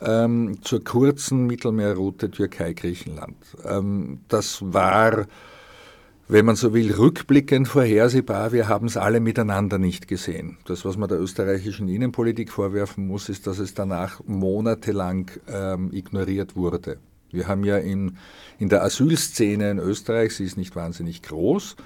ähm, 0.00 0.58
zur 0.62 0.84
kurzen 0.84 1.46
Mittelmeerroute 1.46 2.30
Türkei-Griechenland. 2.30 3.36
Ähm, 3.64 4.20
das 4.28 4.60
war, 4.62 5.26
wenn 6.32 6.46
man 6.46 6.56
so 6.56 6.72
will, 6.72 6.90
rückblickend 6.94 7.68
vorhersehbar. 7.68 8.52
Wir 8.52 8.66
haben 8.66 8.86
es 8.86 8.96
alle 8.96 9.20
miteinander 9.20 9.76
nicht 9.76 10.08
gesehen. 10.08 10.56
Das, 10.64 10.82
was 10.86 10.96
man 10.96 11.10
der 11.10 11.20
österreichischen 11.20 11.88
Innenpolitik 11.88 12.50
vorwerfen 12.50 13.06
muss, 13.06 13.28
ist, 13.28 13.46
dass 13.46 13.58
es 13.58 13.74
danach 13.74 14.22
monatelang 14.24 15.30
ähm, 15.46 15.90
ignoriert 15.92 16.56
wurde. 16.56 16.96
Wir 17.30 17.48
haben 17.48 17.64
ja 17.64 17.76
in, 17.76 18.16
in 18.58 18.70
der 18.70 18.82
Asylszene 18.82 19.72
in 19.72 19.78
Österreich, 19.78 20.34
sie 20.34 20.44
ist 20.44 20.56
nicht 20.56 20.74
wahnsinnig 20.74 21.20
groß, 21.20 21.76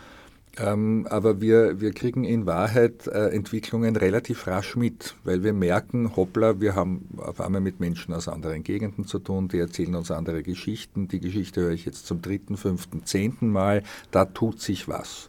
ähm, 0.59 1.07
aber 1.11 1.41
wir, 1.41 1.81
wir 1.81 1.93
kriegen 1.93 2.25
in 2.25 2.47
Wahrheit 2.47 3.07
äh, 3.07 3.29
Entwicklungen 3.29 3.95
relativ 3.97 4.47
rasch 4.47 4.75
mit, 4.77 5.15
weil 5.25 5.43
wir 5.43 5.53
merken, 5.53 6.17
hoppla, 6.17 6.61
wir 6.61 6.75
haben 6.75 7.09
auf 7.19 7.41
einmal 7.41 7.61
mit 7.61 7.79
Menschen 7.79 8.15
aus 8.15 8.27
anderen 8.27 8.63
Gegenden 8.63 9.07
zu 9.07 9.19
tun, 9.19 9.49
die 9.49 9.59
erzählen 9.59 9.95
uns 9.95 10.11
andere 10.11 10.43
Geschichten. 10.43 11.09
Die 11.09 11.21
Geschichte 11.21 11.61
höre 11.61 11.73
ich 11.73 11.85
jetzt 11.85 12.07
zum 12.07 12.23
dritten, 12.23 12.57
fünften, 12.57 13.05
zehnten 13.05 13.51
Mal, 13.51 13.83
da 14.11 14.25
tut 14.25 14.61
sich 14.61 14.89
was. 14.89 15.29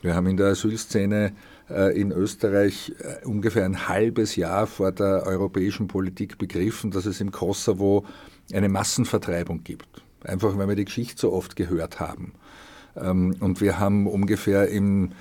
Wir 0.00 0.14
haben 0.14 0.28
in 0.28 0.36
der 0.36 0.48
Asylszene 0.48 1.32
äh, 1.68 2.00
in 2.00 2.12
Österreich 2.12 2.94
äh, 3.00 3.26
ungefähr 3.26 3.64
ein 3.64 3.88
halbes 3.88 4.36
Jahr 4.36 4.66
vor 4.66 4.92
der 4.92 5.24
europäischen 5.26 5.88
Politik 5.88 6.38
begriffen, 6.38 6.90
dass 6.90 7.04
es 7.04 7.20
im 7.20 7.32
Kosovo 7.32 8.06
eine 8.52 8.68
Massenvertreibung 8.68 9.62
gibt. 9.64 9.88
Einfach 10.24 10.56
weil 10.56 10.68
wir 10.68 10.76
die 10.76 10.84
Geschichte 10.84 11.20
so 11.20 11.32
oft 11.32 11.56
gehört 11.56 12.00
haben. 12.00 12.32
Ähm, 13.02 13.36
und 13.40 13.60
wir 13.60 13.78
haben 13.78 14.06
ungefähr 14.06 14.68
im, 14.68 15.12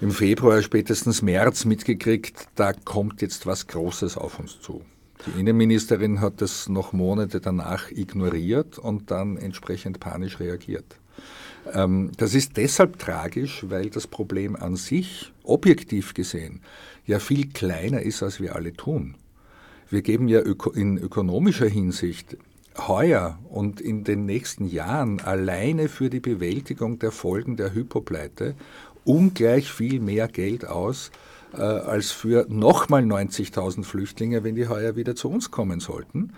im 0.00 0.10
Februar, 0.10 0.62
spätestens 0.62 1.22
März 1.22 1.64
mitgekriegt, 1.64 2.48
da 2.54 2.72
kommt 2.72 3.22
jetzt 3.22 3.46
was 3.46 3.66
Großes 3.66 4.16
auf 4.16 4.38
uns 4.38 4.60
zu. 4.60 4.82
Die 5.26 5.40
Innenministerin 5.40 6.20
hat 6.20 6.40
das 6.40 6.68
noch 6.68 6.92
Monate 6.92 7.40
danach 7.40 7.90
ignoriert 7.90 8.78
und 8.78 9.10
dann 9.10 9.36
entsprechend 9.36 10.00
panisch 10.00 10.40
reagiert. 10.40 10.98
Ähm, 11.72 12.10
das 12.16 12.34
ist 12.34 12.56
deshalb 12.56 12.98
tragisch, 12.98 13.64
weil 13.68 13.90
das 13.90 14.06
Problem 14.06 14.56
an 14.56 14.76
sich, 14.76 15.32
objektiv 15.44 16.14
gesehen, 16.14 16.60
ja 17.06 17.18
viel 17.18 17.50
kleiner 17.50 18.02
ist, 18.02 18.22
als 18.22 18.40
wir 18.40 18.56
alle 18.56 18.72
tun. 18.72 19.16
Wir 19.90 20.02
geben 20.02 20.26
ja 20.26 20.40
in 20.40 20.98
ökonomischer 20.98 21.68
Hinsicht 21.68 22.36
heuer 22.78 23.38
und 23.48 23.80
in 23.80 24.04
den 24.04 24.26
nächsten 24.26 24.66
Jahren 24.66 25.20
alleine 25.20 25.88
für 25.88 26.10
die 26.10 26.20
Bewältigung 26.20 26.98
der 26.98 27.12
Folgen 27.12 27.56
der 27.56 27.74
Hypopleite 27.74 28.54
ungleich 29.04 29.70
viel 29.70 30.00
mehr 30.00 30.28
Geld 30.28 30.66
aus 30.66 31.10
äh, 31.54 31.60
als 31.60 32.12
für 32.12 32.46
nochmal 32.48 33.02
90.000 33.02 33.84
Flüchtlinge, 33.84 34.44
wenn 34.44 34.54
die 34.54 34.68
heuer 34.68 34.96
wieder 34.96 35.14
zu 35.14 35.28
uns 35.28 35.50
kommen 35.50 35.80
sollten. 35.80 36.32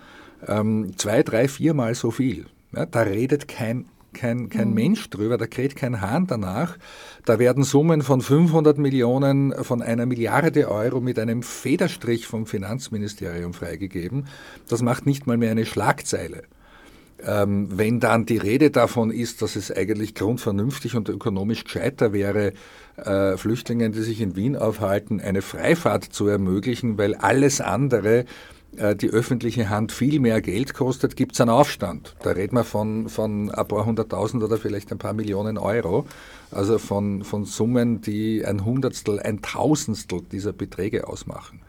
Ähm, 0.47 0.97
zwei, 0.97 1.23
drei, 1.23 1.49
viermal 1.49 1.95
so 1.95 2.11
viel. 2.11 2.47
Ja, 2.75 2.87
da 2.87 3.03
redet 3.03 3.49
kein 3.49 3.87
kein, 4.15 4.49
kein 4.49 4.69
mhm. 4.69 4.75
Mensch 4.75 5.11
drüber, 5.11 5.37
da 5.37 5.47
kräht 5.47 5.77
kein 5.77 6.01
Hahn 6.01 6.27
danach. 6.27 6.79
Da 7.25 7.39
werden 7.39 7.65
Summen 7.65 8.03
von 8.03 8.21
500 8.21 8.77
Millionen, 8.77 9.55
von 9.65 9.81
einer 9.81 10.05
Milliarde 10.05 10.71
Euro 10.71 11.01
mit 11.01 11.19
einem 11.19 11.43
Federstrich 11.43 12.27
vom 12.27 12.47
Finanzministerium 12.47 13.55
freigegeben. 13.55 14.27
Das 14.69 14.83
macht 14.83 15.07
nicht 15.07 15.27
mal 15.27 15.39
mehr 15.39 15.51
eine 15.51 15.65
Schlagzeile. 15.65 16.43
Ähm, 17.27 17.69
wenn 17.71 18.01
dann 18.01 18.27
die 18.27 18.37
Rede 18.37 18.71
davon 18.71 19.11
ist, 19.11 19.41
dass 19.41 19.57
es 19.57 19.71
eigentlich 19.71 20.15
grundvernünftig 20.15 20.97
und 20.97 21.09
ökonomisch 21.09 21.65
gescheiter 21.65 22.13
wäre, 22.13 22.53
äh, 22.97 23.39
Flüchtlingen, 23.39 23.93
die 23.93 24.03
sich 24.03 24.21
in 24.21 24.37
Wien 24.37 24.57
aufhalten, 24.57 25.21
eine 25.21 25.41
Freifahrt 25.41 26.05
zu 26.05 26.27
ermöglichen, 26.27 26.99
weil 26.99 27.15
alles 27.15 27.63
andere 27.63 28.27
die 28.97 29.11
öffentliche 29.11 29.69
Hand 29.69 29.93
viel 29.93 30.21
mehr 30.21 30.41
Geld 30.41 30.75
kostet, 30.75 31.17
gibt 31.17 31.33
es 31.33 31.41
einen 31.41 31.51
Aufstand. 31.51 32.15
Da 32.23 32.31
reden 32.31 32.57
wir 32.57 32.65
von, 32.65 33.09
von 33.09 33.51
ein 33.51 33.69
paar 33.69 33.87
hunderttausend 33.87 34.43
oder 34.43 34.59
vielleicht 34.59 34.93
ein 34.93 34.99
paar 34.99 35.13
Millionen 35.13 35.59
Euro. 35.59 36.07
Also 36.51 36.79
von, 36.79 37.25
von 37.25 37.45
Summen, 37.45 38.01
die 38.01 38.45
ein 38.45 38.65
Hundertstel, 38.65 39.21
ein 39.21 39.43
Tausendstel 39.43 40.23
dieser 40.31 40.53
Beträge 40.53 41.09
ausmachen. 41.09 41.61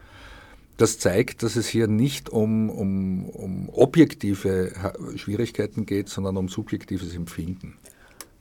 das 0.76 0.98
zeigt, 0.98 1.42
dass 1.42 1.56
es 1.56 1.66
hier 1.66 1.86
nicht 1.86 2.28
um, 2.28 2.70
um, 2.70 3.28
um 3.30 3.68
objektive 3.70 4.72
Schwierigkeiten 5.16 5.86
geht, 5.86 6.08
sondern 6.08 6.36
um 6.36 6.48
subjektives 6.48 7.14
Empfinden. 7.14 7.76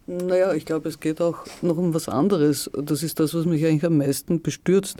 Naja, 0.07 0.53
ich 0.53 0.65
glaube, 0.65 0.89
es 0.89 0.99
geht 0.99 1.21
auch 1.21 1.45
noch 1.61 1.77
um 1.77 1.93
was 1.93 2.09
anderes. 2.09 2.69
Das 2.73 3.01
ist 3.01 3.19
das, 3.19 3.33
was 3.33 3.45
mich 3.45 3.65
eigentlich 3.65 3.85
am 3.85 3.97
meisten 3.97 4.41
bestürzt. 4.41 4.97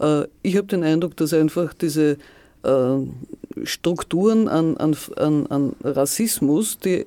Äh, 0.00 0.24
ich 0.42 0.56
habe 0.56 0.66
den 0.68 0.84
Eindruck, 0.84 1.16
dass 1.16 1.34
einfach 1.34 1.74
diese 1.74 2.12
äh, 2.12 2.16
Strukturen 3.64 4.48
an, 4.48 4.76
an, 4.76 4.96
an, 5.48 5.76
Rassismus, 5.82 6.78
die 6.78 7.04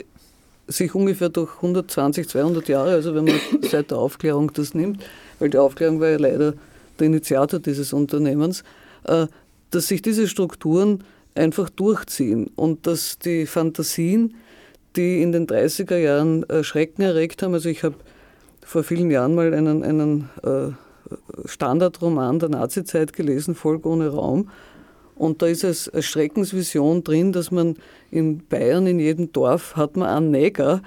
sich 0.68 0.95
ungefähr 0.95 1.30
durch 1.30 1.56
120, 1.58 2.28
200 2.30 2.68
Jahre, 2.70 2.91
also 2.91 3.14
wenn 3.16 3.26
man 3.26 3.39
seit 3.70 3.91
der 3.91 3.97
Aufklärung 3.97 4.52
das 4.54 4.74
nimmt, 4.74 5.04
weil 5.39 5.49
die 5.49 5.58
Aufklärung 5.58 5.99
war 5.99 6.10
ja 6.10 6.18
leider 6.18 6.54
der 6.99 7.08
Initiator 7.08 7.60
dieses 7.60 7.93
Unternehmens, 7.93 8.64
äh, 9.06 9.28
dass 9.72 9.88
sich 9.88 10.02
diese 10.02 10.28
Strukturen 10.28 11.04
einfach 11.36 11.70
durchziehen 11.70 12.49
und 12.56 12.88
dass 12.88 13.20
die 13.20 13.45
Fantasien, 13.45 14.36
die 14.95 15.22
in 15.22 15.32
den 15.32 15.47
30er 15.47 15.97
Jahren 15.97 16.43
äh, 16.49 16.64
Schrecken 16.64 17.02
erregt 17.02 17.43
haben, 17.43 17.54
also 17.54 17.70
ich 17.70 17.84
habe 17.84 17.95
vor 18.64 18.84
vielen 18.84 19.12
Jahren 19.12 19.36
mal 19.36 19.54
einen, 19.54 19.84
einen 19.84 20.30
äh, 20.43 20.72
Standardroman 21.45 22.39
der 22.39 22.49
Nazizeit 22.49 23.14
gelesen, 23.14 23.56
Volk 23.56 23.86
ohne 23.86 24.10
Raum, 24.10 24.49
und 25.16 25.41
da 25.41 25.47
ist 25.47 25.64
es 25.64 25.89
eine 25.89 26.01
Schreckensvision 26.01 27.03
drin, 27.03 27.32
dass 27.32 27.51
man 27.51 27.76
in 28.09 28.45
Bayern, 28.47 28.88
in 28.88 28.99
jedem 28.99 29.32
Dorf, 29.32 29.76
hat 29.76 29.95
man 29.95 30.09
einen 30.09 30.32
Neger 30.32 30.82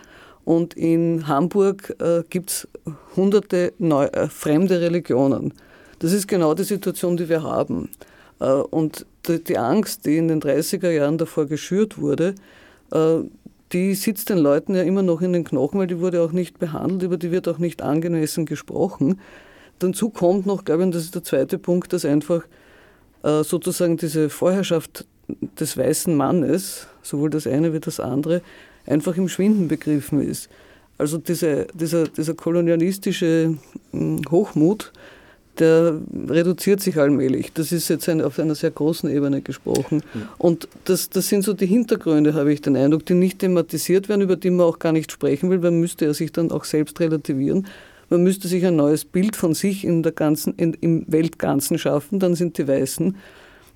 und 0.45 0.75
in 0.75 1.27
Hamburg 1.27 1.95
äh, 2.01 2.22
gibt 2.29 2.51
es 2.51 2.68
hunderte 3.16 3.72
neu, 3.79 4.05
äh, 4.07 4.29
fremde 4.29 4.81
Religionen. 4.81 5.55
Das 6.01 6.12
ist 6.12 6.29
genau 6.29 6.55
die 6.55 6.64
Situation, 6.64 7.16
die 7.16 7.29
wir 7.29 7.43
haben. 7.43 7.89
Äh, 8.41 8.47
und 8.47 9.07
die, 9.27 9.43
die, 9.43 9.59
Angst, 9.59 10.05
die 10.05 10.18
in 10.18 10.29
den 10.29 10.43
30er 10.43 10.91
Jahren 10.91 11.18
davor 11.18 11.47
geschürt 11.47 11.99
wurde, 11.99 12.35
äh, 12.93 13.20
die 13.72 13.95
sitzt 13.95 14.29
den 14.29 14.39
Leuten 14.39 14.75
ja 14.75 14.83
immer 14.83 15.03
noch 15.03 15.20
in 15.20 15.33
den 15.33 15.45
Knochen, 15.45 15.81
weil 15.81 15.87
die 15.87 16.01
wurde 16.01 16.22
auch 16.22 16.33
nicht 16.33 16.59
behandelt, 16.59 17.03
über 17.03 17.16
die 17.16 17.31
wird 17.31 17.49
auch 17.49 17.59
nicht 17.59 17.83
angemessen 17.83 18.47
gesprochen. 18.47 19.20
Dazu 19.79 20.11
kommt 20.11 20.47
noch, 20.47 20.64
glaube 20.64 20.83
ich, 20.83 20.87
und 20.87 20.95
das 20.95 21.05
ist 21.05 21.14
der 21.14 21.25
zweite 21.25 21.59
Punkt, 21.59 21.93
dass 21.93 22.05
einfach 22.05 22.45
sozusagen 23.25 23.97
diese 23.97 24.29
Vorherrschaft 24.29 25.07
des 25.59 25.77
weißen 25.77 26.14
Mannes, 26.14 26.87
sowohl 27.03 27.31
das 27.31 27.47
eine 27.47 27.72
wie 27.72 27.81
das 27.81 28.01
andere, 28.01 28.43
einfach 28.87 29.16
im 29.16 29.29
Schwinden 29.29 29.68
begriffen 29.68 30.20
ist. 30.20 30.49
Also 30.99 31.18
diese, 31.18 31.66
dieser, 31.75 32.07
dieser 32.07 32.35
kolonialistische 32.35 33.55
hm, 33.93 34.22
Hochmut, 34.31 34.93
der 35.59 36.01
reduziert 36.29 36.81
sich 36.81 36.99
allmählich. 36.99 37.53
Das 37.53 37.70
ist 37.72 37.89
jetzt 37.89 38.09
eine, 38.09 38.27
auf 38.27 38.39
einer 38.39 38.55
sehr 38.55 38.72
großen 38.72 39.09
Ebene 39.09 39.41
gesprochen. 39.41 40.03
Und 40.37 40.68
das, 40.85 41.11
das 41.11 41.29
sind 41.29 41.43
so 41.43 41.53
die 41.53 41.66
Hintergründe, 41.66 42.35
habe 42.35 42.53
ich 42.53 42.61
den 42.61 42.77
Eindruck, 42.77 43.07
die 43.07 43.14
nicht 43.14 43.39
thematisiert 43.39 44.09
werden, 44.09 44.22
über 44.22 44.35
die 44.37 44.51
man 44.51 44.66
auch 44.66 44.81
gar 44.81 44.93
nicht 44.93 45.12
sprechen 45.12 45.51
will. 45.51 45.59
Man 45.59 45.79
müsste 45.79 46.07
ja 46.07 46.14
sich 46.14 46.33
dann 46.33 46.51
auch 46.51 46.64
selbst 46.64 46.99
relativieren. 46.99 47.68
Man 48.11 48.23
müsste 48.23 48.49
sich 48.49 48.65
ein 48.67 48.77
neues 48.77 49.05
Bild 49.05 49.37
von 49.37 49.55
sich 49.55 49.85
in 49.85 50.03
der 50.03 50.13
ganzen, 50.13 50.55
in, 50.57 50.75
im 50.75 51.05
Weltganzen 51.09 51.79
schaffen, 51.79 52.19
dann 52.19 52.35
sind 52.35 52.59
die 52.59 52.69
Weißen 52.69 53.17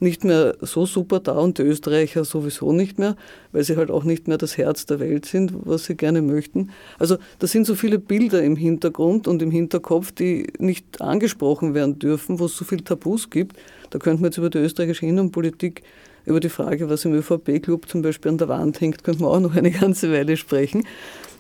nicht 0.01 0.25
mehr 0.25 0.57
so 0.61 0.87
super 0.87 1.21
da 1.21 1.33
und 1.33 1.59
die 1.59 1.63
Österreicher 1.63 2.25
sowieso 2.25 2.73
nicht 2.73 2.99
mehr, 2.99 3.17
weil 3.53 3.65
sie 3.65 3.77
halt 3.77 3.91
auch 3.91 4.05
nicht 4.05 4.29
mehr 4.29 4.39
das 4.39 4.57
Herz 4.57 4.87
der 4.87 5.01
Welt 5.01 5.27
sind, 5.27 5.53
was 5.65 5.87
sie 5.87 5.97
gerne 5.97 6.23
möchten. 6.23 6.71
Also 6.99 7.17
da 7.39 7.47
sind 7.47 7.67
so 7.67 7.75
viele 7.75 7.99
Bilder 7.99 8.43
im 8.43 8.57
Hintergrund 8.57 9.27
und 9.27 9.43
im 9.43 9.51
Hinterkopf, 9.51 10.13
die 10.13 10.47
nicht 10.59 11.01
angesprochen 11.01 11.75
werden 11.75 11.99
dürfen, 11.99 12.39
wo 12.39 12.47
es 12.47 12.57
so 12.57 12.65
viele 12.65 12.85
Tabus 12.85 13.31
gibt. 13.31 13.57
Da 13.91 13.99
könnten 13.99 14.23
wir 14.23 14.29
jetzt 14.29 14.39
über 14.39 14.51
die 14.51 14.59
österreichische 14.59 15.07
Innenpolitik, 15.07 15.83
über 16.25 16.41
die 16.41 16.51
Frage, 16.51 16.89
was 16.91 17.05
im 17.05 17.15
ÖVP-Club 17.15 17.89
zum 17.89 18.03
Beispiel 18.03 18.31
an 18.31 18.39
der 18.39 18.49
Wand 18.49 18.81
hängt, 18.81 19.03
könnten 19.03 19.23
wir 19.23 19.31
auch 19.31 19.41
noch 19.41 19.57
eine 19.57 19.71
ganze 19.71 20.13
Weile 20.13 20.37
sprechen. 20.37 20.85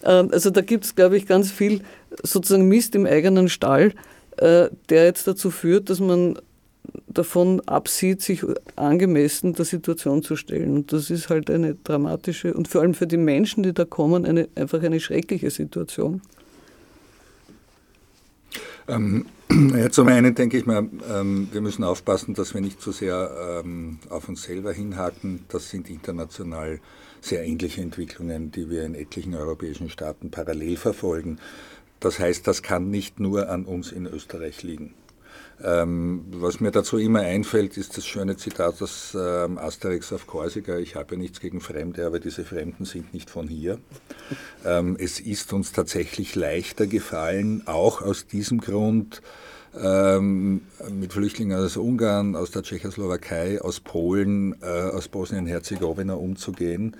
Ähm, 0.04 0.28
also 0.32 0.50
da 0.50 0.60
gibt 0.60 0.84
es, 0.84 0.94
glaube 0.94 1.16
ich, 1.16 1.26
ganz 1.26 1.50
viel 1.50 1.82
sozusagen 2.22 2.68
Mist 2.68 2.94
im 2.94 3.06
eigenen 3.06 3.48
Stall, 3.48 3.94
äh, 4.36 4.68
der 4.88 5.04
jetzt 5.04 5.26
dazu 5.26 5.50
führt, 5.50 5.90
dass 5.90 6.00
man 6.00 6.38
davon 7.06 7.60
absieht, 7.66 8.22
sich 8.22 8.44
angemessen 8.76 9.52
der 9.54 9.64
Situation 9.64 10.22
zu 10.22 10.36
stellen. 10.36 10.74
Und 10.74 10.92
das 10.92 11.10
ist 11.10 11.28
halt 11.28 11.50
eine 11.50 11.74
dramatische 11.74 12.54
und 12.54 12.68
vor 12.68 12.80
allem 12.80 12.94
für 12.94 13.06
die 13.06 13.16
Menschen, 13.16 13.62
die 13.62 13.72
da 13.72 13.84
kommen, 13.84 14.24
eine, 14.24 14.48
einfach 14.54 14.82
eine 14.82 15.00
schreckliche 15.00 15.50
Situation. 15.50 16.22
Ähm, 18.88 19.26
ja, 19.76 19.90
zum 19.90 20.08
einen 20.08 20.34
denke 20.34 20.58
ich 20.58 20.66
mal, 20.66 20.88
ähm, 21.10 21.48
wir 21.52 21.60
müssen 21.60 21.84
aufpassen, 21.84 22.34
dass 22.34 22.54
wir 22.54 22.60
nicht 22.60 22.80
zu 22.80 22.92
sehr 22.92 23.62
ähm, 23.64 23.98
auf 24.08 24.28
uns 24.28 24.42
selber 24.42 24.72
hinhaken. 24.72 25.44
Das 25.48 25.68
sind 25.68 25.90
international 25.90 26.80
sehr 27.20 27.44
ähnliche 27.44 27.80
Entwicklungen, 27.80 28.50
die 28.50 28.70
wir 28.70 28.84
in 28.84 28.94
etlichen 28.94 29.34
europäischen 29.34 29.90
Staaten 29.90 30.30
parallel 30.30 30.76
verfolgen. 30.76 31.38
Das 32.00 32.18
heißt, 32.18 32.46
das 32.46 32.62
kann 32.62 32.90
nicht 32.90 33.20
nur 33.20 33.48
an 33.48 33.64
uns 33.64 33.92
in 33.92 34.06
Österreich 34.06 34.62
liegen. 34.62 34.94
Ähm, 35.62 36.24
was 36.30 36.60
mir 36.60 36.70
dazu 36.70 36.98
immer 36.98 37.20
einfällt, 37.20 37.76
ist 37.76 37.96
das 37.96 38.06
schöne 38.06 38.36
Zitat 38.36 38.80
aus 38.80 39.16
ähm, 39.18 39.58
Asterix 39.58 40.12
auf 40.12 40.28
Korsika. 40.28 40.78
Ich 40.78 40.94
habe 40.94 41.16
nichts 41.16 41.40
gegen 41.40 41.60
Fremde, 41.60 42.06
aber 42.06 42.20
diese 42.20 42.44
Fremden 42.44 42.84
sind 42.84 43.12
nicht 43.12 43.28
von 43.28 43.48
hier. 43.48 43.78
Ähm, 44.64 44.96
es 45.00 45.18
ist 45.18 45.52
uns 45.52 45.72
tatsächlich 45.72 46.36
leichter 46.36 46.86
gefallen, 46.86 47.66
auch 47.66 48.02
aus 48.02 48.28
diesem 48.28 48.60
Grund, 48.60 49.20
ähm, 49.80 50.62
mit 50.90 51.12
Flüchtlingen 51.12 51.58
aus 51.58 51.76
Ungarn, 51.76 52.36
aus 52.36 52.50
der 52.50 52.62
Tschechoslowakei, 52.62 53.60
aus 53.60 53.80
Polen, 53.80 54.54
äh, 54.62 54.66
aus 54.66 55.08
Bosnien-Herzegowina 55.08 56.14
umzugehen, 56.14 56.96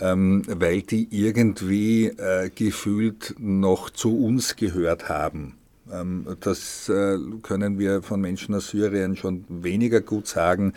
ähm, 0.00 0.42
weil 0.46 0.82
die 0.82 1.08
irgendwie 1.10 2.06
äh, 2.06 2.50
gefühlt 2.54 3.34
noch 3.38 3.90
zu 3.90 4.16
uns 4.24 4.56
gehört 4.56 5.08
haben. 5.08 5.54
Ähm, 5.92 6.26
das 6.40 6.88
äh, 6.88 7.18
können 7.42 7.78
wir 7.78 8.02
von 8.02 8.20
Menschen 8.20 8.54
aus 8.54 8.68
Syrien 8.68 9.16
schon 9.16 9.44
weniger 9.48 10.00
gut 10.00 10.26
sagen. 10.26 10.72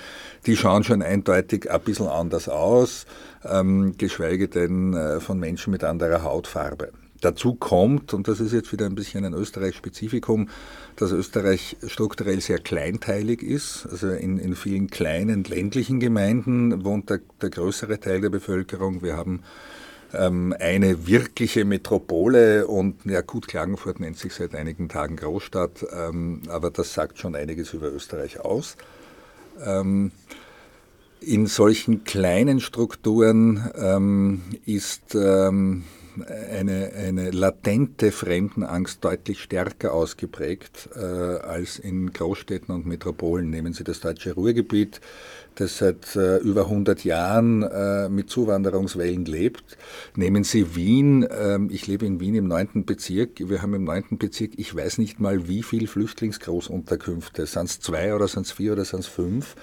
Die 0.46 0.58
schauen 0.58 0.84
schon 0.84 1.02
eindeutig 1.02 1.72
ein 1.72 1.82
bisschen 1.82 2.08
anders 2.08 2.50
aus, 2.50 3.06
ähm, 3.46 3.96
geschweige 3.98 4.48
denn 4.48 4.94
äh, 4.94 5.20
von 5.20 5.40
Menschen 5.40 5.72
mit 5.72 5.84
anderer 5.84 6.24
Hautfarbe. 6.24 6.92
Dazu 7.22 7.56
kommt, 7.56 8.14
und 8.14 8.28
das 8.28 8.40
ist 8.40 8.54
jetzt 8.54 8.72
wieder 8.72 8.86
ein 8.86 8.96
bisschen 8.96 9.26
ein 9.26 9.34
Österreich-Spezifikum, 9.34 10.50
dass 10.96 11.12
Österreich 11.12 11.78
strukturell 11.88 12.42
sehr 12.42 12.60
kleinteilig 12.60 13.42
ist. 13.42 13.88
Also 13.90 14.10
in, 14.10 14.38
in 14.38 14.56
vielen 14.56 14.90
kleinen 14.90 15.44
ländlichen 15.44 16.00
Gemeinden 16.00 16.86
wohnt 16.86 17.10
der, 17.10 17.22
der 17.42 17.50
größere 17.50 18.00
Teil 18.00 18.22
der 18.22 18.30
Bevölkerung. 18.30 19.02
Wir 19.02 19.18
haben 19.18 19.42
ähm, 20.14 20.56
eine 20.60 21.08
wirkliche 21.08 21.66
Metropole 21.66 22.68
und 22.68 23.06
ja 23.06 23.22
gut, 23.22 23.48
Klagenfurt 23.48 24.00
nennt 24.00 24.18
sich 24.18 24.34
seit 24.34 24.56
einigen 24.56 24.90
Tagen 24.90 25.16
Großstadt, 25.16 25.86
ähm, 25.92 26.44
aber 26.50 26.70
das 26.70 26.94
sagt 26.94 27.20
schon 27.20 27.36
einiges 27.36 27.74
über 27.74 27.92
Österreich 27.92 28.40
aus. 28.40 28.78
Ähm, 29.64 30.12
in 31.20 31.48
solchen 31.48 32.04
kleinen 32.04 32.60
Strukturen 32.60 33.72
ähm, 33.76 34.42
ist 34.66 35.16
ähm, 35.16 35.84
eine, 36.26 36.92
eine 36.94 37.32
latente 37.32 38.12
Fremdenangst 38.12 39.04
deutlich 39.04 39.42
stärker 39.42 39.94
ausgeprägt 39.94 40.90
äh, 40.96 41.00
als 41.00 41.80
in 41.80 42.12
Großstädten 42.14 42.74
und 42.74 42.86
Metropolen. 42.86 43.50
Nehmen 43.50 43.74
Sie 43.74 43.84
das 43.84 44.00
deutsche 44.00 44.34
Ruhrgebiet, 44.34 45.02
das 45.56 45.78
seit 45.78 46.16
äh, 46.16 46.38
über 46.38 46.64
100 46.64 47.04
Jahren 47.04 47.64
äh, 47.64 48.10
mit 48.10 48.30
Zuwanderungswellen 48.30 49.26
lebt. 49.26 49.78
Nehmen 50.16 50.44
Sie 50.44 50.76
Wien, 50.76 51.28
ähm, 51.30 51.70
ich 51.72 51.88
lebe 51.88 52.06
in 52.06 52.20
Wien 52.20 52.36
im 52.36 52.48
9. 52.48 52.86
Bezirk, 52.86 53.32
wir 53.40 53.62
haben 53.62 53.74
im 53.74 53.84
9. 53.84 54.18
Bezirk, 54.18 54.52
ich 54.58 54.76
weiß 54.76 54.98
nicht 55.00 55.20
mal 55.20 55.48
wie 55.48 55.64
viele 55.64 55.88
Flüchtlingsgroßunterkünfte, 55.88 57.46
sind 57.46 57.66
es 57.66 57.80
zwei 57.80 58.14
oder 58.16 58.28
sind 58.28 58.46
es 58.46 58.52
vier 58.52 58.74
oder 58.74 58.86
sind 58.86 59.02
es 59.02 59.08
fünf? 59.08 59.56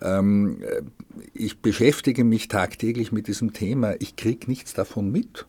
Ähm, 0.00 0.58
äh, 0.62 0.82
ich 1.34 1.60
beschäftige 1.60 2.24
mich 2.24 2.48
tagtäglich 2.48 3.12
mit 3.12 3.26
diesem 3.26 3.52
Thema, 3.52 3.94
ich 3.98 4.16
kriege 4.16 4.46
nichts 4.48 4.74
davon 4.74 5.10
mit. 5.10 5.46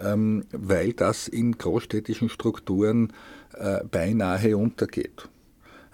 Ähm, 0.00 0.44
weil 0.52 0.92
das 0.92 1.28
in 1.28 1.58
großstädtischen 1.58 2.28
Strukturen 2.28 3.12
äh, 3.54 3.84
beinahe 3.84 4.56
untergeht. 4.56 5.28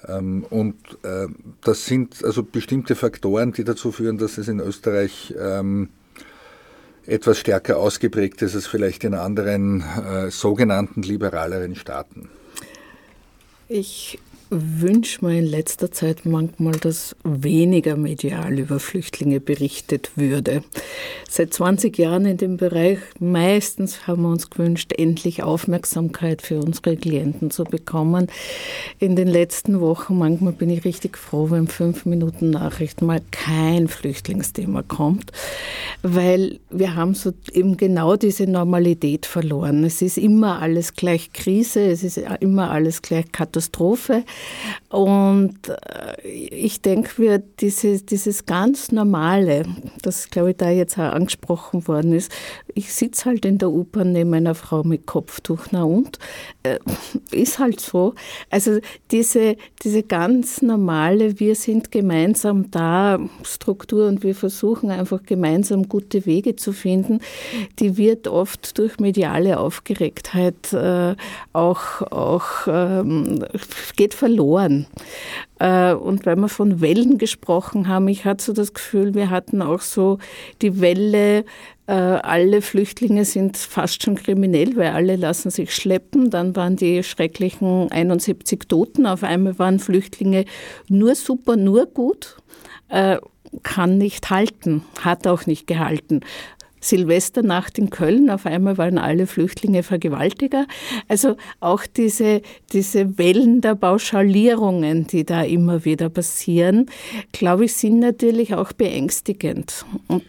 Ähm, 0.06 0.44
und 0.50 0.76
äh, 1.02 1.26
das 1.62 1.86
sind 1.86 2.22
also 2.24 2.42
bestimmte 2.42 2.94
Faktoren, 2.94 3.52
die 3.52 3.64
dazu 3.64 3.92
führen, 3.92 4.18
dass 4.18 4.38
es 4.38 4.48
in 4.48 4.60
Österreich 4.60 5.34
ähm, 5.38 5.88
etwas 7.06 7.38
stärker 7.38 7.78
ausgeprägt 7.78 8.42
ist 8.42 8.54
als 8.54 8.66
vielleicht 8.66 9.04
in 9.04 9.14
anderen 9.14 9.82
äh, 9.82 10.30
sogenannten 10.30 11.02
liberaleren 11.02 11.74
Staaten. 11.74 12.28
Ich 13.68 14.18
wünsche 14.50 15.24
mir 15.24 15.38
in 15.38 15.46
letzter 15.46 15.90
Zeit 15.90 16.24
manchmal, 16.24 16.74
dass 16.74 17.16
weniger 17.24 17.96
medial 17.96 18.58
über 18.58 18.78
Flüchtlinge 18.78 19.40
berichtet 19.40 20.12
würde. 20.16 20.62
Seit 21.28 21.52
20 21.52 21.98
Jahren 21.98 22.24
in 22.24 22.36
dem 22.36 22.56
Bereich, 22.56 22.98
meistens 23.18 24.06
haben 24.06 24.22
wir 24.22 24.30
uns 24.30 24.48
gewünscht, 24.48 24.92
endlich 24.96 25.42
Aufmerksamkeit 25.42 26.42
für 26.42 26.60
unsere 26.60 26.96
Klienten 26.96 27.50
zu 27.50 27.64
bekommen. 27.64 28.28
In 28.98 29.16
den 29.16 29.28
letzten 29.28 29.80
Wochen, 29.80 30.16
manchmal 30.16 30.52
bin 30.52 30.70
ich 30.70 30.84
richtig 30.84 31.18
froh, 31.18 31.50
wenn 31.50 31.66
fünf 31.66 32.06
Minuten 32.06 32.50
Nachrichten 32.50 33.06
mal 33.06 33.20
kein 33.32 33.88
Flüchtlingsthema 33.88 34.82
kommt, 34.82 35.32
weil 36.02 36.60
wir 36.70 36.94
haben 36.94 37.14
so 37.14 37.32
eben 37.52 37.76
genau 37.76 38.16
diese 38.16 38.46
Normalität 38.46 39.26
verloren. 39.26 39.84
Es 39.84 40.02
ist 40.02 40.18
immer 40.18 40.62
alles 40.62 40.94
gleich 40.94 41.32
Krise, 41.32 41.80
es 41.80 42.04
ist 42.04 42.20
immer 42.40 42.70
alles 42.70 43.02
gleich 43.02 43.30
Katastrophe. 43.32 44.24
Und 44.88 45.68
äh, 45.68 46.20
ich 46.26 46.80
denke, 46.80 47.10
wir 47.18 47.38
diese, 47.38 48.00
dieses 48.02 48.46
ganz 48.46 48.92
Normale, 48.92 49.64
das 50.02 50.30
glaube 50.30 50.50
ich 50.50 50.56
da 50.56 50.70
jetzt 50.70 50.98
auch 50.98 51.12
angesprochen 51.12 51.86
worden 51.88 52.12
ist, 52.12 52.30
ich 52.76 52.92
sitze 52.92 53.24
halt 53.24 53.46
in 53.46 53.56
der 53.56 53.70
U-Bahn 53.70 54.12
neben 54.12 54.34
einer 54.34 54.54
Frau 54.54 54.84
mit 54.84 55.06
Kopftuch, 55.06 55.68
na 55.70 55.82
und? 55.82 56.18
Äh, 56.62 56.78
ist 57.30 57.58
halt 57.58 57.80
so. 57.80 58.14
Also 58.50 58.80
diese, 59.10 59.56
diese 59.82 60.02
ganz 60.02 60.60
normale, 60.60 61.40
wir 61.40 61.54
sind 61.54 61.90
gemeinsam 61.90 62.70
da, 62.70 63.18
Struktur 63.42 64.06
und 64.08 64.22
wir 64.22 64.34
versuchen 64.34 64.90
einfach 64.90 65.22
gemeinsam 65.24 65.88
gute 65.88 66.26
Wege 66.26 66.56
zu 66.56 66.72
finden, 66.72 67.20
die 67.78 67.96
wird 67.96 68.28
oft 68.28 68.76
durch 68.76 69.00
mediale 69.00 69.58
Aufgeregtheit 69.58 70.74
äh, 70.74 71.16
auch, 71.54 72.02
auch 72.02 72.66
ähm, 72.66 73.42
geht 73.96 74.12
verloren. 74.12 74.86
Äh, 75.58 75.94
und 75.94 76.26
weil 76.26 76.36
wir 76.36 76.48
von 76.48 76.80
Wellen 76.80 77.18
gesprochen 77.18 77.88
haben, 77.88 78.08
ich 78.08 78.24
hatte 78.24 78.44
so 78.44 78.52
das 78.52 78.74
Gefühl, 78.74 79.14
wir 79.14 79.30
hatten 79.30 79.62
auch 79.62 79.80
so 79.80 80.18
die 80.62 80.80
Welle, 80.80 81.44
äh, 81.86 81.92
alle 81.92 82.62
Flüchtlinge 82.62 83.24
sind 83.24 83.56
fast 83.56 84.02
schon 84.02 84.16
kriminell, 84.16 84.76
weil 84.76 84.88
alle 84.88 85.16
lassen 85.16 85.50
sich 85.50 85.74
schleppen. 85.74 86.30
Dann 86.30 86.56
waren 86.56 86.76
die 86.76 87.02
schrecklichen 87.02 87.90
71 87.90 88.68
Toten. 88.68 89.06
Auf 89.06 89.22
einmal 89.22 89.58
waren 89.58 89.78
Flüchtlinge 89.78 90.44
nur 90.88 91.14
super, 91.14 91.56
nur 91.56 91.86
gut. 91.86 92.36
Äh, 92.88 93.18
kann 93.62 93.96
nicht 93.96 94.28
halten, 94.30 94.82
hat 95.00 95.26
auch 95.26 95.46
nicht 95.46 95.66
gehalten. 95.66 96.20
Silvesternacht 96.80 97.78
in 97.78 97.90
Köln, 97.90 98.30
auf 98.30 98.46
einmal 98.46 98.78
waren 98.78 98.98
alle 98.98 99.26
Flüchtlinge 99.26 99.82
Vergewaltiger. 99.82 100.66
Also 101.08 101.36
auch 101.60 101.84
diese, 101.86 102.42
diese 102.72 103.18
Wellen 103.18 103.60
der 103.60 103.74
Pauschalierungen, 103.74 105.06
die 105.06 105.24
da 105.24 105.42
immer 105.42 105.84
wieder 105.84 106.08
passieren, 106.08 106.86
glaube 107.32 107.64
ich, 107.64 107.74
sind 107.74 107.98
natürlich 107.98 108.54
auch 108.54 108.72
beängstigend. 108.72 109.84
Und 110.08 110.22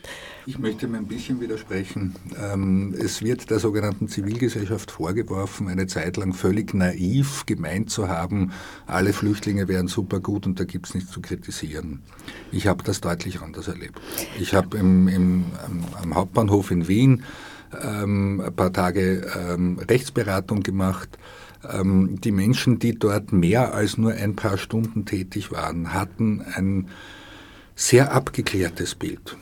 ich 0.47 0.59
möchte 0.59 0.87
mal 0.87 0.99
ein 0.99 1.07
bisschen 1.07 1.41
widersprechen. 1.41 2.15
Ähm, 2.41 2.95
es 2.97 3.21
wird 3.21 3.49
der 3.49 3.59
sogenannten 3.59 4.07
Zivilgesellschaft 4.07 4.91
vorgeworfen, 4.91 5.67
eine 5.67 5.87
Zeit 5.87 6.15
lang 6.15 6.33
völlig 6.33 6.73
naiv 6.73 7.45
gemeint 7.45 7.89
zu 7.89 8.07
haben, 8.07 8.53
alle 8.85 9.11
Flüchtlinge 9.11 9.67
wären 9.67 9.89
super 9.89 10.21
gut 10.21 10.47
und 10.47 10.57
da 10.57 10.63
gibt 10.63 10.87
es 10.87 10.95
nichts 10.95 11.11
zu 11.11 11.19
kritisieren. 11.19 12.01
Ich 12.53 12.65
habe 12.65 12.81
das 12.81 13.01
deutlich 13.01 13.41
anders 13.41 13.67
erlebt. 13.67 13.99
Ich 14.39 14.53
habe 14.53 14.77
im, 14.77 15.09
im, 15.09 15.45
am 16.01 16.15
Hauptbahnhof 16.15 16.71
in 16.71 16.87
Wien 16.87 17.23
ähm, 17.83 18.41
ein 18.43 18.55
paar 18.55 18.71
Tage 18.71 19.29
ähm, 19.37 19.77
Rechtsberatung 19.79 20.63
gemacht. 20.63 21.09
die 21.63 22.31
Menschen, 22.31 22.79
die 22.79 22.97
dort 22.97 23.33
mehr 23.33 23.73
als 23.73 23.97
nur 23.97 24.13
ein 24.13 24.35
paar 24.35 24.57
Stunden 24.57 25.05
tätig 25.05 25.51
waren, 25.51 25.93
hatten 25.93 26.41
ein 26.53 26.87
sehr 27.75 28.13
abgeklärtes 28.13 28.95
Bild 28.95 29.35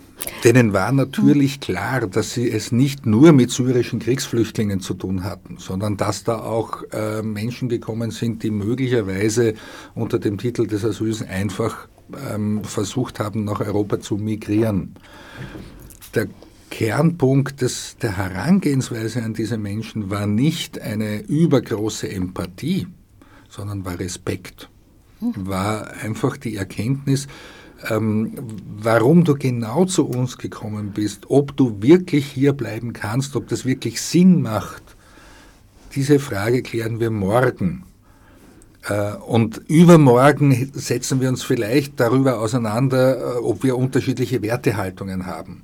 Denen 0.44 0.74
war 0.74 0.92
natürlich 0.92 1.60
klar, 1.60 2.08
dass 2.08 2.34
sie 2.34 2.50
es 2.50 2.72
nicht 2.72 3.06
nur 3.06 3.32
mit 3.32 3.52
syrischen 3.52 4.00
Kriegsflüchtlingen 4.00 4.80
zu 4.80 4.94
tun 4.94 5.24
hatten, 5.24 5.58
sondern 5.58 5.98
dass 5.98 6.24
da 6.24 6.40
auch 6.40 6.84
äh, 6.92 7.22
Menschen 7.22 7.70
gekommen 7.70 8.12
sind, 8.12 8.44
die 8.44 8.52
möglicherweise 8.52 9.56
unter 9.94 10.20
dem 10.20 10.38
Titel 10.38 10.68
des 10.68 10.86
Asyls 10.86 11.22
einfach 11.22 11.88
ähm, 12.30 12.64
versucht 12.64 13.20
haben, 13.20 13.44
nach 13.44 13.60
Europa 13.60 14.00
zu 14.00 14.18
migrieren. 14.18 14.96
Der 16.14 16.28
Kernpunkt 16.70 17.62
des, 17.62 17.98
der 18.02 18.18
Herangehensweise 18.18 19.24
an 19.24 19.34
diese 19.34 19.58
Menschen 19.58 20.10
war 20.10 20.28
nicht 20.28 20.80
eine 20.80 21.22
übergroße 21.22 22.10
Empathie, 22.10 22.88
sondern 23.50 23.86
war 23.86 24.00
Respekt, 24.00 24.70
war 25.22 25.92
einfach 26.02 26.38
die 26.38 26.56
Erkenntnis, 26.56 27.28
ähm, 27.90 28.34
warum 28.82 29.24
du 29.24 29.36
genau 29.36 29.86
zu 29.86 30.08
uns 30.08 30.38
gekommen 30.38 30.92
bist, 30.94 31.30
ob 31.30 31.56
du 31.58 31.82
wirklich 31.82 32.26
hier 32.26 32.54
bleiben 32.54 32.94
kannst, 32.94 33.36
ob 33.36 33.48
das 33.48 33.66
wirklich 33.66 34.02
Sinn 34.02 34.42
macht, 34.42 34.84
diese 35.94 36.20
Frage 36.20 36.62
klären 36.62 37.00
wir 37.00 37.12
morgen. 37.12 37.84
Äh, 38.88 39.14
und 39.16 39.62
übermorgen 39.68 40.72
setzen 40.74 41.22
wir 41.22 41.30
uns 41.30 41.44
vielleicht 41.44 42.00
darüber 42.00 42.40
auseinander, 42.40 43.18
äh, 43.18 43.38
ob 43.40 43.64
wir 43.64 43.78
unterschiedliche 43.78 44.42
Wertehaltungen 44.42 45.26
haben. 45.26 45.64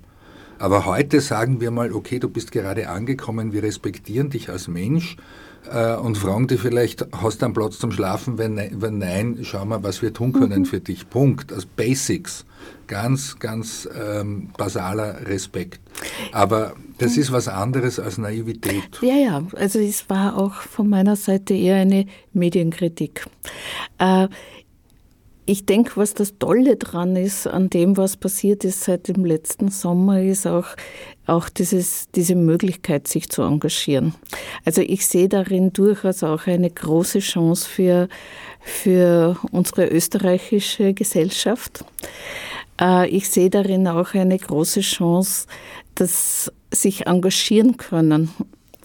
Aber 0.60 0.86
heute 0.86 1.22
sagen 1.22 1.60
wir 1.60 1.72
mal, 1.72 1.92
okay, 1.92 2.20
du 2.20 2.30
bist 2.30 2.52
gerade 2.52 2.90
angekommen, 2.90 3.52
wir 3.52 3.64
respektieren 3.64 4.30
dich 4.30 4.50
als 4.50 4.68
Mensch 4.68 5.18
äh, 5.70 5.96
und 5.96 6.18
fragen 6.18 6.48
dich 6.48 6.62
vielleicht, 6.62 7.06
hast 7.12 7.42
du 7.42 7.46
einen 7.46 7.54
Platz 7.54 7.80
zum 7.80 7.92
Schlafen? 7.92 8.38
Wenn, 8.38 8.60
wenn 8.82 8.98
nein, 8.98 9.40
schau 9.44 9.66
mal, 9.66 9.84
was 9.84 10.02
wir 10.02 10.14
tun 10.14 10.34
können 10.34 10.60
mhm. 10.60 10.66
für 10.66 10.80
dich. 10.80 11.10
Punkt. 11.10 11.52
Also 11.52 11.68
Basics. 11.76 12.46
Ganz, 12.88 13.40
ganz 13.40 13.88
ähm, 13.98 14.50
basaler 14.58 15.26
Respekt. 15.26 15.80
Aber 16.34 16.74
das 16.98 17.18
ist 17.18 17.32
was 17.32 17.48
anderes 17.48 18.00
als 18.00 18.18
Naivität. 18.18 19.00
Ja, 19.02 19.16
ja. 19.16 19.44
Also 19.56 19.80
es 19.80 20.10
war 20.10 20.38
auch 20.38 20.56
von 20.56 20.90
meiner 20.90 21.16
Seite 21.16 21.54
eher 21.54 21.78
eine 21.78 22.06
Medienkritik. 22.34 23.26
Äh, 23.98 24.28
ich 25.46 25.66
denke, 25.66 25.94
was 25.96 26.14
das 26.14 26.38
Tolle 26.38 26.76
dran 26.78 27.16
ist 27.16 27.48
an 27.48 27.70
dem, 27.70 27.98
was 27.98 28.16
passiert 28.16 28.64
ist 28.64 28.84
seit 28.84 29.08
dem 29.08 29.26
letzten 29.26 29.70
Sommer, 29.70 30.22
ist 30.22 30.46
auch, 30.46 30.68
auch 31.32 31.50
dieses, 31.50 32.10
diese 32.14 32.36
Möglichkeit, 32.36 33.08
sich 33.08 33.30
zu 33.30 33.42
engagieren. 33.42 34.14
Also 34.66 34.82
ich 34.82 35.08
sehe 35.08 35.30
darin 35.30 35.72
durchaus 35.74 36.24
auch 36.24 36.46
eine 36.48 36.70
große 36.70 37.20
Chance 37.20 37.68
für, 37.68 38.10
für 38.60 39.38
unsere 39.52 39.88
österreichische 39.88 40.94
Gesellschaft. 40.94 41.86
Äh, 42.80 43.10
ich 43.10 43.30
sehe 43.30 43.50
darin 43.50 43.88
auch 43.88 44.14
eine 44.14 44.38
große 44.38 44.82
Chance, 44.82 45.48
dass 45.96 46.52
sich 46.74 47.08
engagieren 47.08 47.78
können 47.78 48.30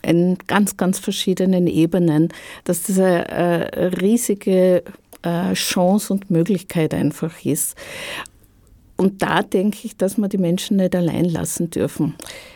in 0.02 0.38
ganz, 0.46 0.76
ganz 0.76 0.98
verschiedenen 0.98 1.66
Ebenen, 1.66 2.28
dass 2.64 2.84
das 2.84 2.98
eine 2.98 4.00
riesige 4.00 4.84
äh, 5.22 5.54
Chance 5.54 6.12
und 6.12 6.30
Möglichkeit 6.30 6.94
einfach 6.94 7.44
ist. 7.44 7.74
Und 8.96 9.22
da 9.22 9.42
denke 9.42 9.78
ich, 9.82 9.96
dass 9.96 10.16
wir 10.16 10.28
die 10.28 10.38
Menschen 10.38 10.78
nicht 10.78 10.96
allein 10.96 11.26
lassen 11.26 11.70
dürfen. 11.70 12.14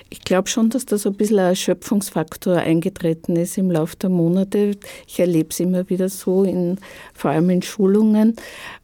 Ich 0.08 0.20
glaube 0.20 0.48
schon, 0.48 0.70
dass 0.70 0.86
da 0.86 0.96
so 0.98 1.10
ein 1.10 1.16
bisschen 1.16 1.38
ein 1.38 1.50
Erschöpfungsfaktor 1.50 2.56
eingetreten 2.56 3.36
ist 3.36 3.58
im 3.58 3.70
Laufe 3.70 3.96
der 3.96 4.10
Monate. 4.10 4.72
Ich 5.06 5.20
erlebe 5.20 5.50
es 5.50 5.60
immer 5.60 5.88
wieder 5.88 6.08
so, 6.08 6.44
in, 6.44 6.78
vor 7.14 7.30
allem 7.30 7.50
in 7.50 7.62
Schulungen. 7.62 8.36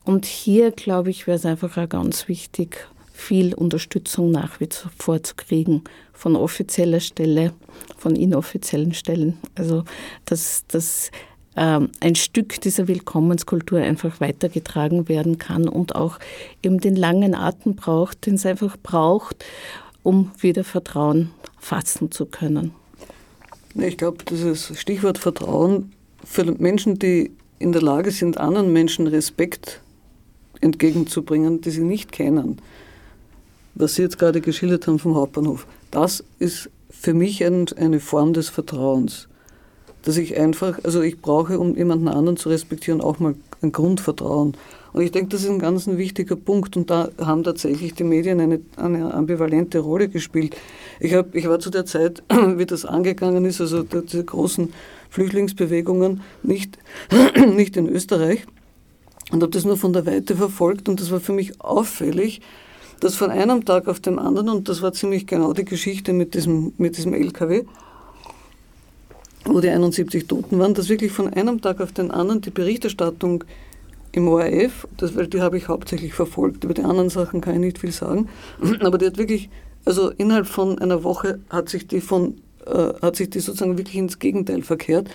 Und 0.04 0.26
hier, 0.26 0.70
glaube 0.70 1.10
ich, 1.10 1.26
wäre 1.26 1.36
es 1.36 1.46
einfach 1.46 1.76
auch 1.78 1.88
ganz 1.88 2.28
wichtig, 2.28 2.86
viel 3.12 3.54
Unterstützung 3.54 4.30
nach 4.30 4.60
wie 4.60 4.68
vor 4.98 5.22
zu 5.22 5.34
kriegen 5.34 5.82
von 6.12 6.36
offizieller 6.36 7.00
Stelle, 7.00 7.52
von 7.96 8.14
inoffiziellen 8.14 8.92
Stellen. 8.92 9.38
Also, 9.54 9.84
dass, 10.26 10.64
dass 10.68 11.10
ein 11.56 12.14
Stück 12.14 12.60
dieser 12.60 12.86
Willkommenskultur 12.86 13.78
einfach 13.78 14.20
weitergetragen 14.20 15.08
werden 15.08 15.38
kann 15.38 15.68
und 15.68 15.94
auch 15.94 16.18
eben 16.62 16.80
den 16.80 16.96
langen 16.96 17.34
Atem 17.34 17.76
braucht, 17.76 18.26
den 18.26 18.34
es 18.34 18.44
einfach 18.44 18.76
braucht, 18.82 19.44
um 20.02 20.32
wieder 20.38 20.64
Vertrauen 20.64 21.30
fassen 21.58 22.10
zu 22.10 22.26
können. 22.26 22.72
Ich 23.74 23.96
glaube, 23.96 24.18
dieses 24.24 24.78
Stichwort 24.78 25.18
Vertrauen 25.18 25.92
für 26.24 26.44
Menschen, 26.44 26.98
die 26.98 27.32
in 27.58 27.72
der 27.72 27.82
Lage 27.82 28.10
sind, 28.10 28.38
anderen 28.38 28.72
Menschen 28.72 29.06
Respekt 29.06 29.80
entgegenzubringen, 30.60 31.62
die 31.62 31.70
sie 31.70 31.84
nicht 31.84 32.12
kennen, 32.12 32.60
was 33.74 33.94
Sie 33.94 34.02
jetzt 34.02 34.18
gerade 34.18 34.40
geschildert 34.40 34.86
haben 34.86 34.98
vom 34.98 35.14
Hauptbahnhof, 35.14 35.66
das 35.90 36.24
ist 36.38 36.70
für 36.90 37.14
mich 37.14 37.44
ein, 37.44 37.66
eine 37.76 38.00
Form 38.00 38.32
des 38.32 38.48
Vertrauens 38.48 39.28
dass 40.06 40.18
ich 40.18 40.38
einfach, 40.38 40.78
also 40.84 41.02
ich 41.02 41.20
brauche, 41.20 41.58
um 41.58 41.76
jemanden 41.76 42.06
anderen 42.06 42.36
zu 42.36 42.48
respektieren, 42.48 43.00
auch 43.00 43.18
mal 43.18 43.34
ein 43.60 43.72
Grundvertrauen. 43.72 44.56
Und 44.92 45.02
ich 45.02 45.10
denke, 45.10 45.30
das 45.30 45.42
ist 45.42 45.50
ein 45.50 45.58
ganz 45.58 45.88
wichtiger 45.88 46.36
Punkt 46.36 46.76
und 46.76 46.90
da 46.90 47.08
haben 47.18 47.42
tatsächlich 47.42 47.94
die 47.94 48.04
Medien 48.04 48.40
eine, 48.40 48.60
eine 48.76 49.12
ambivalente 49.12 49.80
Rolle 49.80 50.08
gespielt. 50.08 50.56
Ich, 51.00 51.12
hab, 51.14 51.34
ich 51.34 51.48
war 51.48 51.58
zu 51.58 51.70
der 51.70 51.86
Zeit, 51.86 52.22
wie 52.30 52.66
das 52.66 52.84
angegangen 52.84 53.44
ist, 53.46 53.60
also 53.60 53.82
diese 53.82 54.24
großen 54.24 54.72
Flüchtlingsbewegungen, 55.10 56.20
nicht, 56.44 56.78
nicht 57.56 57.76
in 57.76 57.88
Österreich, 57.88 58.46
und 59.32 59.42
habe 59.42 59.50
das 59.50 59.64
nur 59.64 59.76
von 59.76 59.92
der 59.92 60.06
Weite 60.06 60.36
verfolgt 60.36 60.88
und 60.88 61.00
das 61.00 61.10
war 61.10 61.18
für 61.18 61.32
mich 61.32 61.60
auffällig, 61.60 62.42
dass 63.00 63.16
von 63.16 63.32
einem 63.32 63.64
Tag 63.64 63.88
auf 63.88 63.98
den 63.98 64.20
anderen, 64.20 64.50
und 64.50 64.68
das 64.68 64.82
war 64.82 64.92
ziemlich 64.92 65.26
genau 65.26 65.52
die 65.52 65.64
Geschichte 65.64 66.12
mit 66.12 66.34
diesem, 66.34 66.74
mit 66.78 66.96
diesem 66.96 67.12
LKW, 67.12 67.64
wo 69.46 69.60
die 69.60 69.68
71 69.68 70.26
Toten 70.26 70.58
waren, 70.58 70.74
dass 70.74 70.88
wirklich 70.88 71.12
von 71.12 71.32
einem 71.32 71.60
Tag 71.60 71.80
auf 71.80 71.92
den 71.92 72.10
anderen 72.10 72.40
die 72.40 72.50
Berichterstattung 72.50 73.44
im 74.12 74.28
ORF, 74.28 74.88
das, 74.96 75.14
weil 75.14 75.26
die 75.26 75.40
habe 75.40 75.58
ich 75.58 75.68
hauptsächlich 75.68 76.14
verfolgt, 76.14 76.64
über 76.64 76.74
die 76.74 76.82
anderen 76.82 77.10
Sachen 77.10 77.40
kann 77.40 77.54
ich 77.54 77.60
nicht 77.60 77.78
viel 77.78 77.92
sagen, 77.92 78.28
aber 78.80 78.98
die 78.98 79.06
hat 79.06 79.18
wirklich, 79.18 79.50
also 79.84 80.10
innerhalb 80.10 80.46
von 80.46 80.78
einer 80.78 81.04
Woche 81.04 81.38
hat 81.50 81.68
sich 81.68 81.86
die 81.86 82.00
von, 82.00 82.40
äh, 82.66 82.94
hat 83.02 83.16
sich 83.16 83.30
die 83.30 83.40
sozusagen 83.40 83.78
wirklich 83.78 83.96
ins 83.96 84.18
Gegenteil 84.18 84.62
verkehrt. 84.62 85.08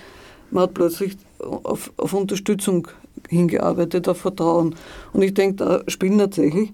Man 0.52 0.64
hat 0.64 0.74
plötzlich 0.74 1.18
auf, 1.40 1.92
auf 1.98 2.14
Unterstützung 2.14 2.88
hingearbeitet, 3.30 4.08
auf 4.08 4.18
Vertrauen. 4.18 4.76
Und 5.14 5.22
ich 5.22 5.34
denke, 5.34 5.56
da 5.56 5.82
spielen 5.88 6.18
tatsächlich 6.18 6.72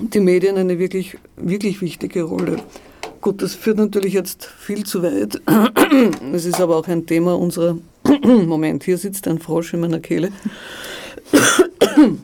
die 0.00 0.20
Medien 0.20 0.56
eine 0.56 0.78
wirklich, 0.78 1.16
wirklich 1.36 1.80
wichtige 1.80 2.24
Rolle. 2.24 2.56
Gut, 3.22 3.40
das 3.40 3.54
führt 3.54 3.76
natürlich 3.76 4.14
jetzt 4.14 4.46
viel 4.46 4.84
zu 4.84 5.00
weit. 5.00 5.40
Es 6.34 6.44
ist 6.44 6.60
aber 6.60 6.76
auch 6.76 6.88
ein 6.88 7.06
Thema 7.06 7.38
unserer. 7.38 7.78
Moment, 8.24 8.82
hier 8.82 8.98
sitzt 8.98 9.28
ein 9.28 9.38
Frosch 9.38 9.72
in 9.74 9.80
meiner 9.80 10.00
Kehle. 10.00 10.32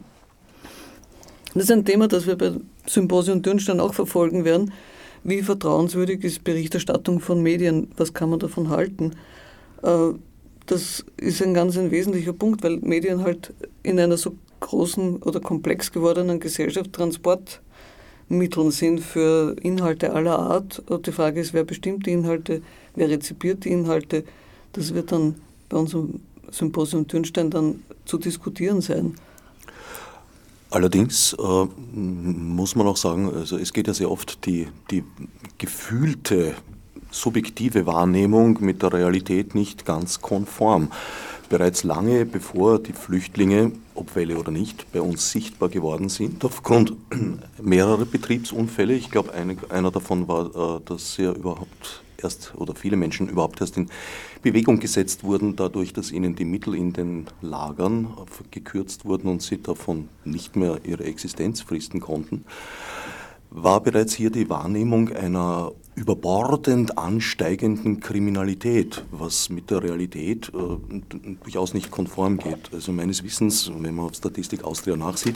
Das 1.54 1.64
ist 1.64 1.70
ein 1.72 1.84
Thema, 1.84 2.06
das 2.06 2.26
wir 2.26 2.36
bei 2.36 2.52
Symposium 2.86 3.42
Dürnstein 3.42 3.80
auch 3.80 3.94
verfolgen 3.94 4.44
werden. 4.44 4.72
Wie 5.24 5.42
vertrauenswürdig 5.42 6.22
ist 6.22 6.44
Berichterstattung 6.44 7.20
von 7.20 7.42
Medien? 7.42 7.90
Was 7.96 8.12
kann 8.12 8.30
man 8.30 8.38
davon 8.38 8.68
halten? 8.68 9.12
Äh, 9.82 10.10
das 10.66 11.04
ist 11.16 11.42
ein 11.42 11.54
ganz 11.54 11.76
ein 11.78 11.90
wesentlicher 11.90 12.32
Punkt, 12.32 12.62
weil 12.62 12.76
Medien 12.78 13.22
halt 13.22 13.54
in 13.82 13.98
einer 13.98 14.16
so 14.16 14.36
großen 14.60 15.22
oder 15.22 15.40
komplex 15.40 15.90
gewordenen 15.90 16.38
Gesellschaft 16.38 16.92
Transportmitteln 18.28 18.70
sind 18.70 19.00
für 19.00 19.56
Inhalte 19.62 20.12
aller 20.12 20.38
Art. 20.38 20.82
Die 21.06 21.12
Frage 21.12 21.40
ist, 21.40 21.54
wer 21.54 21.64
bestimmt 21.64 22.06
die 22.06 22.12
Inhalte, 22.12 22.62
wer 22.94 23.08
rezipiert 23.08 23.64
die 23.64 23.70
Inhalte. 23.70 24.24
Das 24.72 24.94
wird 24.94 25.12
dann 25.12 25.36
bei 25.68 25.78
unserem 25.78 26.20
Symposium 26.50 27.06
Dürnstein 27.06 27.50
dann 27.50 27.82
zu 28.04 28.18
diskutieren 28.18 28.80
sein. 28.80 29.14
Allerdings 30.70 31.32
äh, 31.32 31.66
muss 31.94 32.76
man 32.76 32.86
auch 32.86 32.98
sagen, 32.98 33.32
also 33.34 33.56
es 33.56 33.72
geht 33.72 33.86
ja 33.86 33.94
sehr 33.94 34.10
oft 34.10 34.44
die, 34.44 34.68
die 34.90 35.02
gefühlte 35.56 36.54
subjektive 37.10 37.86
Wahrnehmung 37.86 38.58
mit 38.60 38.82
der 38.82 38.92
Realität 38.92 39.54
nicht 39.54 39.86
ganz 39.86 40.20
konform. 40.20 40.90
Bereits 41.48 41.82
lange 41.82 42.26
bevor 42.26 42.78
die 42.78 42.92
Flüchtlinge, 42.92 43.72
ob 43.94 44.14
Welle 44.14 44.36
oder 44.36 44.50
nicht, 44.50 44.92
bei 44.92 45.00
uns 45.00 45.30
sichtbar 45.30 45.70
geworden 45.70 46.10
sind, 46.10 46.44
aufgrund 46.44 46.92
mehrerer 47.62 48.04
Betriebsunfälle, 48.04 48.92
ich 48.94 49.10
glaube, 49.10 49.32
einer 49.32 49.90
davon 49.90 50.28
war, 50.28 50.76
äh, 50.76 50.80
dass 50.84 51.14
sie 51.14 51.24
überhaupt 51.24 52.02
erst 52.22 52.54
oder 52.56 52.74
viele 52.74 52.96
Menschen 52.96 53.28
überhaupt 53.28 53.60
erst 53.60 53.76
in 53.78 53.88
Bewegung 54.42 54.78
gesetzt 54.78 55.24
wurden, 55.24 55.56
dadurch, 55.56 55.92
dass 55.92 56.12
ihnen 56.12 56.34
die 56.36 56.44
Mittel 56.44 56.74
in 56.74 56.92
den 56.92 57.26
Lagern 57.40 58.14
gekürzt 58.50 59.04
wurden 59.04 59.28
und 59.28 59.40
sie 59.40 59.62
davon 59.62 60.08
nicht 60.24 60.54
mehr 60.54 60.80
ihre 60.84 61.04
Existenz 61.04 61.62
fristen 61.62 62.00
konnten, 62.00 62.44
war 63.50 63.82
bereits 63.82 64.14
hier 64.14 64.30
die 64.30 64.50
Wahrnehmung 64.50 65.12
einer 65.14 65.72
überbordend 65.98 66.96
ansteigenden 66.96 67.98
Kriminalität, 67.98 69.04
was 69.10 69.50
mit 69.50 69.70
der 69.70 69.82
Realität 69.82 70.50
äh, 70.54 71.34
durchaus 71.42 71.74
nicht 71.74 71.90
konform 71.90 72.38
geht. 72.38 72.70
Also 72.72 72.92
meines 72.92 73.24
Wissens, 73.24 73.70
wenn 73.76 73.96
man 73.96 74.06
auf 74.06 74.14
Statistik 74.14 74.62
Austria 74.64 74.96
nachsieht, 74.96 75.34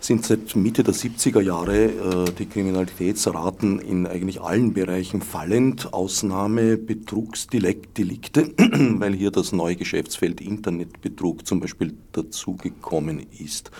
sind 0.00 0.24
seit 0.24 0.56
Mitte 0.56 0.82
der 0.82 0.94
70er 0.94 1.42
Jahre 1.42 1.84
äh, 1.84 2.32
die 2.38 2.46
Kriminalitätsraten 2.46 3.78
in 3.78 4.06
eigentlich 4.06 4.40
allen 4.40 4.72
Bereichen 4.72 5.20
fallend, 5.20 5.92
Ausnahme 5.92 6.78
Betrugsdelikte, 6.78 8.54
weil 8.98 9.12
hier 9.14 9.30
das 9.30 9.52
neue 9.52 9.76
Geschäftsfeld 9.76 10.40
Internetbetrug 10.40 11.46
zum 11.46 11.60
Beispiel 11.60 11.94
dazugekommen 12.12 13.26
ist. 13.38 13.70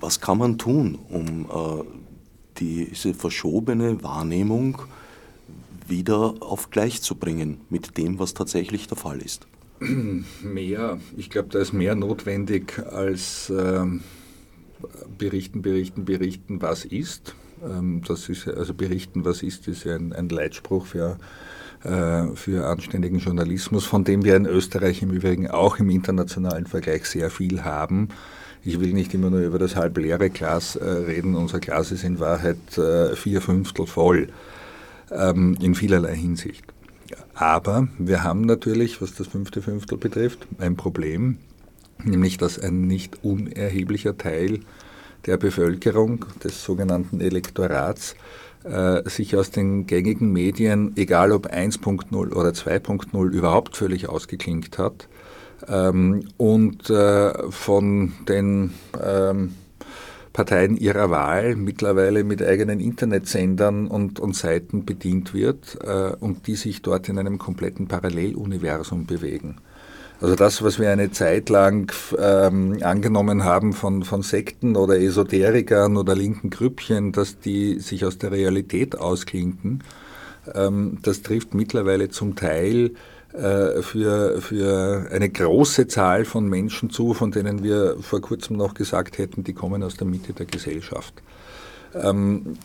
Was 0.00 0.20
kann 0.20 0.38
man 0.38 0.56
tun, 0.56 0.98
um 1.10 1.44
äh, 1.44 1.84
diese 2.58 3.12
verschobene 3.12 4.02
Wahrnehmung 4.02 4.78
wieder 5.88 6.34
auf 6.40 6.70
gleich 6.70 7.02
zu 7.02 7.14
bringen 7.14 7.60
mit 7.70 7.96
dem, 7.98 8.18
was 8.18 8.34
tatsächlich 8.34 8.88
der 8.88 8.96
Fall 8.96 9.20
ist? 9.20 9.46
Mehr, 10.42 10.98
ich 11.16 11.30
glaube, 11.30 11.48
da 11.50 11.58
ist 11.58 11.72
mehr 11.72 11.94
notwendig 11.94 12.78
als 12.90 13.52
ähm, 13.54 14.00
berichten, 15.18 15.62
berichten, 15.62 16.04
berichten, 16.04 16.62
was 16.62 16.84
ist. 16.84 17.34
Ähm, 17.62 18.02
das 18.06 18.28
ist 18.28 18.48
also 18.48 18.74
berichten, 18.74 19.24
was 19.24 19.42
ist, 19.42 19.68
ist 19.68 19.86
ein, 19.86 20.12
ein 20.12 20.28
Leitspruch 20.28 20.86
für, 20.86 21.18
äh, 21.84 22.26
für 22.34 22.66
anständigen 22.66 23.18
Journalismus, 23.18 23.84
von 23.84 24.04
dem 24.04 24.24
wir 24.24 24.36
in 24.36 24.46
Österreich 24.46 25.02
im 25.02 25.10
Übrigen 25.10 25.50
auch 25.50 25.78
im 25.78 25.90
internationalen 25.90 26.66
Vergleich 26.66 27.06
sehr 27.06 27.30
viel 27.30 27.64
haben. 27.64 28.08
Ich 28.64 28.80
will 28.80 28.92
nicht 28.92 29.14
immer 29.14 29.30
nur 29.30 29.40
über 29.40 29.58
das 29.58 29.76
halbleere 29.76 30.30
Glas 30.30 30.76
äh, 30.76 30.84
reden. 30.84 31.36
Unser 31.36 31.60
Glas 31.60 31.92
ist 31.92 32.02
in 32.02 32.18
Wahrheit 32.18 32.76
äh, 32.78 33.14
vier 33.14 33.40
Fünftel 33.40 33.86
voll 33.86 34.28
ähm, 35.10 35.56
in 35.60 35.74
vielerlei 35.74 36.16
Hinsicht. 36.16 36.64
Aber 37.34 37.88
wir 37.98 38.24
haben 38.24 38.42
natürlich, 38.42 39.00
was 39.02 39.14
das 39.14 39.26
fünfte 39.26 39.62
Fünftel 39.62 39.98
betrifft, 39.98 40.46
ein 40.58 40.76
Problem, 40.76 41.38
nämlich 42.02 42.38
dass 42.38 42.58
ein 42.58 42.86
nicht 42.86 43.22
unerheblicher 43.24 44.16
Teil 44.16 44.60
der 45.26 45.36
Bevölkerung, 45.36 46.24
des 46.42 46.64
sogenannten 46.64 47.20
Elektorats, 47.20 48.16
äh, 48.64 49.08
sich 49.08 49.36
aus 49.36 49.50
den 49.50 49.86
gängigen 49.86 50.32
Medien, 50.32 50.92
egal 50.96 51.32
ob 51.32 51.46
1.0 51.46 52.32
oder 52.32 52.50
2.0, 52.50 53.30
überhaupt 53.30 53.76
völlig 53.76 54.08
ausgeklinkt 54.08 54.78
hat 54.78 55.08
ähm, 55.68 56.28
und 56.36 56.90
äh, 56.90 57.50
von 57.50 58.12
den 58.28 58.72
ähm, 59.02 59.54
Parteien 60.36 60.76
ihrer 60.76 61.08
Wahl 61.08 61.56
mittlerweile 61.56 62.22
mit 62.22 62.42
eigenen 62.42 62.78
Internetsendern 62.78 63.86
und, 63.86 64.20
und 64.20 64.36
Seiten 64.36 64.84
bedient 64.84 65.32
wird 65.32 65.78
äh, 65.82 66.14
und 66.20 66.46
die 66.46 66.56
sich 66.56 66.82
dort 66.82 67.08
in 67.08 67.18
einem 67.18 67.38
kompletten 67.38 67.88
Paralleluniversum 67.88 69.06
bewegen. 69.06 69.56
Also 70.20 70.34
das, 70.34 70.62
was 70.62 70.78
wir 70.78 70.90
eine 70.90 71.10
Zeit 71.10 71.48
lang 71.48 71.90
ähm, 72.18 72.76
angenommen 72.82 73.44
haben 73.44 73.72
von, 73.72 74.02
von 74.02 74.20
Sekten 74.20 74.76
oder 74.76 75.00
Esoterikern 75.00 75.96
oder 75.96 76.14
linken 76.14 76.50
Grüppchen, 76.50 77.12
dass 77.12 77.38
die 77.38 77.80
sich 77.80 78.04
aus 78.04 78.18
der 78.18 78.30
Realität 78.30 78.98
ausklinken, 78.98 79.84
ähm, 80.54 80.98
das 81.00 81.22
trifft 81.22 81.54
mittlerweile 81.54 82.10
zum 82.10 82.36
Teil 82.36 82.90
äh, 83.36 83.82
für, 83.82 84.40
für 84.40 85.08
eine 85.12 85.28
große 85.28 85.86
Zahl 85.88 86.24
von 86.24 86.48
Menschen 86.48 86.88
zu, 86.88 87.12
von 87.12 87.32
denen 87.32 87.62
wir 87.62 87.96
vor 88.00 88.22
kurzem 88.22 88.56
noch 88.56 88.72
gesagt 88.72 89.18
hätten, 89.18 89.44
die 89.44 89.52
kommen 89.52 89.82
aus 89.82 89.96
der 89.96 90.06
Mitte 90.06 90.32
der 90.32 90.46
Gesellschaft. 90.46 91.12
Ähm, 91.94 92.56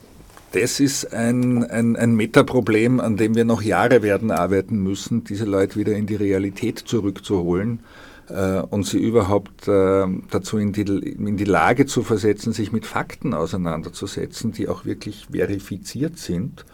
das 0.54 0.80
ist 0.80 1.14
ein, 1.14 1.64
ein, 1.66 1.98
ein 1.98 2.16
Metaproblem, 2.16 3.02
an 3.02 3.18
dem 3.18 3.36
wir 3.36 3.44
noch 3.44 3.62
Jahre 3.62 4.02
werden 4.02 4.32
arbeiten 4.32 4.82
müssen, 4.82 5.26
diese 5.26 5.46
Leute 5.46 5.78
wieder 5.78 5.94
in 5.94 6.06
die 6.06 6.16
Realität 6.16 6.80
zurückzuholen 6.80 7.82
äh, 8.30 8.62
und 8.62 8.86
sie 8.86 9.00
überhaupt 9.00 9.68
äh, 9.68 10.06
dazu 10.30 10.58
in 10.58 10.72
die, 10.72 10.84
in 10.84 11.36
die 11.36 11.44
Lage 11.44 11.86
zu 11.86 12.02
versetzen, 12.02 12.54
sich 12.54 12.72
mit 12.72 12.86
Fakten 12.86 13.34
auseinanderzusetzen, 13.34 14.54
die 14.54 14.70
auch 14.70 14.86
wirklich 14.86 15.28
verifiziert 15.32 16.18
sind 16.18 16.66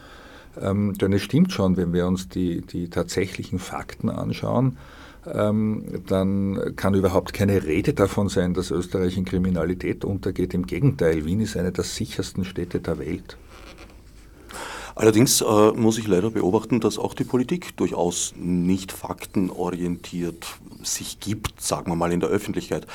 ähm, 0.61 0.93
denn 0.93 1.13
es 1.13 1.21
stimmt 1.21 1.51
schon, 1.51 1.77
wenn 1.77 1.93
wir 1.93 2.07
uns 2.07 2.29
die, 2.29 2.61
die 2.61 2.89
tatsächlichen 2.89 3.59
Fakten 3.59 4.09
anschauen, 4.09 4.77
ähm, 5.33 5.83
dann 6.07 6.75
kann 6.75 6.93
überhaupt 6.93 7.33
keine 7.33 7.63
Rede 7.63 7.93
davon 7.93 8.29
sein, 8.29 8.53
dass 8.53 8.71
Österreich 8.71 9.17
in 9.17 9.25
Kriminalität 9.25 10.05
untergeht. 10.05 10.53
Im 10.53 10.65
Gegenteil, 10.65 11.25
Wien 11.25 11.41
ist 11.41 11.57
eine 11.57 11.71
der 11.71 11.83
sichersten 11.83 12.45
Städte 12.45 12.79
der 12.79 12.99
Welt. 12.99 13.37
Allerdings 14.95 15.41
äh, 15.41 15.71
muss 15.73 15.99
ich 15.99 16.07
leider 16.07 16.31
beobachten, 16.31 16.79
dass 16.79 16.97
auch 16.97 17.13
die 17.13 17.23
Politik 17.23 17.77
durchaus 17.77 18.33
nicht 18.35 18.91
faktenorientiert 18.91 20.47
sich 20.81 21.19
gibt, 21.19 21.61
sagen 21.61 21.91
wir 21.91 21.95
mal 21.95 22.11
in 22.11 22.19
der 22.19 22.29
Öffentlichkeit. 22.29 22.87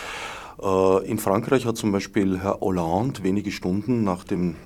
Äh, 0.60 1.06
in 1.06 1.18
Frankreich 1.18 1.64
hat 1.64 1.76
zum 1.76 1.92
Beispiel 1.92 2.40
Herr 2.40 2.58
Hollande 2.60 3.22
wenige 3.22 3.52
Stunden 3.52 4.02
nach 4.02 4.24
den 4.24 4.56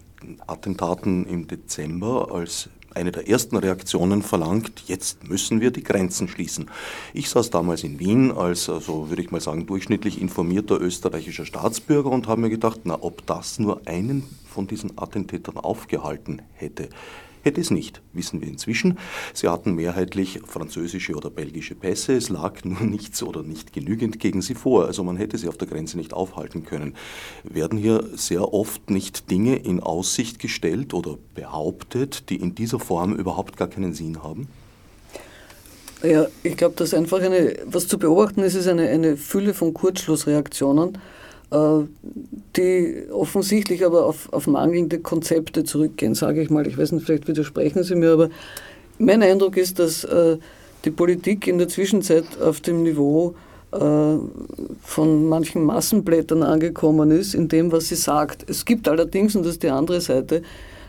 Attentaten 0.46 1.26
im 1.26 1.46
Dezember 1.46 2.32
als 2.32 2.70
eine 2.96 3.12
der 3.12 3.28
ersten 3.28 3.56
Reaktionen 3.56 4.22
verlangt, 4.22 4.84
jetzt 4.86 5.28
müssen 5.28 5.60
wir 5.60 5.70
die 5.70 5.84
Grenzen 5.84 6.26
schließen. 6.26 6.70
Ich 7.12 7.28
saß 7.28 7.50
damals 7.50 7.84
in 7.84 8.00
Wien 8.00 8.32
als, 8.32 8.68
also 8.68 9.10
würde 9.10 9.22
ich 9.22 9.30
mal 9.30 9.40
sagen, 9.40 9.66
durchschnittlich 9.66 10.20
informierter 10.20 10.80
österreichischer 10.80 11.44
Staatsbürger 11.44 12.10
und 12.10 12.26
habe 12.26 12.40
mir 12.40 12.50
gedacht, 12.50 12.80
na, 12.84 12.98
ob 13.00 13.24
das 13.26 13.58
nur 13.58 13.82
einen 13.86 14.24
von 14.48 14.66
diesen 14.66 14.98
Attentätern 14.98 15.58
aufgehalten 15.58 16.42
hätte, 16.54 16.88
hätte 17.46 17.60
es 17.60 17.70
nicht, 17.70 18.02
wissen 18.12 18.42
wir 18.42 18.48
inzwischen. 18.48 18.98
Sie 19.32 19.48
hatten 19.48 19.74
mehrheitlich 19.74 20.40
französische 20.44 21.14
oder 21.14 21.30
belgische 21.30 21.74
Pässe, 21.74 22.14
es 22.14 22.28
lag 22.28 22.64
nur 22.64 22.82
nichts 22.82 23.22
oder 23.22 23.42
nicht 23.42 23.72
genügend 23.72 24.20
gegen 24.20 24.42
sie 24.42 24.54
vor, 24.54 24.84
also 24.84 25.02
man 25.02 25.16
hätte 25.16 25.38
sie 25.38 25.48
auf 25.48 25.56
der 25.56 25.68
Grenze 25.68 25.96
nicht 25.96 26.12
aufhalten 26.12 26.64
können. 26.64 26.94
Werden 27.44 27.78
hier 27.78 28.04
sehr 28.14 28.52
oft 28.52 28.90
nicht 28.90 29.30
Dinge 29.30 29.56
in 29.56 29.80
Aussicht 29.80 30.38
gestellt 30.38 30.92
oder 30.92 31.16
behauptet, 31.34 32.28
die 32.28 32.36
in 32.36 32.54
dieser 32.54 32.78
Form 32.78 33.14
überhaupt 33.14 33.56
gar 33.56 33.68
keinen 33.68 33.94
Sinn 33.94 34.22
haben? 34.22 34.48
Ja, 36.02 36.26
ich 36.42 36.56
glaube, 36.56 36.74
dass 36.76 36.92
einfach 36.92 37.20
eine, 37.22 37.56
was 37.64 37.88
zu 37.88 37.98
beobachten 37.98 38.40
ist, 38.42 38.54
ist 38.54 38.68
eine, 38.68 38.88
eine 38.88 39.16
Fülle 39.16 39.54
von 39.54 39.72
Kurzschlussreaktionen, 39.72 40.98
die 41.52 43.04
offensichtlich 43.12 43.84
aber 43.84 44.06
auf, 44.06 44.32
auf 44.32 44.48
mangelnde 44.48 44.98
Konzepte 44.98 45.62
zurückgehen, 45.62 46.14
sage 46.14 46.42
ich 46.42 46.50
mal. 46.50 46.66
Ich 46.66 46.76
weiß 46.76 46.92
nicht, 46.92 47.06
vielleicht 47.06 47.28
widersprechen 47.28 47.84
Sie 47.84 47.94
mir, 47.94 48.12
aber 48.12 48.30
mein 48.98 49.22
Eindruck 49.22 49.56
ist, 49.56 49.78
dass 49.78 50.04
äh, 50.04 50.38
die 50.84 50.90
Politik 50.90 51.46
in 51.46 51.58
der 51.58 51.68
Zwischenzeit 51.68 52.24
auf 52.40 52.60
dem 52.60 52.82
Niveau 52.82 53.34
äh, 53.72 53.78
von 54.82 55.28
manchen 55.28 55.64
Massenblättern 55.64 56.42
angekommen 56.42 57.10
ist, 57.10 57.34
in 57.34 57.48
dem, 57.48 57.72
was 57.72 57.88
sie 57.88 57.96
sagt. 57.96 58.48
Es 58.48 58.64
gibt 58.64 58.88
allerdings, 58.88 59.36
und 59.36 59.42
das 59.42 59.52
ist 59.52 59.62
die 59.62 59.70
andere 59.70 60.00
Seite, 60.00 60.42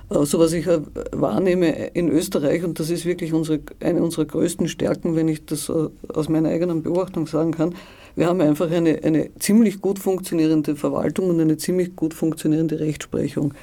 äh, 0.09 0.25
so 0.25 0.39
was 0.39 0.53
ich 0.53 0.67
wahrnehme 1.11 1.87
in 1.93 2.09
Österreich, 2.09 2.63
und 2.63 2.79
das 2.79 2.89
ist 2.89 3.05
wirklich 3.05 3.33
unsere, 3.33 3.59
eine 3.79 4.01
unserer 4.01 4.25
größten 4.25 4.67
Stärken, 4.67 5.15
wenn 5.15 5.27
ich 5.27 5.45
das 5.45 5.69
äh, 5.69 5.89
aus 6.13 6.29
meiner 6.29 6.49
eigenen 6.49 6.83
Beobachtung 6.83 7.27
sagen 7.27 7.51
kann, 7.51 7.75
wir 8.17 8.27
haben 8.27 8.41
einfach 8.41 8.69
eine, 8.69 9.01
eine 9.03 9.29
ziemlich 9.39 9.79
gut 9.79 9.99
funktionierende 9.99 10.75
Verwaltung 10.75 11.29
und 11.29 11.39
eine 11.39 11.55
ziemlich 11.55 11.95
gut 11.95 12.13
funktionierende 12.13 12.81
Rechtsprechung. 12.81 13.53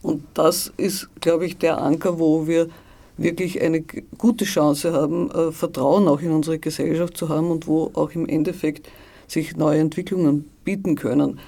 Und 0.00 0.22
das 0.34 0.72
ist, 0.76 1.08
glaube 1.20 1.46
ich, 1.46 1.58
der 1.58 1.82
Anker, 1.82 2.20
wo 2.20 2.46
wir 2.46 2.68
wirklich 3.16 3.60
eine 3.60 3.82
gute 4.16 4.44
Chance 4.44 4.92
haben, 4.92 5.30
äh, 5.32 5.50
Vertrauen 5.50 6.06
auch 6.06 6.20
in 6.20 6.30
unsere 6.30 6.60
Gesellschaft 6.60 7.16
zu 7.16 7.28
haben 7.28 7.50
und 7.50 7.66
wo 7.66 7.90
auch 7.94 8.12
im 8.12 8.28
Endeffekt 8.28 8.88
sich 9.26 9.56
neue 9.56 9.80
Entwicklungen 9.80 10.48
bieten 10.64 10.94
können 10.94 11.40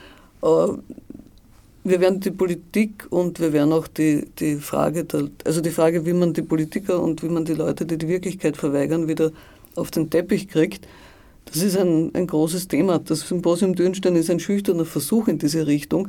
wir 1.88 2.00
werden 2.00 2.18
die 2.18 2.32
Politik 2.32 3.06
und 3.10 3.38
wir 3.38 3.52
werden 3.52 3.72
auch 3.72 3.86
die, 3.86 4.26
die 4.40 4.56
Frage, 4.56 5.04
der, 5.04 5.28
also 5.44 5.60
die 5.60 5.70
Frage, 5.70 6.04
wie 6.04 6.12
man 6.12 6.32
die 6.32 6.42
Politiker 6.42 7.00
und 7.00 7.22
wie 7.22 7.28
man 7.28 7.44
die 7.44 7.54
Leute, 7.54 7.86
die 7.86 7.96
die 7.96 8.08
Wirklichkeit 8.08 8.56
verweigern, 8.56 9.06
wieder 9.06 9.30
auf 9.76 9.92
den 9.92 10.10
Teppich 10.10 10.48
kriegt, 10.48 10.86
das 11.46 11.62
ist 11.62 11.76
ein, 11.76 12.10
ein 12.14 12.26
großes 12.26 12.68
Thema. 12.68 12.98
Das 12.98 13.20
Symposium 13.20 13.74
Dürnstein 13.74 14.16
ist 14.16 14.30
ein 14.30 14.40
schüchterner 14.40 14.84
Versuch 14.84 15.28
in 15.28 15.38
diese 15.38 15.66
Richtung. 15.66 16.08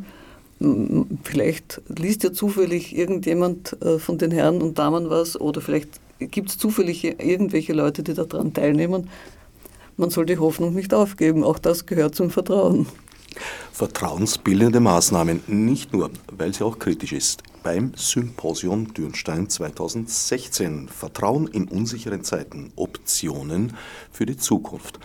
Vielleicht 1.23 1.81
liest 1.87 2.23
ja 2.23 2.33
zufällig 2.33 2.97
irgendjemand 2.97 3.79
äh, 3.81 3.99
von 3.99 4.17
den 4.17 4.31
Herren 4.31 4.61
und 4.61 4.79
Damen 4.79 5.09
was 5.09 5.39
oder 5.39 5.61
vielleicht 5.61 5.99
gibt 6.19 6.49
es 6.49 6.57
zufällig 6.57 7.03
irgendwelche 7.03 7.73
Leute, 7.73 8.01
die 8.01 8.15
daran 8.15 8.53
teilnehmen. 8.53 9.09
Man 9.97 10.09
soll 10.09 10.25
die 10.25 10.39
Hoffnung 10.39 10.73
nicht 10.73 10.93
aufgeben. 10.93 11.43
Auch 11.43 11.59
das 11.59 11.85
gehört 11.85 12.15
zum 12.15 12.31
Vertrauen 12.31 12.87
vertrauensbildende 13.71 14.79
Maßnahmen, 14.79 15.43
nicht 15.47 15.93
nur, 15.93 16.09
weil 16.35 16.53
sie 16.53 16.63
auch 16.63 16.79
kritisch 16.79 17.13
ist. 17.13 17.43
Beim 17.67 17.91
Symposium 17.97 18.93
Dürnstein 18.93 19.49
2016 19.49 20.87
Vertrauen 20.87 21.47
in 21.47 21.67
unsicheren 21.67 22.23
Zeiten, 22.23 22.71
Optionen 22.77 23.75
für 24.09 24.25
die 24.25 24.37
Zukunft. 24.37 25.01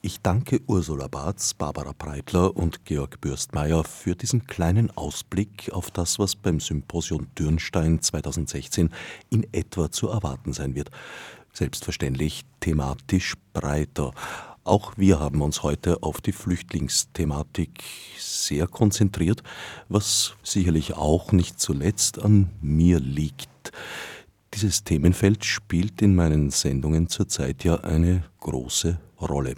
Ich 0.00 0.22
danke 0.22 0.62
Ursula 0.66 1.08
Barth, 1.08 1.58
Barbara 1.58 1.92
Breitler 1.92 2.56
und 2.56 2.86
Georg 2.86 3.20
Bürstmeier 3.20 3.84
für 3.84 4.16
diesen 4.16 4.46
kleinen 4.46 4.90
Ausblick 4.96 5.70
auf 5.72 5.90
das, 5.90 6.18
was 6.18 6.36
beim 6.36 6.58
Symposium 6.58 7.26
Dürnstein 7.38 8.00
2016 8.00 8.88
in 9.28 9.46
etwa 9.52 9.90
zu 9.90 10.08
erwarten 10.08 10.54
sein 10.54 10.74
wird. 10.74 10.90
Selbstverständlich 11.52 12.46
thematisch 12.60 13.34
breiter. 13.52 14.12
Auch 14.70 14.92
wir 14.96 15.18
haben 15.18 15.42
uns 15.42 15.64
heute 15.64 16.04
auf 16.04 16.20
die 16.20 16.30
Flüchtlingsthematik 16.30 17.82
sehr 18.16 18.68
konzentriert, 18.68 19.42
was 19.88 20.34
sicherlich 20.44 20.94
auch 20.94 21.32
nicht 21.32 21.58
zuletzt 21.58 22.22
an 22.22 22.50
mir 22.60 23.00
liegt. 23.00 23.72
Dieses 24.54 24.84
Themenfeld 24.84 25.44
spielt 25.44 26.00
in 26.02 26.14
meinen 26.14 26.50
Sendungen 26.50 27.08
zurzeit 27.08 27.64
ja 27.64 27.80
eine 27.80 28.22
große 28.38 29.00
Rolle. 29.20 29.56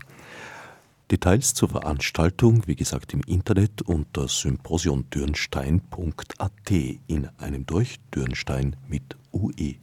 Details 1.11 1.53
zur 1.53 1.69
Veranstaltung, 1.69 2.67
wie 2.67 2.77
gesagt, 2.77 3.13
im 3.13 3.21
Internet 3.27 3.83
unter 3.83 4.29
symposiumdürnstein.at 4.29 6.71
in 6.71 7.29
einem 7.37 7.67
durch 7.67 7.97
Dürnstein 8.15 8.77
mit 8.89 9.15
UE. 9.31 9.75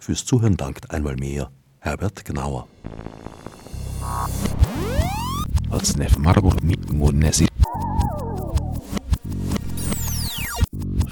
Fürs 0.00 0.24
Zuhören 0.24 0.56
dankt 0.56 0.90
einmal 0.90 1.14
mehr 1.14 1.52
Herbert 1.78 2.24
Gnauer. 2.24 2.66
Odsnev 5.70 6.16
Margur 6.18 6.56
Mudnesi. 6.92 7.46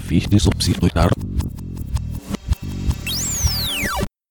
Fichtis 0.07 0.47
obsidruitar 0.47 1.11